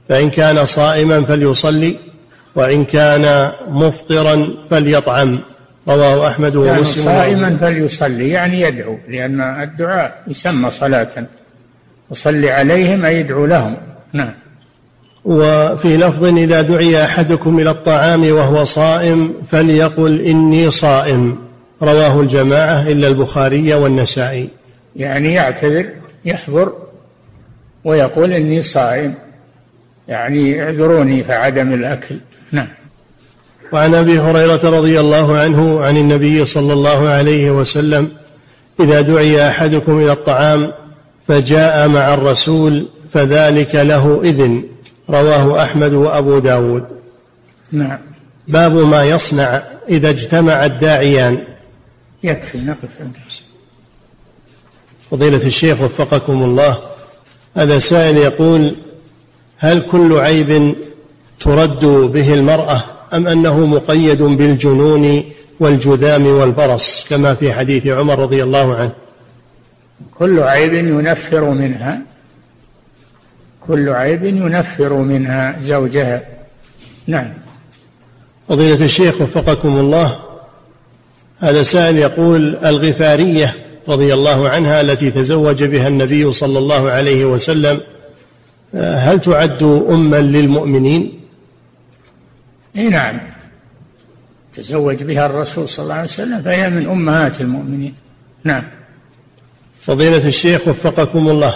فإن 0.09 0.29
كان 0.29 0.65
صائما 0.65 1.21
فليصلي 1.21 1.95
وإن 2.55 2.85
كان 2.85 3.51
مفطرا 3.69 4.49
فليطعم. 4.69 5.39
رواه 5.87 6.27
أحمد 6.27 6.55
ومسلم 6.55 7.03
صائما 7.03 7.57
فليصلي 7.61 8.29
يعني 8.29 8.61
يدعو 8.61 8.97
لأن 9.09 9.41
الدعاء 9.41 10.23
يسمى 10.27 10.69
صلاة. 10.69 11.27
وصل 12.09 12.45
عليهم 12.45 13.05
أي 13.05 13.19
يدعو 13.19 13.45
لهم. 13.45 13.77
نعم. 14.13 14.33
وفي 15.25 15.97
لفظ 15.97 16.23
إذا 16.23 16.61
دعي 16.61 17.03
أحدكم 17.03 17.59
إلى 17.59 17.69
الطعام 17.69 18.31
وهو 18.31 18.63
صائم 18.63 19.33
فليقل 19.51 20.21
إني 20.21 20.71
صائم. 20.71 21.46
رواه 21.81 22.21
الجماعة 22.21 22.81
إلا 22.81 23.07
البخاري 23.07 23.73
والنسائي. 23.73 24.49
يعني 24.95 25.33
يعتذر 25.33 25.89
يحضر 26.25 26.73
ويقول 27.83 28.33
إني 28.33 28.61
صائم. 28.61 29.13
يعني 30.07 30.63
اعذروني 30.63 31.23
فعدم 31.23 31.73
الأكل. 31.73 32.15
نعم. 32.51 32.67
وعن 33.73 33.95
أبي 33.95 34.19
هريرة 34.19 34.69
رضي 34.77 34.99
الله 34.99 35.37
عنه 35.37 35.81
عن 35.81 35.97
النبي 35.97 36.45
صلى 36.45 36.73
الله 36.73 37.09
عليه 37.09 37.51
وسلم 37.51 38.09
إذا 38.79 39.01
دعي 39.01 39.47
أحدكم 39.47 39.99
إلى 39.99 40.11
الطعام 40.11 40.71
فجاء 41.27 41.87
مع 41.87 42.13
الرسول 42.13 42.85
فذلك 43.13 43.75
له 43.75 44.21
إذن. 44.23 44.63
رواه 45.09 45.63
أحمد 45.63 45.93
وأبو 45.93 46.39
داود. 46.39 46.83
نعم. 47.71 47.97
باب 48.47 48.73
ما 48.75 49.03
يصنع 49.03 49.61
إذا 49.89 50.09
اجتمع 50.09 50.65
الداعيان. 50.65 51.37
يكفي 52.23 52.57
نقف 52.57 52.89
عند 53.01 53.15
فضيلة 55.11 55.45
الشيخ 55.45 55.81
وفقكم 55.81 56.43
الله 56.43 56.77
هذا 57.55 57.79
سائل 57.79 58.17
يقول 58.17 58.75
هل 59.57 59.81
كل 59.81 60.19
عيب 60.19 60.75
ترد 61.39 61.85
به 61.85 62.33
المرأة 62.33 62.83
أم 63.13 63.27
أنه 63.27 63.65
مقيد 63.65 64.21
بالجنون 64.21 65.23
والجذام 65.59 66.27
والبرص 66.27 67.09
كما 67.09 67.33
في 67.33 67.53
حديث 67.53 67.87
عمر 67.87 68.19
رضي 68.19 68.43
الله 68.43 68.75
عنه؟ 68.75 68.91
كل 70.15 70.39
عيب 70.39 70.73
ينفر 70.73 71.49
منها 71.49 72.01
كل 73.67 73.89
عيب 73.89 74.25
ينفر 74.25 74.93
منها 74.93 75.59
زوجها. 75.61 76.23
نعم. 77.07 77.33
فضيلة 78.49 78.85
الشيخ 78.85 79.21
وفقكم 79.21 79.77
الله 79.77 80.26
هذا 81.39 81.63
سائل 81.63 81.97
يقول 81.97 82.55
الغفارية 82.55 83.55
رضي 83.87 84.13
الله 84.13 84.49
عنها 84.49 84.81
التي 84.81 85.11
تزوج 85.11 85.63
بها 85.63 85.87
النبي 85.87 86.33
صلى 86.33 86.59
الله 86.59 86.91
عليه 86.91 87.25
وسلم 87.25 87.79
هل 88.73 89.19
تعد 89.19 89.63
أما 89.63 90.17
للمؤمنين؟ 90.21 91.19
إي 92.75 92.89
نعم. 92.89 93.19
تزوج 94.53 95.03
بها 95.03 95.25
الرسول 95.25 95.69
صلى 95.69 95.83
الله 95.83 95.95
عليه 95.95 96.03
وسلم 96.03 96.41
فهي 96.41 96.69
من 96.69 96.89
أمهات 96.89 97.41
المؤمنين. 97.41 97.95
نعم. 98.43 98.63
فضيلة 99.79 100.27
الشيخ 100.27 100.67
وفقكم 100.67 101.29
الله 101.29 101.53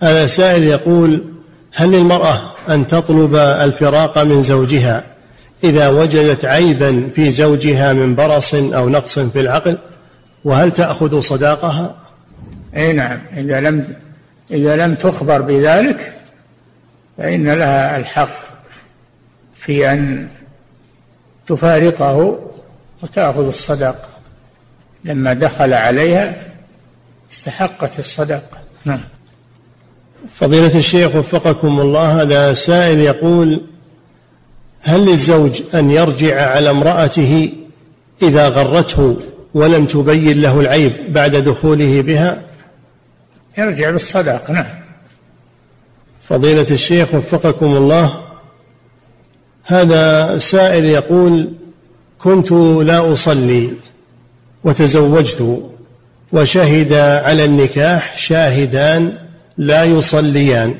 هذا 0.00 0.26
سائل 0.26 0.64
يقول 0.64 1.24
هل 1.72 1.90
للمرأة 1.90 2.40
أن 2.68 2.86
تطلب 2.86 3.34
الفراق 3.36 4.18
من 4.18 4.42
زوجها؟ 4.42 5.04
إذا 5.64 5.88
وجدت 5.88 6.44
عيبا 6.44 7.08
في 7.14 7.30
زوجها 7.30 7.92
من 7.92 8.14
برص 8.14 8.54
أو 8.54 8.88
نقص 8.88 9.18
في 9.18 9.40
العقل 9.40 9.78
وهل 10.44 10.70
تأخذ 10.70 11.20
صداقها؟ 11.20 11.96
أي 12.76 12.92
نعم 12.92 13.20
إذا 13.36 13.60
لم 13.60 13.94
إذا 14.50 14.76
لم 14.76 14.94
تخبر 14.94 15.42
بذلك 15.42 16.12
فإن 17.18 17.48
لها 17.48 17.96
الحق 17.96 18.46
في 19.54 19.92
أن 19.92 20.28
تفارقه 21.46 22.38
وتأخذ 23.02 23.46
الصداقة. 23.46 24.08
لما 25.04 25.32
دخل 25.32 25.72
عليها 25.72 26.34
استحقت 27.32 27.98
الصدقة 27.98 28.58
نعم. 28.84 29.00
فضيلة 30.34 30.78
الشيخ 30.78 31.14
وفقكم 31.14 31.80
الله 31.80 32.22
هذا 32.22 32.54
سائل 32.54 32.98
يقول 33.00 33.62
هل 34.88 35.06
للزوج 35.06 35.62
أن 35.74 35.90
يرجع 35.90 36.50
على 36.50 36.70
امرأته 36.70 37.52
إذا 38.22 38.48
غرته 38.48 39.16
ولم 39.54 39.86
تبين 39.86 40.40
له 40.40 40.60
العيب 40.60 40.92
بعد 41.12 41.36
دخوله 41.36 42.00
بها؟ 42.00 42.42
يرجع 43.58 43.90
بالصداق 43.90 44.50
نعم. 44.50 44.66
فضيلة 46.28 46.66
الشيخ 46.70 47.14
وفقكم 47.14 47.76
الله 47.76 48.20
هذا 49.64 50.38
سائل 50.38 50.84
يقول 50.84 51.52
كنت 52.18 52.52
لا 52.82 53.12
أصلي 53.12 53.70
وتزوجت 54.64 55.62
وشهد 56.32 56.92
على 57.24 57.44
النكاح 57.44 58.18
شاهدان 58.18 59.18
لا 59.58 59.84
يصليان 59.84 60.74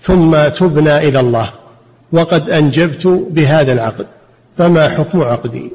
ثم 0.00 0.48
تبنى 0.48 0.98
إلى 0.98 1.20
الله. 1.20 1.63
وقد 2.14 2.50
أنجبت 2.50 3.06
بهذا 3.30 3.72
العقد 3.72 4.06
فما 4.58 4.88
حكم 4.88 5.20
عقدي؟ 5.20 5.70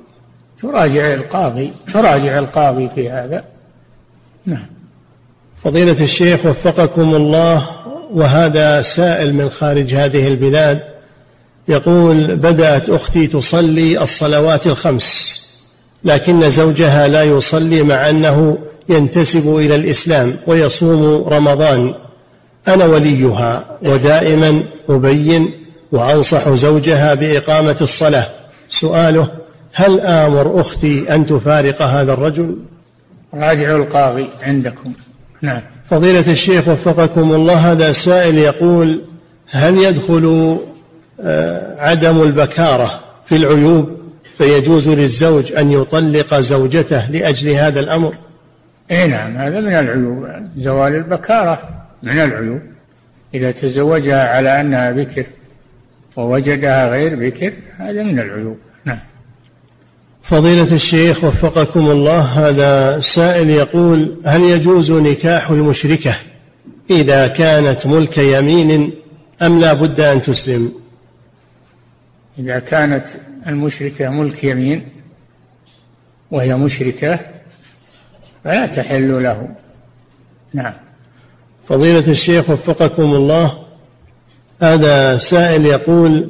تراجع 0.61 1.13
القاضي 1.13 1.71
تراجع 1.93 2.39
القاضي 2.39 2.89
في 2.95 3.09
هذا. 3.09 3.43
نعم. 4.45 4.65
فضيلة 5.63 6.03
الشيخ 6.03 6.45
وفقكم 6.45 7.15
الله 7.15 7.67
وهذا 8.13 8.81
سائل 8.81 9.33
من 9.33 9.49
خارج 9.49 9.93
هذه 9.93 10.27
البلاد 10.27 10.79
يقول 11.67 12.35
بدأت 12.35 12.89
أختي 12.89 13.27
تصلي 13.27 14.01
الصلوات 14.01 14.67
الخمس 14.67 15.39
لكن 16.03 16.49
زوجها 16.49 17.07
لا 17.07 17.23
يصلي 17.23 17.83
مع 17.83 18.09
أنه 18.09 18.57
ينتسب 18.89 19.57
إلى 19.57 19.75
الإسلام 19.75 20.35
ويصوم 20.47 21.27
رمضان. 21.27 21.93
أنا 22.67 22.85
وليها 22.85 23.77
ودائما 23.81 24.63
أبين 24.89 25.58
وأنصح 25.91 26.49
زوجها 26.49 27.13
بإقامة 27.13 27.77
الصلاة. 27.81 28.25
سؤاله 28.69 29.27
هل 29.73 30.01
آمر 30.01 30.61
أختي 30.61 31.15
أن 31.15 31.25
تفارق 31.25 31.81
هذا 31.81 32.13
الرجل؟ 32.13 32.57
راجعوا 33.33 33.77
القاضي 33.77 34.29
عندكم. 34.41 34.93
نعم. 35.41 35.61
فضيلة 35.89 36.31
الشيخ 36.31 36.67
وفقكم 36.67 37.33
الله 37.33 37.71
هذا 37.71 37.91
سائل 37.91 38.37
يقول 38.37 39.01
هل 39.49 39.77
يدخل 39.77 40.57
آه، 41.21 41.75
عدم 41.79 42.21
البكارة 42.23 42.99
في 43.25 43.35
العيوب؟ 43.35 43.99
فيجوز 44.37 44.89
للزوج 44.89 45.53
أن 45.53 45.71
يطلق 45.71 46.39
زوجته 46.39 47.11
لأجل 47.11 47.49
هذا 47.49 47.79
الأمر؟ 47.79 48.13
اي 48.91 49.07
نعم 49.07 49.37
هذا 49.37 49.59
من 49.59 49.73
العيوب. 49.73 50.27
زوال 50.57 50.95
البكارة 50.95 51.59
من 52.03 52.19
العيوب. 52.19 52.61
إذا 53.33 53.51
تزوجها 53.51 54.29
على 54.35 54.61
أنها 54.61 54.91
بكر 54.91 55.25
ووجدها 56.15 56.89
غير 56.89 57.15
بكر 57.15 57.53
هذا 57.77 58.03
من 58.03 58.19
العيوب. 58.19 58.57
نعم. 58.85 58.99
فضيلة 60.23 60.75
الشيخ 60.75 61.23
وفقكم 61.23 61.91
الله 61.91 62.19
هذا 62.21 62.99
سائل 62.99 63.49
يقول 63.49 64.15
هل 64.25 64.41
يجوز 64.41 64.91
نكاح 64.91 65.49
المشركة 65.49 66.15
إذا 66.89 67.27
كانت 67.27 67.87
ملك 67.87 68.17
يمين 68.17 68.91
أم 69.41 69.59
لا 69.59 69.73
بد 69.73 69.99
أن 69.99 70.21
تسلم؟ 70.21 70.73
إذا 72.39 72.59
كانت 72.59 73.07
المشركة 73.47 74.09
ملك 74.09 74.43
يمين 74.43 74.87
وهي 76.31 76.55
مشركة 76.55 77.19
فلا 78.43 78.67
تحل 78.67 79.23
له. 79.23 79.49
نعم. 80.53 80.73
فضيلة 81.67 82.11
الشيخ 82.11 82.49
وفقكم 82.49 83.13
الله 83.13 83.68
هذا 84.61 85.17
سائل 85.17 85.65
يقول 85.65 86.29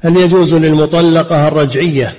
هل 0.00 0.16
يجوز 0.16 0.54
للمطلقة 0.54 1.48
الرجعية 1.48 2.14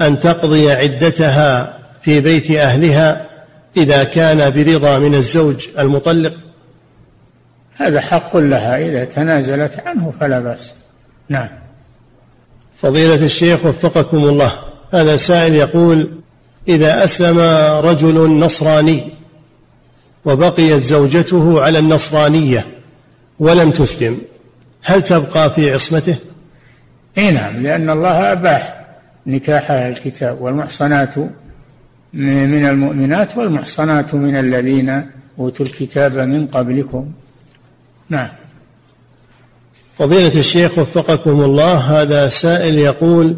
أن 0.00 0.20
تقضي 0.20 0.70
عدتها 0.70 1.78
في 2.00 2.20
بيت 2.20 2.50
أهلها 2.50 3.26
إذا 3.76 4.04
كان 4.04 4.50
برضا 4.50 4.98
من 4.98 5.14
الزوج 5.14 5.68
المطلق؟ 5.78 6.32
هذا 7.74 8.00
حق 8.00 8.36
لها 8.36 8.76
إذا 8.76 9.04
تنازلت 9.04 9.80
عنه 9.86 10.12
فلا 10.20 10.40
بأس. 10.40 10.74
نعم. 11.28 11.48
فضيلة 12.82 13.24
الشيخ 13.24 13.64
وفقكم 13.64 14.16
الله 14.16 14.52
هذا 14.92 15.16
سائل 15.16 15.54
يقول 15.54 16.10
إذا 16.68 17.04
أسلم 17.04 17.38
رجل 17.84 18.30
نصراني 18.30 19.08
وبقيت 20.24 20.82
زوجته 20.82 21.62
على 21.62 21.78
النصرانية 21.78 22.66
ولم 23.38 23.70
تسلم 23.70 24.18
هل 24.82 25.02
تبقى 25.02 25.50
في 25.50 25.72
عصمته؟ 25.72 26.16
إي 27.18 27.30
نعم 27.30 27.62
لأن 27.62 27.90
الله 27.90 28.32
أباح 28.32 28.86
نكاح 29.26 29.70
الكتاب 29.70 30.40
والمحصنات 30.40 31.14
من 32.14 32.66
المؤمنات 32.66 33.36
والمحصنات 33.36 34.14
من 34.14 34.36
الذين 34.36 35.10
أوتوا 35.38 35.66
الكتاب 35.66 36.18
من 36.18 36.46
قبلكم. 36.46 37.12
نعم. 38.08 38.28
فضيلة 39.98 40.40
الشيخ 40.40 40.78
وفقكم 40.78 41.40
الله 41.40 41.74
هذا 41.74 42.28
سائل 42.28 42.78
يقول 42.78 43.36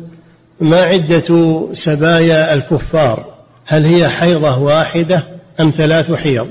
ما 0.61 0.83
عدة 0.83 1.69
سبايا 1.73 2.55
الكفار؟ 2.55 3.35
هل 3.67 3.85
هي 3.85 4.09
حيضة 4.09 4.59
واحدة 4.59 5.25
أم 5.61 5.71
ثلاث 5.71 6.13
حيض؟ 6.13 6.49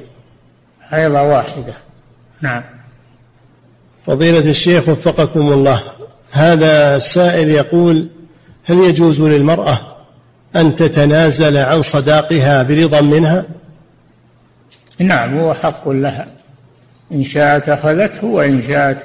حيضة 0.82 1.22
واحدة. 1.22 1.74
نعم. 2.42 2.64
فضيلة 4.10 4.50
الشيخ 4.50 4.90
وفقكم 4.90 5.54
الله 5.54 5.82
هذا 6.32 7.00
سائل 7.00 7.50
يقول 7.50 8.08
هل 8.66 8.80
يجوز 8.80 9.22
للمرأة 9.22 9.80
أن 10.56 10.76
تتنازل 10.76 11.58
عن 11.58 11.82
صداقها 11.82 12.64
برضا 12.64 13.02
منها؟ 13.02 13.46
نعم 15.00 15.40
هو 15.40 15.54
حق 15.54 15.90
لها. 15.90 16.26
إن 17.12 17.24
شاءت 17.24 17.70
أخذته 17.70 18.28
وإن 18.28 18.62
شاءت 18.62 18.98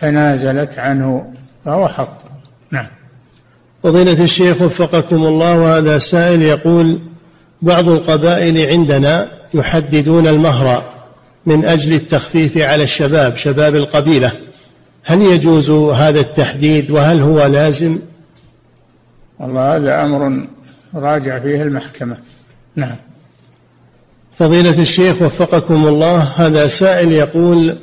تنازلت 0.00 0.78
عنه 0.78 1.32
فهو 1.64 1.88
حق. 1.88 2.18
نعم. 2.70 2.86
فضيلة 3.82 4.24
الشيخ 4.24 4.62
وفقكم 4.62 5.24
الله 5.24 5.58
وهذا 5.58 5.98
سائل 5.98 6.42
يقول 6.42 6.98
بعض 7.62 7.88
القبائل 7.88 8.66
عندنا 8.66 9.28
يحددون 9.54 10.26
المهر 10.26 10.93
من 11.46 11.64
أجل 11.64 11.92
التخفيف 11.92 12.58
على 12.58 12.82
الشباب 12.82 13.36
شباب 13.36 13.76
القبيلة. 13.76 14.32
هل 15.04 15.22
يجوز 15.22 15.70
هذا 15.70 16.20
التحديد 16.20 16.90
وهل 16.90 17.20
هو 17.20 17.46
لازم؟ 17.46 17.98
والله 19.38 19.76
هذا 19.76 20.02
أمر 20.02 20.46
راجع 20.94 21.38
فيه 21.38 21.62
المحكمة. 21.62 22.16
نعم. 22.76 22.96
فضيلة 24.32 24.80
الشيخ 24.80 25.22
وفقكم 25.22 25.86
الله 25.88 26.22
هذا 26.36 26.66
سائل 26.66 27.12
يقول 27.12 27.76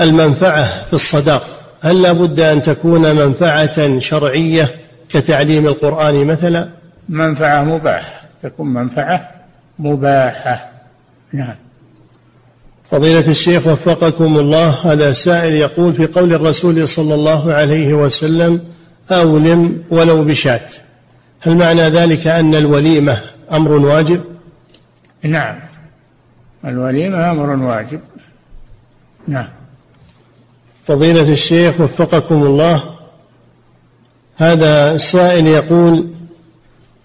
المنفعة 0.00 0.84
في 0.84 0.92
الصداق 0.92 1.46
هل 1.80 2.02
لا 2.02 2.12
بد 2.12 2.40
أن 2.40 2.62
تكون 2.62 3.16
منفعة 3.16 3.98
شرعية 3.98 4.68
كتعليم 5.08 5.66
القرآن 5.66 6.26
مثلا؟ 6.26 6.68
منفعة 7.08 7.62
مباحة 7.62 8.20
تكون 8.42 8.66
منفعة 8.66 9.30
مباحة. 9.78 10.70
نعم. 11.32 11.54
فضيلة 12.90 13.30
الشيخ 13.30 13.66
وفقكم 13.66 14.38
الله 14.38 14.70
هذا 14.70 15.12
سائل 15.12 15.54
يقول 15.54 15.94
في 15.94 16.06
قول 16.06 16.32
الرسول 16.32 16.88
صلى 16.88 17.14
الله 17.14 17.52
عليه 17.52 17.94
وسلم 17.94 18.60
أولم 19.10 19.82
ولو 19.90 20.24
بشاة. 20.24 20.68
هل 21.40 21.56
معنى 21.56 21.82
ذلك 21.82 22.26
أن 22.26 22.54
الوليمة 22.54 23.20
أمر 23.52 23.72
واجب؟ 23.72 24.24
نعم. 25.22 25.58
الوليمة 26.64 27.30
أمر 27.30 27.50
واجب. 27.50 28.00
نعم. 29.28 29.48
فضيلة 30.86 31.32
الشيخ 31.32 31.80
وفقكم 31.80 32.42
الله 32.42 32.82
هذا 34.36 34.94
السائل 34.94 35.46
يقول 35.46 36.06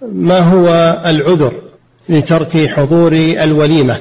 ما 0.01 0.39
هو 0.39 0.67
العذر 1.05 1.53
لترك 2.09 2.67
حضور 2.67 3.13
الوليمة؟ 3.13 3.99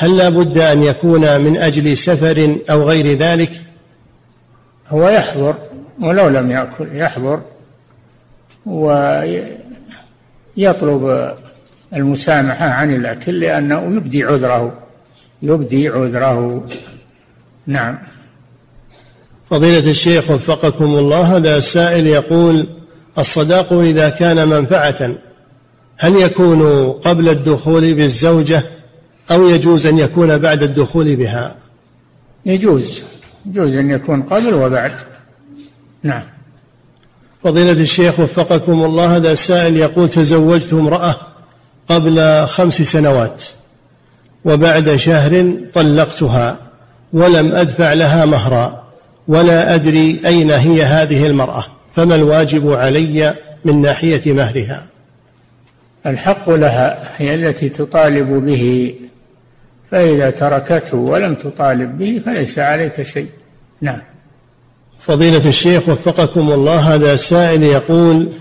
هل 0.00 0.16
لا 0.16 0.28
بد 0.28 0.58
أن 0.58 0.82
يكون 0.82 1.40
من 1.40 1.56
أجل 1.56 1.96
سفر 1.96 2.56
أو 2.70 2.82
غير 2.82 3.18
ذلك؟ 3.18 3.50
هو 4.88 5.08
يحضر 5.08 5.54
ولو 6.00 6.28
لم 6.28 6.50
يأكل 6.50 6.86
يحضر 6.92 7.40
ويطلب 10.56 11.32
المسامحة 11.94 12.66
عن 12.68 12.94
الأكل 12.94 13.40
لأنه 13.40 13.96
يبدي 13.96 14.24
عذره 14.24 14.72
يبدي 15.42 15.88
عذره. 15.88 16.68
نعم. 17.66 17.98
فضيلة 19.50 19.90
الشيخ 19.90 20.30
وفقكم 20.30 20.84
الله 20.84 21.36
هذا 21.36 21.56
السائل 21.56 22.06
يقول 22.06 22.68
الصداق 23.18 23.72
إذا 23.72 24.08
كان 24.08 24.48
منفعة 24.48 25.18
هل 25.96 26.16
يكون 26.16 26.92
قبل 26.92 27.28
الدخول 27.28 27.94
بالزوجة 27.94 28.62
أو 29.30 29.48
يجوز 29.48 29.86
أن 29.86 29.98
يكون 29.98 30.38
بعد 30.38 30.62
الدخول 30.62 31.16
بها؟ 31.16 31.56
يجوز. 32.46 33.02
يجوز 33.46 33.74
أن 33.74 33.90
يكون 33.90 34.22
قبل 34.22 34.54
وبعد. 34.54 34.92
نعم. 36.02 36.22
فضيلة 37.44 37.72
الشيخ 37.82 38.20
وفقكم 38.20 38.84
الله 38.84 39.16
هذا 39.16 39.32
السائل 39.32 39.76
يقول 39.76 40.08
تزوجت 40.08 40.72
امرأة 40.72 41.16
قبل 41.88 42.46
خمس 42.46 42.82
سنوات 42.82 43.44
وبعد 44.44 44.96
شهر 44.96 45.54
طلقتها 45.72 46.58
ولم 47.12 47.54
أدفع 47.54 47.92
لها 47.92 48.24
مهرا 48.24 48.84
ولا 49.28 49.74
أدري 49.74 50.20
أين 50.26 50.50
هي 50.50 50.82
هذه 50.82 51.26
المرأة 51.26 51.64
فما 51.94 52.14
الواجب 52.14 52.72
علي 52.72 53.34
من 53.64 53.82
ناحية 53.82 54.32
مهرها؟ 54.32 54.86
الحق 56.06 56.50
لها 56.50 57.10
هي 57.16 57.34
التي 57.34 57.68
تطالب 57.68 58.44
به 58.44 58.94
فإذا 59.90 60.30
تركته 60.30 60.96
ولم 60.96 61.34
تطالب 61.34 61.98
به 61.98 62.22
فليس 62.26 62.58
عليك 62.58 63.02
شيء. 63.02 63.28
نعم. 63.80 64.00
فضيلة 64.98 65.48
الشيخ 65.48 65.88
وفقكم 65.88 66.52
الله 66.52 66.94
هذا 66.94 67.16
سائل 67.16 67.62
يقول 67.62 68.32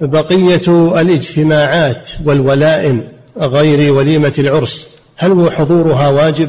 بقية 0.00 1.00
الاجتماعات 1.00 2.10
والولائم 2.24 3.08
غير 3.36 3.92
وليمة 3.92 4.34
العرس 4.38 4.88
هل 5.16 5.52
حضورها 5.52 6.08
واجب؟ 6.08 6.48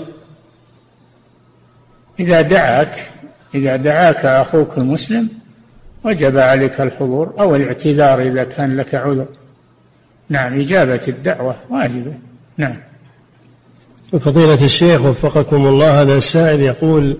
إذا 2.19 2.41
دعاك 2.41 3.09
إذا 3.55 3.75
دعاك 3.75 4.25
أخوك 4.25 4.77
المسلم 4.77 5.29
وجب 6.03 6.37
عليك 6.37 6.81
الحضور 6.81 7.33
أو 7.39 7.55
الاعتذار 7.55 8.21
إذا 8.21 8.43
كان 8.43 8.77
لك 8.77 8.95
عذر. 8.95 9.25
نعم 10.29 10.59
إجابة 10.59 11.01
الدعوة 11.07 11.55
واجبة. 11.69 12.13
نعم. 12.57 12.88
فضيلة 14.17 14.65
الشيخ 14.65 15.01
وفقكم 15.01 15.67
الله 15.67 16.01
هذا 16.01 16.17
السائل 16.17 16.61
يقول 16.61 17.17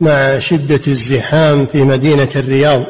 مع 0.00 0.38
شدة 0.38 0.80
الزحام 0.88 1.66
في 1.66 1.82
مدينة 1.82 2.28
الرياض 2.36 2.84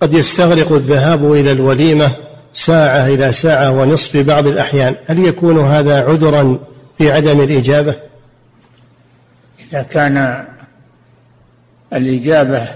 قد 0.00 0.12
يستغرق 0.12 0.72
الذهاب 0.72 1.32
إلى 1.32 1.52
الوليمة 1.52 2.12
ساعة 2.54 3.06
إلى 3.06 3.32
ساعة 3.32 3.70
ونصف 3.70 4.10
في 4.10 4.22
بعض 4.22 4.46
الأحيان 4.46 4.96
هل 5.06 5.24
يكون 5.24 5.58
هذا 5.58 6.04
عذرا 6.04 6.58
في 6.98 7.12
عدم 7.12 7.40
الإجابة؟ 7.40 7.94
إذا 9.60 9.82
كان 9.82 10.44
الإجابة 11.92 12.68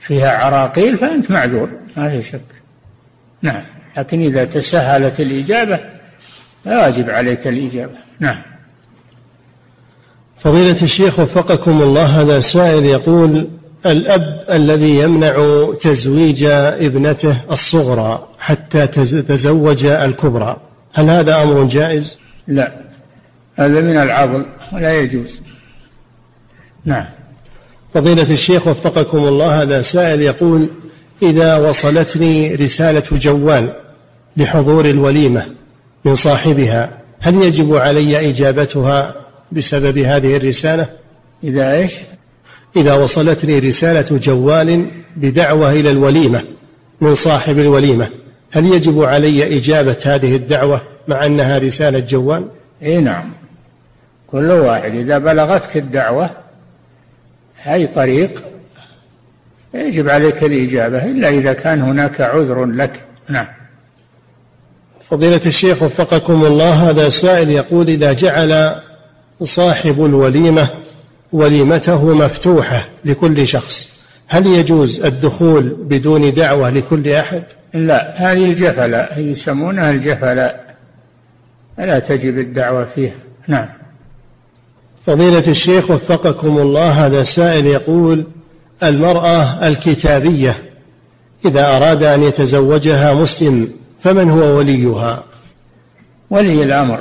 فيها 0.00 0.30
عراقيل 0.30 0.98
فأنت 0.98 1.30
معذور 1.30 1.68
ما 1.96 2.10
في 2.10 2.22
شك. 2.22 2.40
نعم 3.42 3.62
لكن 3.96 4.22
إذا 4.22 4.44
تسهلت 4.44 5.20
الإجابة 5.20 5.80
واجب 6.66 7.10
عليك 7.10 7.46
الإجابة. 7.46 7.94
نعم. 8.20 8.49
فضيلة 10.44 10.82
الشيخ 10.82 11.18
وفقكم 11.18 11.82
الله 11.82 12.04
هذا 12.04 12.40
سائل 12.40 12.84
يقول 12.84 13.48
الأب 13.86 14.44
الذي 14.50 14.98
يمنع 14.98 15.66
تزويج 15.80 16.44
ابنته 16.44 17.36
الصغرى 17.50 18.28
حتى 18.38 18.86
تزوج 19.22 19.84
الكبرى 19.84 20.56
هل 20.92 21.10
هذا 21.10 21.42
أمر 21.42 21.64
جائز؟ 21.64 22.16
لا 22.48 22.72
هذا 23.56 23.80
من 23.80 23.96
العضل 23.96 24.46
ولا 24.72 25.00
يجوز. 25.00 25.40
نعم. 26.84 27.06
فضيلة 27.94 28.32
الشيخ 28.32 28.66
وفقكم 28.66 29.18
الله 29.18 29.62
هذا 29.62 29.82
سائل 29.82 30.22
يقول 30.22 30.66
إذا 31.22 31.56
وصلتني 31.56 32.54
رسالة 32.54 33.02
جوال 33.12 33.72
لحضور 34.36 34.84
الوليمة 34.84 35.46
من 36.04 36.14
صاحبها 36.14 36.98
هل 37.20 37.42
يجب 37.42 37.76
علي 37.76 38.30
إجابتها؟ 38.30 39.14
بسبب 39.52 39.98
هذه 39.98 40.36
الرسالة؟ 40.36 40.86
إذا 41.44 41.72
إيش؟ 41.72 41.94
إذا 42.76 42.94
وصلتني 42.94 43.58
رسالة 43.58 44.18
جوال 44.18 44.86
بدعوة 45.16 45.72
إلى 45.72 45.90
الوليمة 45.90 46.44
من 47.00 47.14
صاحب 47.14 47.58
الوليمة 47.58 48.10
هل 48.50 48.66
يجب 48.66 49.02
علي 49.02 49.56
إجابة 49.56 49.96
هذه 50.04 50.36
الدعوة 50.36 50.80
مع 51.08 51.26
أنها 51.26 51.58
رسالة 51.58 51.98
جوال؟ 51.98 52.48
إي 52.82 53.00
نعم. 53.00 53.30
كل 54.26 54.50
واحد 54.50 54.94
إذا 54.94 55.18
بلغتك 55.18 55.76
الدعوة 55.76 56.30
أي 57.66 57.86
طريق 57.86 58.44
يجب 59.74 60.08
عليك 60.08 60.44
الإجابة 60.44 61.04
إلا 61.04 61.28
إذا 61.28 61.52
كان 61.52 61.82
هناك 61.82 62.20
عذر 62.20 62.64
لك. 62.64 63.04
نعم. 63.28 63.46
فضيلة 65.10 65.40
الشيخ 65.46 65.82
وفقكم 65.82 66.44
الله 66.44 66.90
هذا 66.90 67.08
سائل 67.08 67.50
يقول 67.50 67.88
إذا 67.88 68.12
جعل 68.12 68.80
صاحب 69.42 70.04
الوليمة 70.04 70.68
وليمته 71.32 72.14
مفتوحة 72.14 72.88
لكل 73.04 73.48
شخص. 73.48 74.00
هل 74.28 74.46
يجوز 74.46 75.04
الدخول 75.04 75.62
بدون 75.62 76.34
دعوة 76.34 76.70
لكل 76.70 77.08
أحد؟ 77.08 77.42
لا 77.74 78.14
هذه 78.16 78.44
الجفلة 78.44 79.08
يسمونها 79.16 79.90
الجفلة 79.90 80.54
لا 81.78 81.98
تجب 81.98 82.38
الدعوة 82.38 82.84
فيها. 82.84 83.14
نعم. 83.48 83.68
فضيلة 85.06 85.44
الشيخ 85.48 85.90
وفقكم 85.90 86.58
الله 86.58 87.06
هذا 87.06 87.22
سائل 87.22 87.66
يقول 87.66 88.24
المرأة 88.82 89.68
الكتابية 89.68 90.56
إذا 91.44 91.76
أراد 91.76 92.02
أن 92.02 92.22
يتزوجها 92.22 93.14
مسلم 93.14 93.68
فمن 94.00 94.30
هو 94.30 94.58
وليها؟ 94.58 95.24
ولي 96.30 96.62
الأمر. 96.62 97.00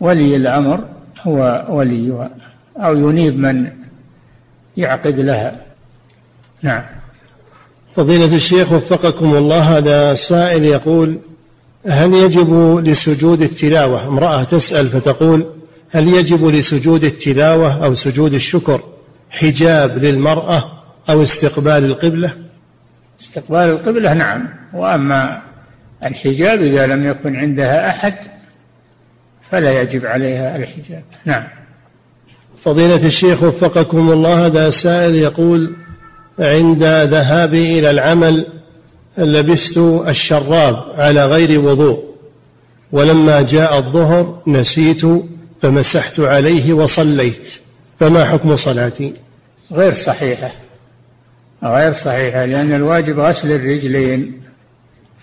ولي 0.00 0.36
الأمر 0.36 0.84
هو 1.24 1.66
وليها 1.68 2.30
أو 2.76 2.96
ينيب 2.96 3.38
من 3.38 3.70
يعقد 4.76 5.20
لها. 5.20 5.56
نعم. 6.62 6.82
فضيلة 7.96 8.36
الشيخ 8.36 8.72
وفقكم 8.72 9.34
الله 9.34 9.78
هذا 9.78 10.14
سائل 10.14 10.64
يقول 10.64 11.18
هل 11.86 12.14
يجب 12.14 12.78
لسجود 12.84 13.42
التلاوة؟ 13.42 14.08
امرأة 14.08 14.44
تسأل 14.44 14.88
فتقول 14.88 15.46
هل 15.90 16.08
يجب 16.08 16.46
لسجود 16.46 17.04
التلاوة 17.04 17.84
أو 17.84 17.94
سجود 17.94 18.34
الشكر 18.34 18.80
حجاب 19.30 19.98
للمرأة 19.98 20.82
أو 21.10 21.22
استقبال 21.22 21.84
القبلة؟ 21.84 22.32
استقبال 23.20 23.70
القبلة 23.70 24.14
نعم. 24.14 24.48
وأما 24.72 25.42
الحجاب 26.04 26.62
إذا 26.62 26.86
لم 26.86 27.04
يكن 27.04 27.36
عندها 27.36 27.90
أحد 27.90 28.14
فلا 29.50 29.82
يجب 29.82 30.06
عليها 30.06 30.56
الحجاب. 30.56 31.02
نعم. 31.24 31.44
فضيلة 32.64 33.06
الشيخ 33.06 33.42
وفقكم 33.42 34.12
الله 34.12 34.46
هذا 34.46 34.70
سائل 34.70 35.14
يقول 35.14 35.76
عند 36.38 36.84
ذهابي 36.84 37.78
إلى 37.78 37.90
العمل 37.90 38.46
لبست 39.18 39.78
الشراب 40.08 40.84
على 40.96 41.26
غير 41.26 41.60
وضوء 41.60 42.04
ولما 42.92 43.42
جاء 43.42 43.78
الظهر 43.78 44.42
نسيت 44.46 45.02
فمسحت 45.62 46.20
عليه 46.20 46.72
وصليت 46.72 47.54
فما 48.00 48.24
حكم 48.24 48.56
صلاتي؟ 48.56 49.14
غير 49.72 49.92
صحيحة. 49.92 50.52
غير 51.64 51.92
صحيحة 51.92 52.44
لأن 52.44 52.74
الواجب 52.74 53.20
غسل 53.20 53.52
الرجلين 53.52 54.40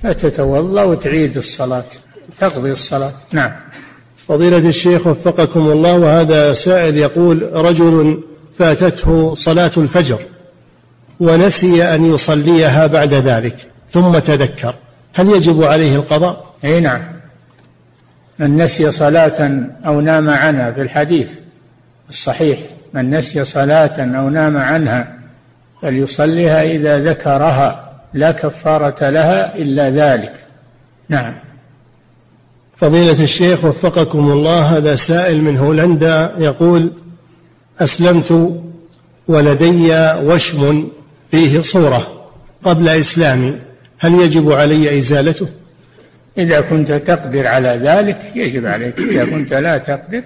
فتتوضأ 0.04 0.84
وتعيد 0.84 1.38
الصلاة 1.38 1.86
تقضي 2.40 2.72
الصلاة. 2.72 3.14
نعم. 3.32 3.52
فضيلة 4.32 4.70
الشيخ 4.70 5.08
وفقكم 5.08 5.60
الله 5.60 5.98
وهذا 5.98 6.54
سائل 6.54 6.98
يقول 6.98 7.50
رجل 7.54 8.24
فاتته 8.60 9.34
صلاة 9.34 9.72
الفجر 9.78 10.20
ونسي 11.20 11.84
أن 11.96 12.14
يصليها 12.14 12.88
بعد 12.88 13.14
ذلك 13.14 13.56
ثم 13.90 14.18
تذكر 14.18 14.76
هل 15.14 15.30
يجب 15.30 15.64
عليه 15.64 15.96
القضاء؟ 15.96 16.54
أي 16.64 16.80
نعم. 16.80 17.02
من 18.40 18.58
نسي 18.58 18.92
صلاة 18.92 19.68
أو 19.86 20.02
نام 20.02 20.30
عنها 20.30 20.72
في 20.72 20.82
الحديث 20.82 21.32
الصحيح 22.10 22.60
من 22.94 23.10
نسي 23.10 23.46
صلاة 23.46 24.18
أو 24.20 24.30
نام 24.30 24.58
عنها 24.58 25.18
فليصليها 25.82 26.64
إذا 26.64 27.00
ذكرها 27.00 27.92
لا 28.14 28.32
كفارة 28.32 29.10
لها 29.10 29.56
إلا 29.56 29.90
ذلك. 29.90 30.34
نعم. 31.10 31.34
فضيلة 32.82 33.24
الشيخ 33.24 33.66
وفقكم 33.66 34.32
الله 34.32 34.78
هذا 34.78 34.96
سائل 34.96 35.42
من 35.42 35.58
هولندا 35.58 36.36
يقول 36.38 36.92
أسلمت 37.80 38.60
ولدي 39.28 39.94
وشم 40.24 40.88
فيه 41.32 41.62
صورة 41.62 42.08
قبل 42.64 42.90
إسلامي 42.90 43.60
هل 44.00 44.22
يجب 44.22 44.52
علي 44.52 44.98
إزالته؟ 44.98 45.48
إذا 46.38 46.62
كنت 46.62 46.92
تقدر 46.92 47.48
على 47.48 47.82
ذلك 47.84 48.32
يجب 48.36 48.66
عليك 48.66 49.00
إذا 49.00 49.26
كنت 49.26 49.54
لا 49.54 49.78
تقدر 49.78 50.24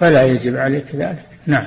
فلا 0.00 0.22
يجب 0.22 0.56
عليك 0.56 0.86
ذلك. 0.94 1.24
نعم. 1.46 1.66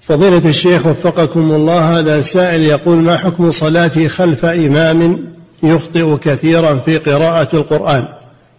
فضيلة 0.00 0.48
الشيخ 0.48 0.86
وفقكم 0.86 1.52
الله 1.52 1.98
هذا 1.98 2.20
سائل 2.20 2.62
يقول 2.62 2.96
ما 2.96 3.16
حكم 3.16 3.50
صلاتي 3.50 4.08
خلف 4.08 4.44
إمام 4.44 5.28
يخطئ 5.62 6.16
كثيرا 6.16 6.74
في 6.74 6.98
قراءة 6.98 7.56
القرآن؟ 7.56 8.17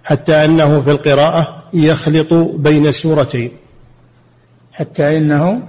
حتى 0.10 0.46
أنه 0.46 0.82
في 0.82 0.92
القراءة 0.92 1.64
يخلط 1.74 2.34
بين 2.34 2.92
سورتين. 2.92 3.52
حتى 4.72 5.18
إنه 5.18 5.62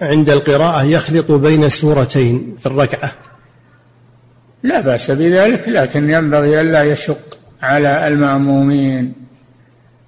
عند 0.00 0.30
القراءة 0.30 0.82
يخلط 0.82 1.32
بين 1.32 1.68
سورتين 1.68 2.56
في 2.60 2.66
الركعة. 2.66 3.12
لا 4.62 4.80
بأس 4.80 5.10
بذلك 5.10 5.68
لكن 5.68 6.10
ينبغي 6.10 6.60
ألا 6.60 6.82
يشق 6.82 7.38
على 7.62 8.08
المأمومين. 8.08 9.12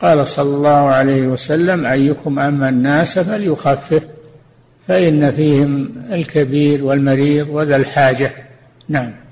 قال 0.03 0.27
صلى 0.27 0.57
الله 0.57 0.71
عليه 0.71 1.23
وسلم 1.23 1.87
أيكم 1.87 2.39
أما 2.39 2.69
الناس 2.69 3.19
فليخفف 3.19 4.03
فإن 4.89 5.31
فيهم 5.31 5.91
الكبير 6.13 6.85
والمريض 6.85 7.49
وذا 7.49 7.77
الحاجة. 7.77 8.33
نعم. 8.89 9.28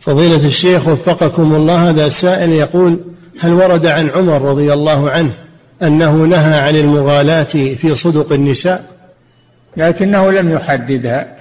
فضيلة 0.00 0.46
الشيخ 0.46 0.88
وفقكم 0.88 1.54
الله 1.54 1.90
هذا 1.90 2.08
سائل 2.08 2.50
يقول 2.50 3.00
هل 3.40 3.52
ورد 3.52 3.86
عن 3.86 4.10
عمر 4.10 4.42
رضي 4.42 4.72
الله 4.72 5.10
عنه 5.10 5.32
أنه 5.82 6.12
نهى 6.12 6.60
عن 6.60 6.76
المغالاة 6.76 7.42
في 7.42 7.94
صدق 7.94 8.32
النساء؟ 8.32 8.84
لكنه 9.76 10.30
لم 10.30 10.50
يحددها. 10.50 11.36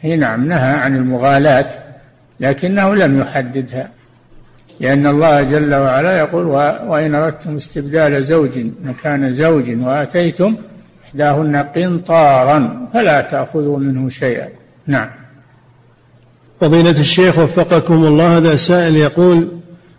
هي 0.00 0.16
نعم 0.16 0.48
نهى 0.48 0.72
عن 0.72 0.96
المغالاة 0.96 1.70
لكنه 2.40 2.94
لم 2.94 3.20
يحددها. 3.20 3.88
لأن 4.80 5.06
الله 5.06 5.42
جل 5.42 5.74
وعلا 5.74 6.18
يقول 6.18 6.46
وإن 6.86 7.14
أردتم 7.14 7.56
استبدال 7.56 8.24
زوج 8.24 8.58
مكان 8.84 9.32
زوج 9.32 9.70
وآتيتم 9.82 10.56
إحداهن 11.04 11.56
قنطارا 11.56 12.88
فلا 12.94 13.20
تأخذوا 13.20 13.78
منه 13.78 14.08
شيئا. 14.08 14.48
نعم. 14.86 15.10
فضيلة 16.64 17.00
الشيخ 17.00 17.38
وفقكم 17.38 18.04
الله 18.04 18.36
هذا 18.36 18.56
سائل 18.56 18.96
يقول 18.96 19.48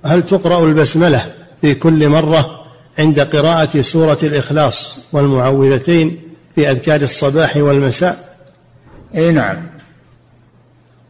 هل 0.05 0.23
تقرأ 0.23 0.65
البسملة 0.65 1.25
في 1.61 1.73
كل 1.73 2.09
مرة 2.09 2.65
عند 2.99 3.19
قراءة 3.19 3.81
سورة 3.81 4.17
الإخلاص 4.23 4.99
والمعوذتين 5.11 6.21
في 6.55 6.71
أذكار 6.71 7.01
الصباح 7.01 7.57
والمساء؟ 7.57 8.39
أي 9.15 9.31
نعم. 9.31 9.67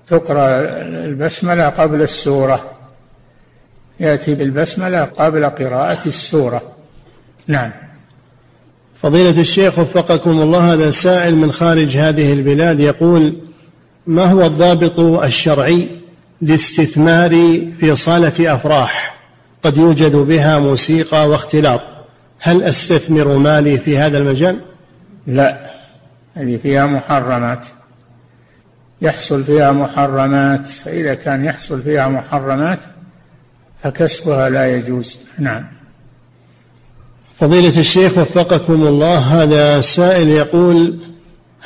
تقرأ 0.08 0.62
البسملة 0.82 1.70
قبل 1.70 2.02
السورة. 2.02 2.72
يأتي 4.00 4.36
بالبسملة 4.36 5.04
قبل 5.04 5.46
قراءة 5.46 6.08
السورة. 6.08 6.62
نعم. 7.48 7.72
فضيلة 8.96 9.40
الشيخ 9.40 9.80
وفقكم 9.80 10.42
الله 10.42 10.74
هذا 10.74 10.90
سائل 10.90 11.36
من 11.36 11.52
خارج 11.52 11.98
هذه 11.98 12.34
البلاد 12.34 12.80
يقول 12.80 13.36
ما 14.08 14.26
هو 14.26 14.46
الضابط 14.46 15.00
الشرعي 15.00 15.88
لاستثمار 16.42 17.30
في 17.80 17.96
صالة 17.96 18.54
أفراح 18.56 19.16
قد 19.64 19.78
يوجد 19.78 20.16
بها 20.16 20.60
موسيقى 20.60 21.30
واختلاط؟ 21.30 21.82
هل 22.40 22.64
أستثمر 22.64 23.38
مالي 23.38 23.78
في 23.78 23.98
هذا 23.98 24.18
المجال؟ 24.18 24.60
لا 25.28 25.72
هذه 26.34 26.58
فيها 26.58 26.86
محرمات. 26.86 27.68
يحصل 29.02 29.44
فيها 29.44 29.72
محرمات 29.72 30.68
فإذا 30.68 31.14
كان 31.14 31.46
يحصل 31.46 31.82
فيها 31.82 32.08
محرمات 32.08 32.80
فكسبها 33.84 34.50
لا 34.50 34.76
يجوز. 34.76 35.18
نعم. 35.40 35.66
فضيلة 37.36 37.80
الشيخ 37.80 38.18
وفقكم 38.18 38.88
الله 38.88 39.18
هذا 39.18 39.82
سائل 39.82 40.28
يقول 40.28 41.00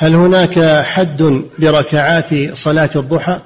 هل 0.01 0.15
هناك 0.15 0.83
حد 0.83 1.41
لركعات 1.59 2.53
صلاة 2.53 2.89
الضحى؟ 2.95 3.39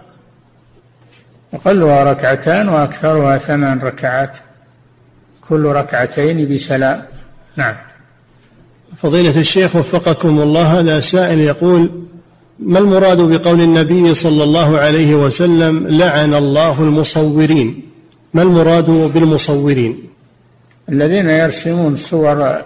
أقلها 1.54 2.04
ركعتان 2.04 2.70
وأكثرها 2.70 3.38
ثمان 3.38 3.80
ركعات. 3.80 4.38
كل 5.50 5.66
ركعتين 5.66 6.54
بسلام. 6.54 7.02
نعم. 7.56 7.76
فضيلة 8.98 9.40
الشيخ 9.40 9.76
وفقكم 9.76 10.42
الله 10.42 10.80
هذا 10.80 11.00
سائل 11.00 11.40
يقول 11.40 11.90
ما 12.60 12.80
المراد 12.80 13.18
بقول 13.18 13.62
النبي 13.62 14.14
صلى 14.14 14.44
الله 14.44 14.80
عليه 14.80 15.16
وسلم 15.16 15.88
لعن 15.88 16.34
الله 16.34 16.80
المصورين 16.80 17.82
ما 18.34 18.42
المراد 18.42 18.90
بالمصورين؟ 18.90 20.04
الذين 20.90 21.30
يرسمون 21.30 21.98
صور 21.98 22.58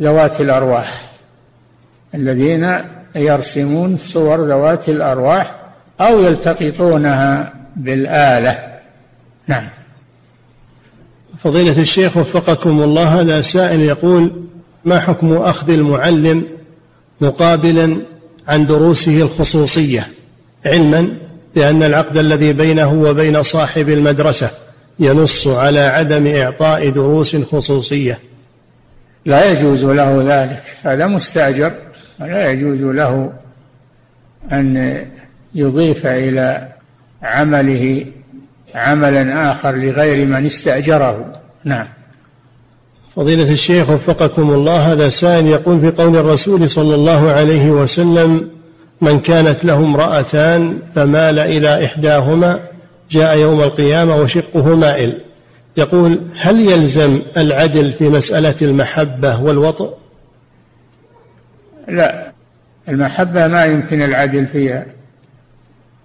ذوات 0.00 0.40
الأرواح. 0.40 1.12
الذين 2.14 2.97
يرسمون 3.14 3.96
صور 3.96 4.46
ذوات 4.46 4.88
الأرواح 4.88 5.54
أو 6.00 6.20
يلتقطونها 6.20 7.52
بالآلة. 7.76 8.78
نعم. 9.46 9.68
فضيلة 11.44 11.80
الشيخ 11.80 12.16
وفقكم 12.16 12.82
الله 12.82 13.20
هذا 13.20 13.40
سائل 13.40 13.80
يقول 13.80 14.32
ما 14.84 15.00
حكم 15.00 15.32
أخذ 15.32 15.70
المعلم 15.70 16.44
مقابلا 17.20 17.96
عن 18.48 18.66
دروسه 18.66 19.22
الخصوصية؟ 19.22 20.06
علما 20.66 21.08
بأن 21.54 21.82
العقد 21.82 22.18
الذي 22.18 22.52
بينه 22.52 22.92
وبين 22.92 23.42
صاحب 23.42 23.88
المدرسة 23.88 24.50
ينص 24.98 25.46
على 25.46 25.80
عدم 25.80 26.26
إعطاء 26.26 26.90
دروس 26.90 27.36
خصوصية. 27.36 28.18
لا 29.24 29.50
يجوز 29.50 29.84
له 29.84 30.22
ذلك. 30.26 30.62
هذا 30.82 31.06
مستأجر. 31.06 31.72
ولا 32.20 32.50
يجوز 32.50 32.82
له 32.82 33.32
أن 34.52 34.98
يضيف 35.54 36.06
إلى 36.06 36.68
عمله 37.22 38.06
عملا 38.74 39.50
آخر 39.50 39.76
لغير 39.76 40.26
من 40.26 40.46
استأجره. 40.46 41.40
نعم. 41.64 41.86
فضيلة 43.16 43.52
الشيخ 43.52 43.90
وفقكم 43.90 44.50
الله 44.50 44.92
هذا 44.92 45.08
سائل 45.08 45.46
يقول 45.46 45.80
في 45.80 46.02
قول 46.02 46.16
الرسول 46.16 46.70
صلى 46.70 46.94
الله 46.94 47.30
عليه 47.30 47.70
وسلم 47.70 48.48
من 49.00 49.20
كانت 49.20 49.64
له 49.64 49.76
امرأتان 49.76 50.78
فمال 50.94 51.38
إلى 51.38 51.84
إحداهما 51.84 52.60
جاء 53.10 53.38
يوم 53.38 53.60
القيامة 53.60 54.16
وشقه 54.16 54.76
مائل. 54.76 55.18
يقول 55.76 56.20
هل 56.40 56.60
يلزم 56.60 57.20
العدل 57.36 57.92
في 57.92 58.08
مسألة 58.08 58.54
المحبة 58.62 59.42
والوطء؟ 59.42 59.94
لا 61.88 62.32
المحبة 62.88 63.46
ما 63.46 63.64
يمكن 63.64 64.02
العدل 64.02 64.46
فيها 64.46 64.86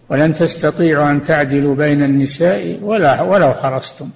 ولن 0.10 0.34
تستطيعوا 0.34 1.12
أن 1.12 1.24
تعدلوا 1.24 1.76
بين 1.76 2.04
النساء 2.04 2.80
ولا 2.82 3.22
ولو 3.22 3.54
حرصتم. 3.54 4.10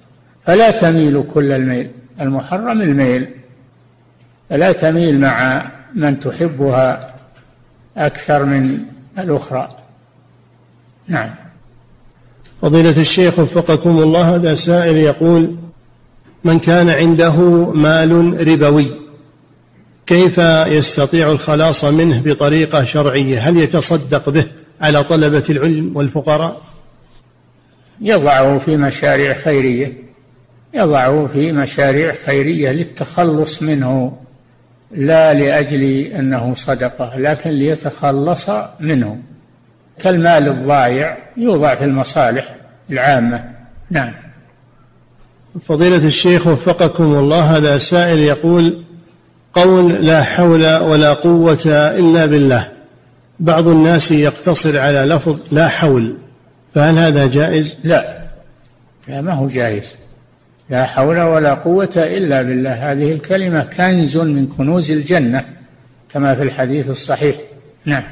فلا 0.46 0.70
تميلوا 0.70 1.24
كل 1.34 1.52
الميل 1.52 1.90
المحرم 2.20 2.82
الميل. 2.82 3.26
فلا 4.50 4.72
تميل 4.72 5.20
مع 5.20 5.64
من 5.94 6.20
تحبها 6.20 7.14
أكثر 7.96 8.44
من 8.44 8.78
الأخرى. 9.18 9.68
نعم. 11.08 11.30
فضيلة 12.62 13.00
الشيخ 13.00 13.38
وفقكم 13.38 13.98
الله 13.98 14.34
هذا 14.34 14.54
سائل 14.54 14.96
يقول 14.96 15.56
من 16.44 16.58
كان 16.58 16.88
عنده 16.88 17.36
مال 17.72 18.48
ربوي 18.48 19.07
كيف 20.08 20.38
يستطيع 20.66 21.30
الخلاص 21.30 21.84
منه 21.84 22.22
بطريقة 22.24 22.84
شرعية؟ 22.84 23.38
هل 23.38 23.56
يتصدق 23.56 24.28
به 24.28 24.44
على 24.80 25.04
طلبة 25.04 25.44
العلم 25.50 25.96
والفقراء؟ 25.96 26.60
يضعه 28.00 28.58
في 28.58 28.76
مشاريع 28.76 29.34
خيرية. 29.34 29.92
يضعه 30.74 31.26
في 31.26 31.52
مشاريع 31.52 32.12
خيرية 32.26 32.70
للتخلص 32.70 33.62
منه 33.62 34.16
لا 34.90 35.34
لأجل 35.34 35.82
أنه 36.00 36.54
صدقة 36.54 37.18
لكن 37.18 37.50
ليتخلص 37.50 38.50
منه. 38.80 39.18
كالمال 39.98 40.48
الضائع 40.48 41.18
يوضع 41.36 41.74
في 41.74 41.84
المصالح 41.84 42.54
العامة. 42.90 43.44
نعم. 43.90 44.12
فضيلة 45.68 46.06
الشيخ 46.06 46.46
وفقكم 46.46 47.04
الله 47.04 47.56
هذا 47.56 47.78
سائل 47.78 48.18
يقول 48.18 48.87
قول 49.52 50.06
لا 50.06 50.22
حول 50.22 50.76
ولا 50.76 51.12
قوة 51.12 51.66
إلا 51.66 52.26
بالله. 52.26 52.68
بعض 53.40 53.68
الناس 53.68 54.10
يقتصر 54.10 54.78
على 54.78 54.98
لفظ 54.98 55.38
لا 55.52 55.68
حول 55.68 56.16
فهل 56.74 56.98
هذا 56.98 57.26
جائز؟ 57.26 57.74
لا. 57.84 58.18
لا 59.08 59.20
ما 59.20 59.32
هو 59.32 59.46
جائز. 59.46 59.94
لا 60.70 60.84
حول 60.84 61.20
ولا 61.20 61.54
قوة 61.54 61.90
إلا 61.96 62.42
بالله. 62.42 62.92
هذه 62.92 63.12
الكلمة 63.12 63.62
كنز 63.62 64.16
من 64.16 64.46
كنوز 64.46 64.90
الجنة 64.90 65.44
كما 66.12 66.34
في 66.34 66.42
الحديث 66.42 66.90
الصحيح. 66.90 67.36
نعم. 67.84 68.02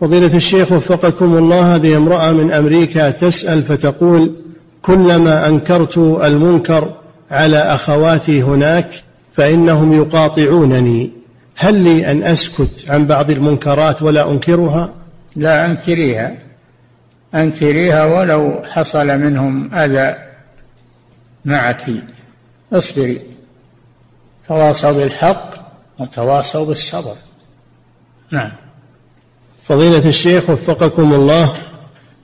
فضيلة 0.00 0.36
الشيخ 0.36 0.72
وفقكم 0.72 1.38
الله 1.38 1.74
هذه 1.74 1.96
امرأة 1.96 2.32
من 2.32 2.52
أمريكا 2.52 3.10
تسأل 3.10 3.62
فتقول 3.62 4.34
كلما 4.82 5.48
أنكرت 5.48 5.98
المنكر 5.98 6.92
على 7.30 7.58
أخواتي 7.58 8.42
هناك 8.42 8.90
فإنهم 9.34 9.92
يقاطعونني. 9.92 11.12
هل 11.56 11.74
لي 11.74 12.10
أن 12.10 12.22
أسكت 12.22 12.84
عن 12.88 13.06
بعض 13.06 13.30
المنكرات 13.30 14.02
ولا 14.02 14.30
أنكرها؟ 14.30 14.92
لا 15.36 15.66
أنكريها. 15.66 16.38
أنكريها 17.34 18.04
ولو 18.04 18.62
حصل 18.64 19.06
منهم 19.06 19.74
أذى 19.74 20.16
معك. 21.44 21.84
اصبري 22.72 23.20
تواصوا 24.48 24.92
بالحق 24.92 25.50
وتواصوا 25.98 26.66
بالصبر. 26.66 27.14
نعم. 28.30 28.52
فضيلة 29.62 30.08
الشيخ 30.08 30.50
وفقكم 30.50 31.14
الله 31.14 31.54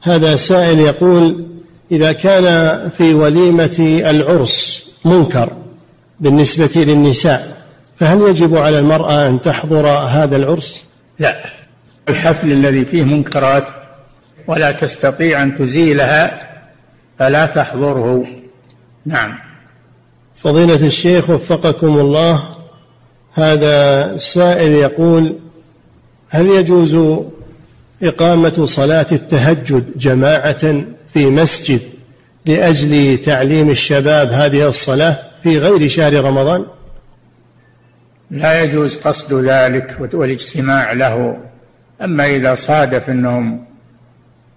هذا 0.02 0.36
سائل 0.36 0.78
يقول 0.78 1.46
إذا 1.92 2.12
كان 2.12 2.88
في 2.88 3.14
وليمة 3.14 4.02
العرس 4.10 4.90
منكر 5.04 5.52
بالنسبة 6.20 6.70
للنساء 6.76 7.62
فهل 7.98 8.20
يجب 8.20 8.56
على 8.56 8.78
المرأة 8.78 9.26
أن 9.26 9.40
تحضر 9.40 9.88
هذا 9.88 10.36
العرس؟ 10.36 10.84
لا. 11.18 11.44
الحفل 12.08 12.52
الذي 12.52 12.84
فيه 12.84 13.04
منكرات 13.04 13.66
ولا 14.46 14.72
تستطيع 14.72 15.42
أن 15.42 15.54
تزيلها 15.54 16.50
فلا 17.18 17.46
تحضره. 17.46 18.26
نعم. 19.06 19.38
فضيلة 20.34 20.86
الشيخ 20.86 21.30
وفقكم 21.30 22.00
الله 22.00 22.42
هذا 23.34 24.16
سائل 24.16 24.72
يقول 24.72 25.36
هل 26.28 26.46
يجوز 26.46 27.20
إقامة 28.02 28.66
صلاة 28.66 29.06
التهجد 29.12 29.98
جماعة 29.98 30.84
في 31.14 31.26
مسجد 31.26 31.80
لأجل 32.46 33.18
تعليم 33.18 33.70
الشباب 33.70 34.32
هذه 34.32 34.68
الصلاة؟ 34.68 35.29
في 35.42 35.58
غير 35.58 35.88
شهر 35.88 36.24
رمضان؟ 36.24 36.66
لا 38.30 38.62
يجوز 38.62 38.96
قصد 38.98 39.34
ذلك 39.34 39.96
والاجتماع 40.12 40.92
له. 40.92 41.38
أما 42.02 42.26
إذا 42.26 42.54
صادف 42.54 43.10
أنهم 43.10 43.64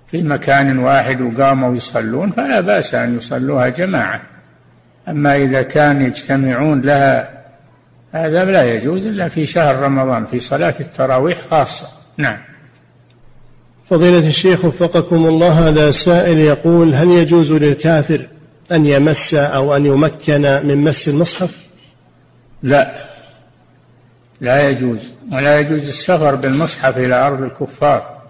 في 0.08 0.24
مكان 0.24 0.80
واحد 0.80 1.22
وقاموا 1.22 1.76
يصلون 1.76 2.32
فلا 2.32 2.62
بأس 2.62 2.96
أن 2.96 3.18
يصلوها 3.18 3.68
جماعة. 3.68 4.22
أما 5.08 5.36
إذا 5.36 5.62
كان 5.62 6.02
يجتمعون 6.02 6.82
لها 6.82 7.44
هذا 8.12 8.46
لا 8.46 8.74
يجوز 8.74 9.06
إلا 9.06 9.30
في 9.30 9.46
شهر 9.46 9.76
رمضان 9.76 10.26
في 10.26 10.40
صلاة 10.40 10.74
التراويح 10.80 11.42
خاصة. 11.42 11.88
نعم. 12.18 12.38
فضيلة 13.90 14.28
الشيخ 14.28 14.66
وفقكم 14.66 15.26
الله 15.26 15.70
هذا 15.70 15.92
سائل 15.92 16.38
يقول 16.38 16.96
هل 16.96 17.08
يجوز 17.12 17.52
للكافر 17.52 18.28
أن 18.74 18.86
يمس 18.86 19.34
أو 19.34 19.76
أن 19.76 19.86
يمكن 19.86 20.42
من 20.42 20.78
مس 20.78 21.08
المصحف؟ 21.08 21.58
لا. 22.64 22.94
لا 24.42 24.70
يجوز. 24.70 25.14
ولا 25.32 25.60
يجوز 25.60 25.88
السفر 25.88 26.36
بالمصحف 26.36 26.98
إلى 26.98 27.16
أرض 27.16 27.42
الكفار. 27.42 28.22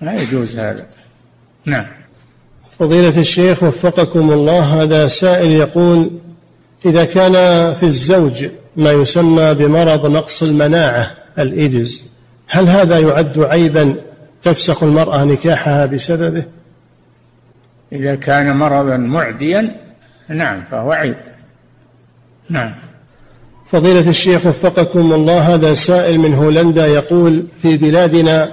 لا 0.00 0.22
يجوز 0.22 0.58
هذا. 0.58 0.86
نعم. 1.64 1.86
فضيلة 2.78 3.20
الشيخ 3.20 3.62
وفقكم 3.62 4.32
الله 4.32 4.82
هذا 4.82 5.06
سائل 5.06 5.50
يقول 5.50 6.10
إذا 6.86 7.04
كان 7.04 7.32
في 7.74 7.82
الزوج 7.82 8.46
ما 8.76 8.92
يسمى 8.92 9.54
بمرض 9.54 10.06
نقص 10.06 10.42
المناعة 10.42 11.10
الإيدز 11.38 12.12
هل 12.46 12.68
هذا 12.68 12.98
يعد 12.98 13.38
عيبا 13.38 13.96
تفسخ 14.42 14.82
المرأة 14.82 15.24
نكاحها 15.24 15.86
بسببه؟ 15.86 16.42
إذا 17.92 18.14
كان 18.14 18.56
مرضا 18.56 18.96
معديا 18.96 19.76
نعم 20.28 20.64
فهو 20.70 20.92
عيب 20.92 21.16
نعم. 22.50 22.74
فضيلة 23.66 24.10
الشيخ 24.10 24.46
وفقكم 24.46 25.12
الله 25.12 25.54
هذا 25.54 25.74
سائل 25.74 26.18
من 26.18 26.34
هولندا 26.34 26.86
يقول 26.86 27.46
في 27.62 27.76
بلادنا 27.76 28.52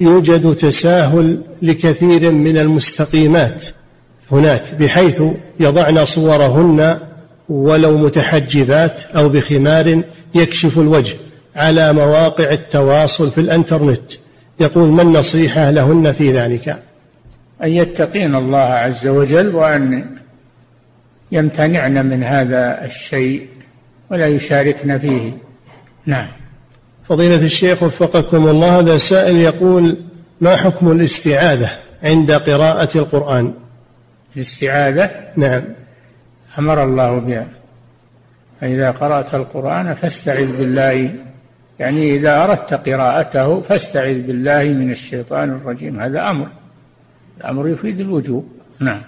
يوجد 0.00 0.54
تساهل 0.54 1.38
لكثير 1.62 2.30
من 2.30 2.58
المستقيمات 2.58 3.64
هناك 4.32 4.74
بحيث 4.74 5.22
يضعن 5.60 6.04
صورهن 6.04 6.98
ولو 7.48 7.98
متحجبات 7.98 9.02
أو 9.16 9.28
بخمار 9.28 10.02
يكشف 10.34 10.78
الوجه 10.78 11.16
على 11.56 11.92
مواقع 11.92 12.50
التواصل 12.50 13.30
في 13.30 13.40
الإنترنت. 13.40 14.12
يقول 14.60 14.88
ما 14.88 15.02
النصيحة 15.02 15.70
لهن 15.70 16.12
في 16.12 16.32
ذلك؟ 16.32 16.82
أن 17.62 17.68
يتقين 17.68 18.34
الله 18.34 18.58
عز 18.58 19.06
وجل 19.06 19.54
وأن 19.54 20.06
يمتنعن 21.32 22.06
من 22.06 22.22
هذا 22.22 22.84
الشيء 22.84 23.48
ولا 24.10 24.26
يشاركن 24.26 24.98
فيه. 24.98 25.32
نعم. 26.06 26.28
فضيلة 27.04 27.44
الشيخ 27.46 27.82
وفقكم 27.82 28.48
الله 28.48 28.78
هذا 28.78 28.98
سائل 28.98 29.36
يقول 29.36 29.96
ما 30.40 30.56
حكم 30.56 30.92
الاستعاذة 30.92 31.70
عند 32.02 32.32
قراءة 32.32 32.98
القرآن؟ 32.98 33.54
الاستعاذة؟ 34.36 35.10
نعم. 35.36 35.62
أمر 36.58 36.84
الله 36.84 37.18
بها. 37.18 37.46
فإذا 38.60 38.90
قرأت 38.90 39.34
القرآن 39.34 39.94
فاستعذ 39.94 40.58
بالله. 40.58 41.14
يعني 41.78 42.14
إذا 42.16 42.44
أردت 42.44 42.74
قراءته 42.74 43.60
فاستعذ 43.60 44.22
بالله 44.22 44.64
من 44.64 44.90
الشيطان 44.90 45.50
الرجيم. 45.50 46.00
هذا 46.00 46.30
أمر. 46.30 46.48
الأمر 47.42 47.68
يفيد 47.68 48.00
الوجوب. 48.00 48.48
نعم. 48.80 49.02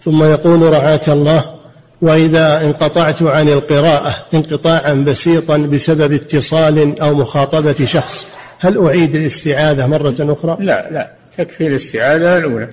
ثم 0.00 0.24
يقول 0.24 0.72
رعاك 0.72 1.08
الله 1.08 1.54
وإذا 2.02 2.64
انقطعت 2.64 3.22
عن 3.22 3.48
القراءة 3.48 4.16
انقطاعا 4.34 4.94
بسيطا 4.94 5.56
بسبب 5.56 6.12
اتصال 6.12 7.00
أو 7.00 7.14
مخاطبة 7.14 7.84
شخص 7.84 8.26
هل 8.58 8.86
أعيد 8.86 9.14
الاستعاذة 9.14 9.86
مرة 9.86 10.14
أخرى؟ 10.20 10.56
لا 10.60 10.90
لا. 10.90 11.10
تكفي 11.36 11.66
الاستعاذة 11.66 12.38
الأولى 12.38 12.68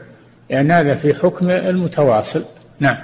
لأن 0.50 0.72
هذا 0.72 0.96
في 0.96 1.14
حكم 1.14 1.50
المتواصل. 1.50 2.44
نعم. 2.80 2.98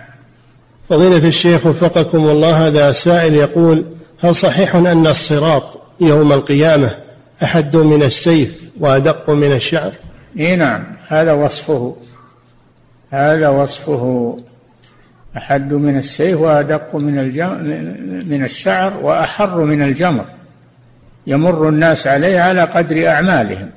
فضيلة 0.89 1.27
الشيخ 1.27 1.65
وفقكم 1.65 2.30
الله 2.30 2.68
هذا 2.68 2.91
سائل 2.91 3.34
يقول 3.34 3.85
هل 4.19 4.35
صحيح 4.35 4.76
أن 4.76 5.07
الصراط 5.07 5.81
يوم 6.01 6.34
القيامة 6.34 6.97
أحد 7.43 7.76
من 7.76 8.03
السيف 8.03 8.61
وأدق 8.80 9.30
من 9.30 9.51
الشعر؟ 9.51 9.91
إيه 10.39 10.55
نعم. 10.55 10.84
هذا 11.12 11.32
وصفه. 11.32 11.96
هذا 13.12 13.50
وصفه. 13.50 14.38
أحد 15.38 15.74
من 15.74 15.98
السيف 15.98 16.42
وأدق 16.42 16.96
من 16.96 17.18
من 18.30 18.44
الشعر 18.44 18.94
وأحر 19.02 19.60
من 19.60 19.82
الجمر. 19.82 20.26
يمر 21.28 21.70
الناس 21.70 22.08
عليه 22.08 22.40
على 22.40 22.64
قدر 22.64 23.08
أعمالهم. 23.08 23.70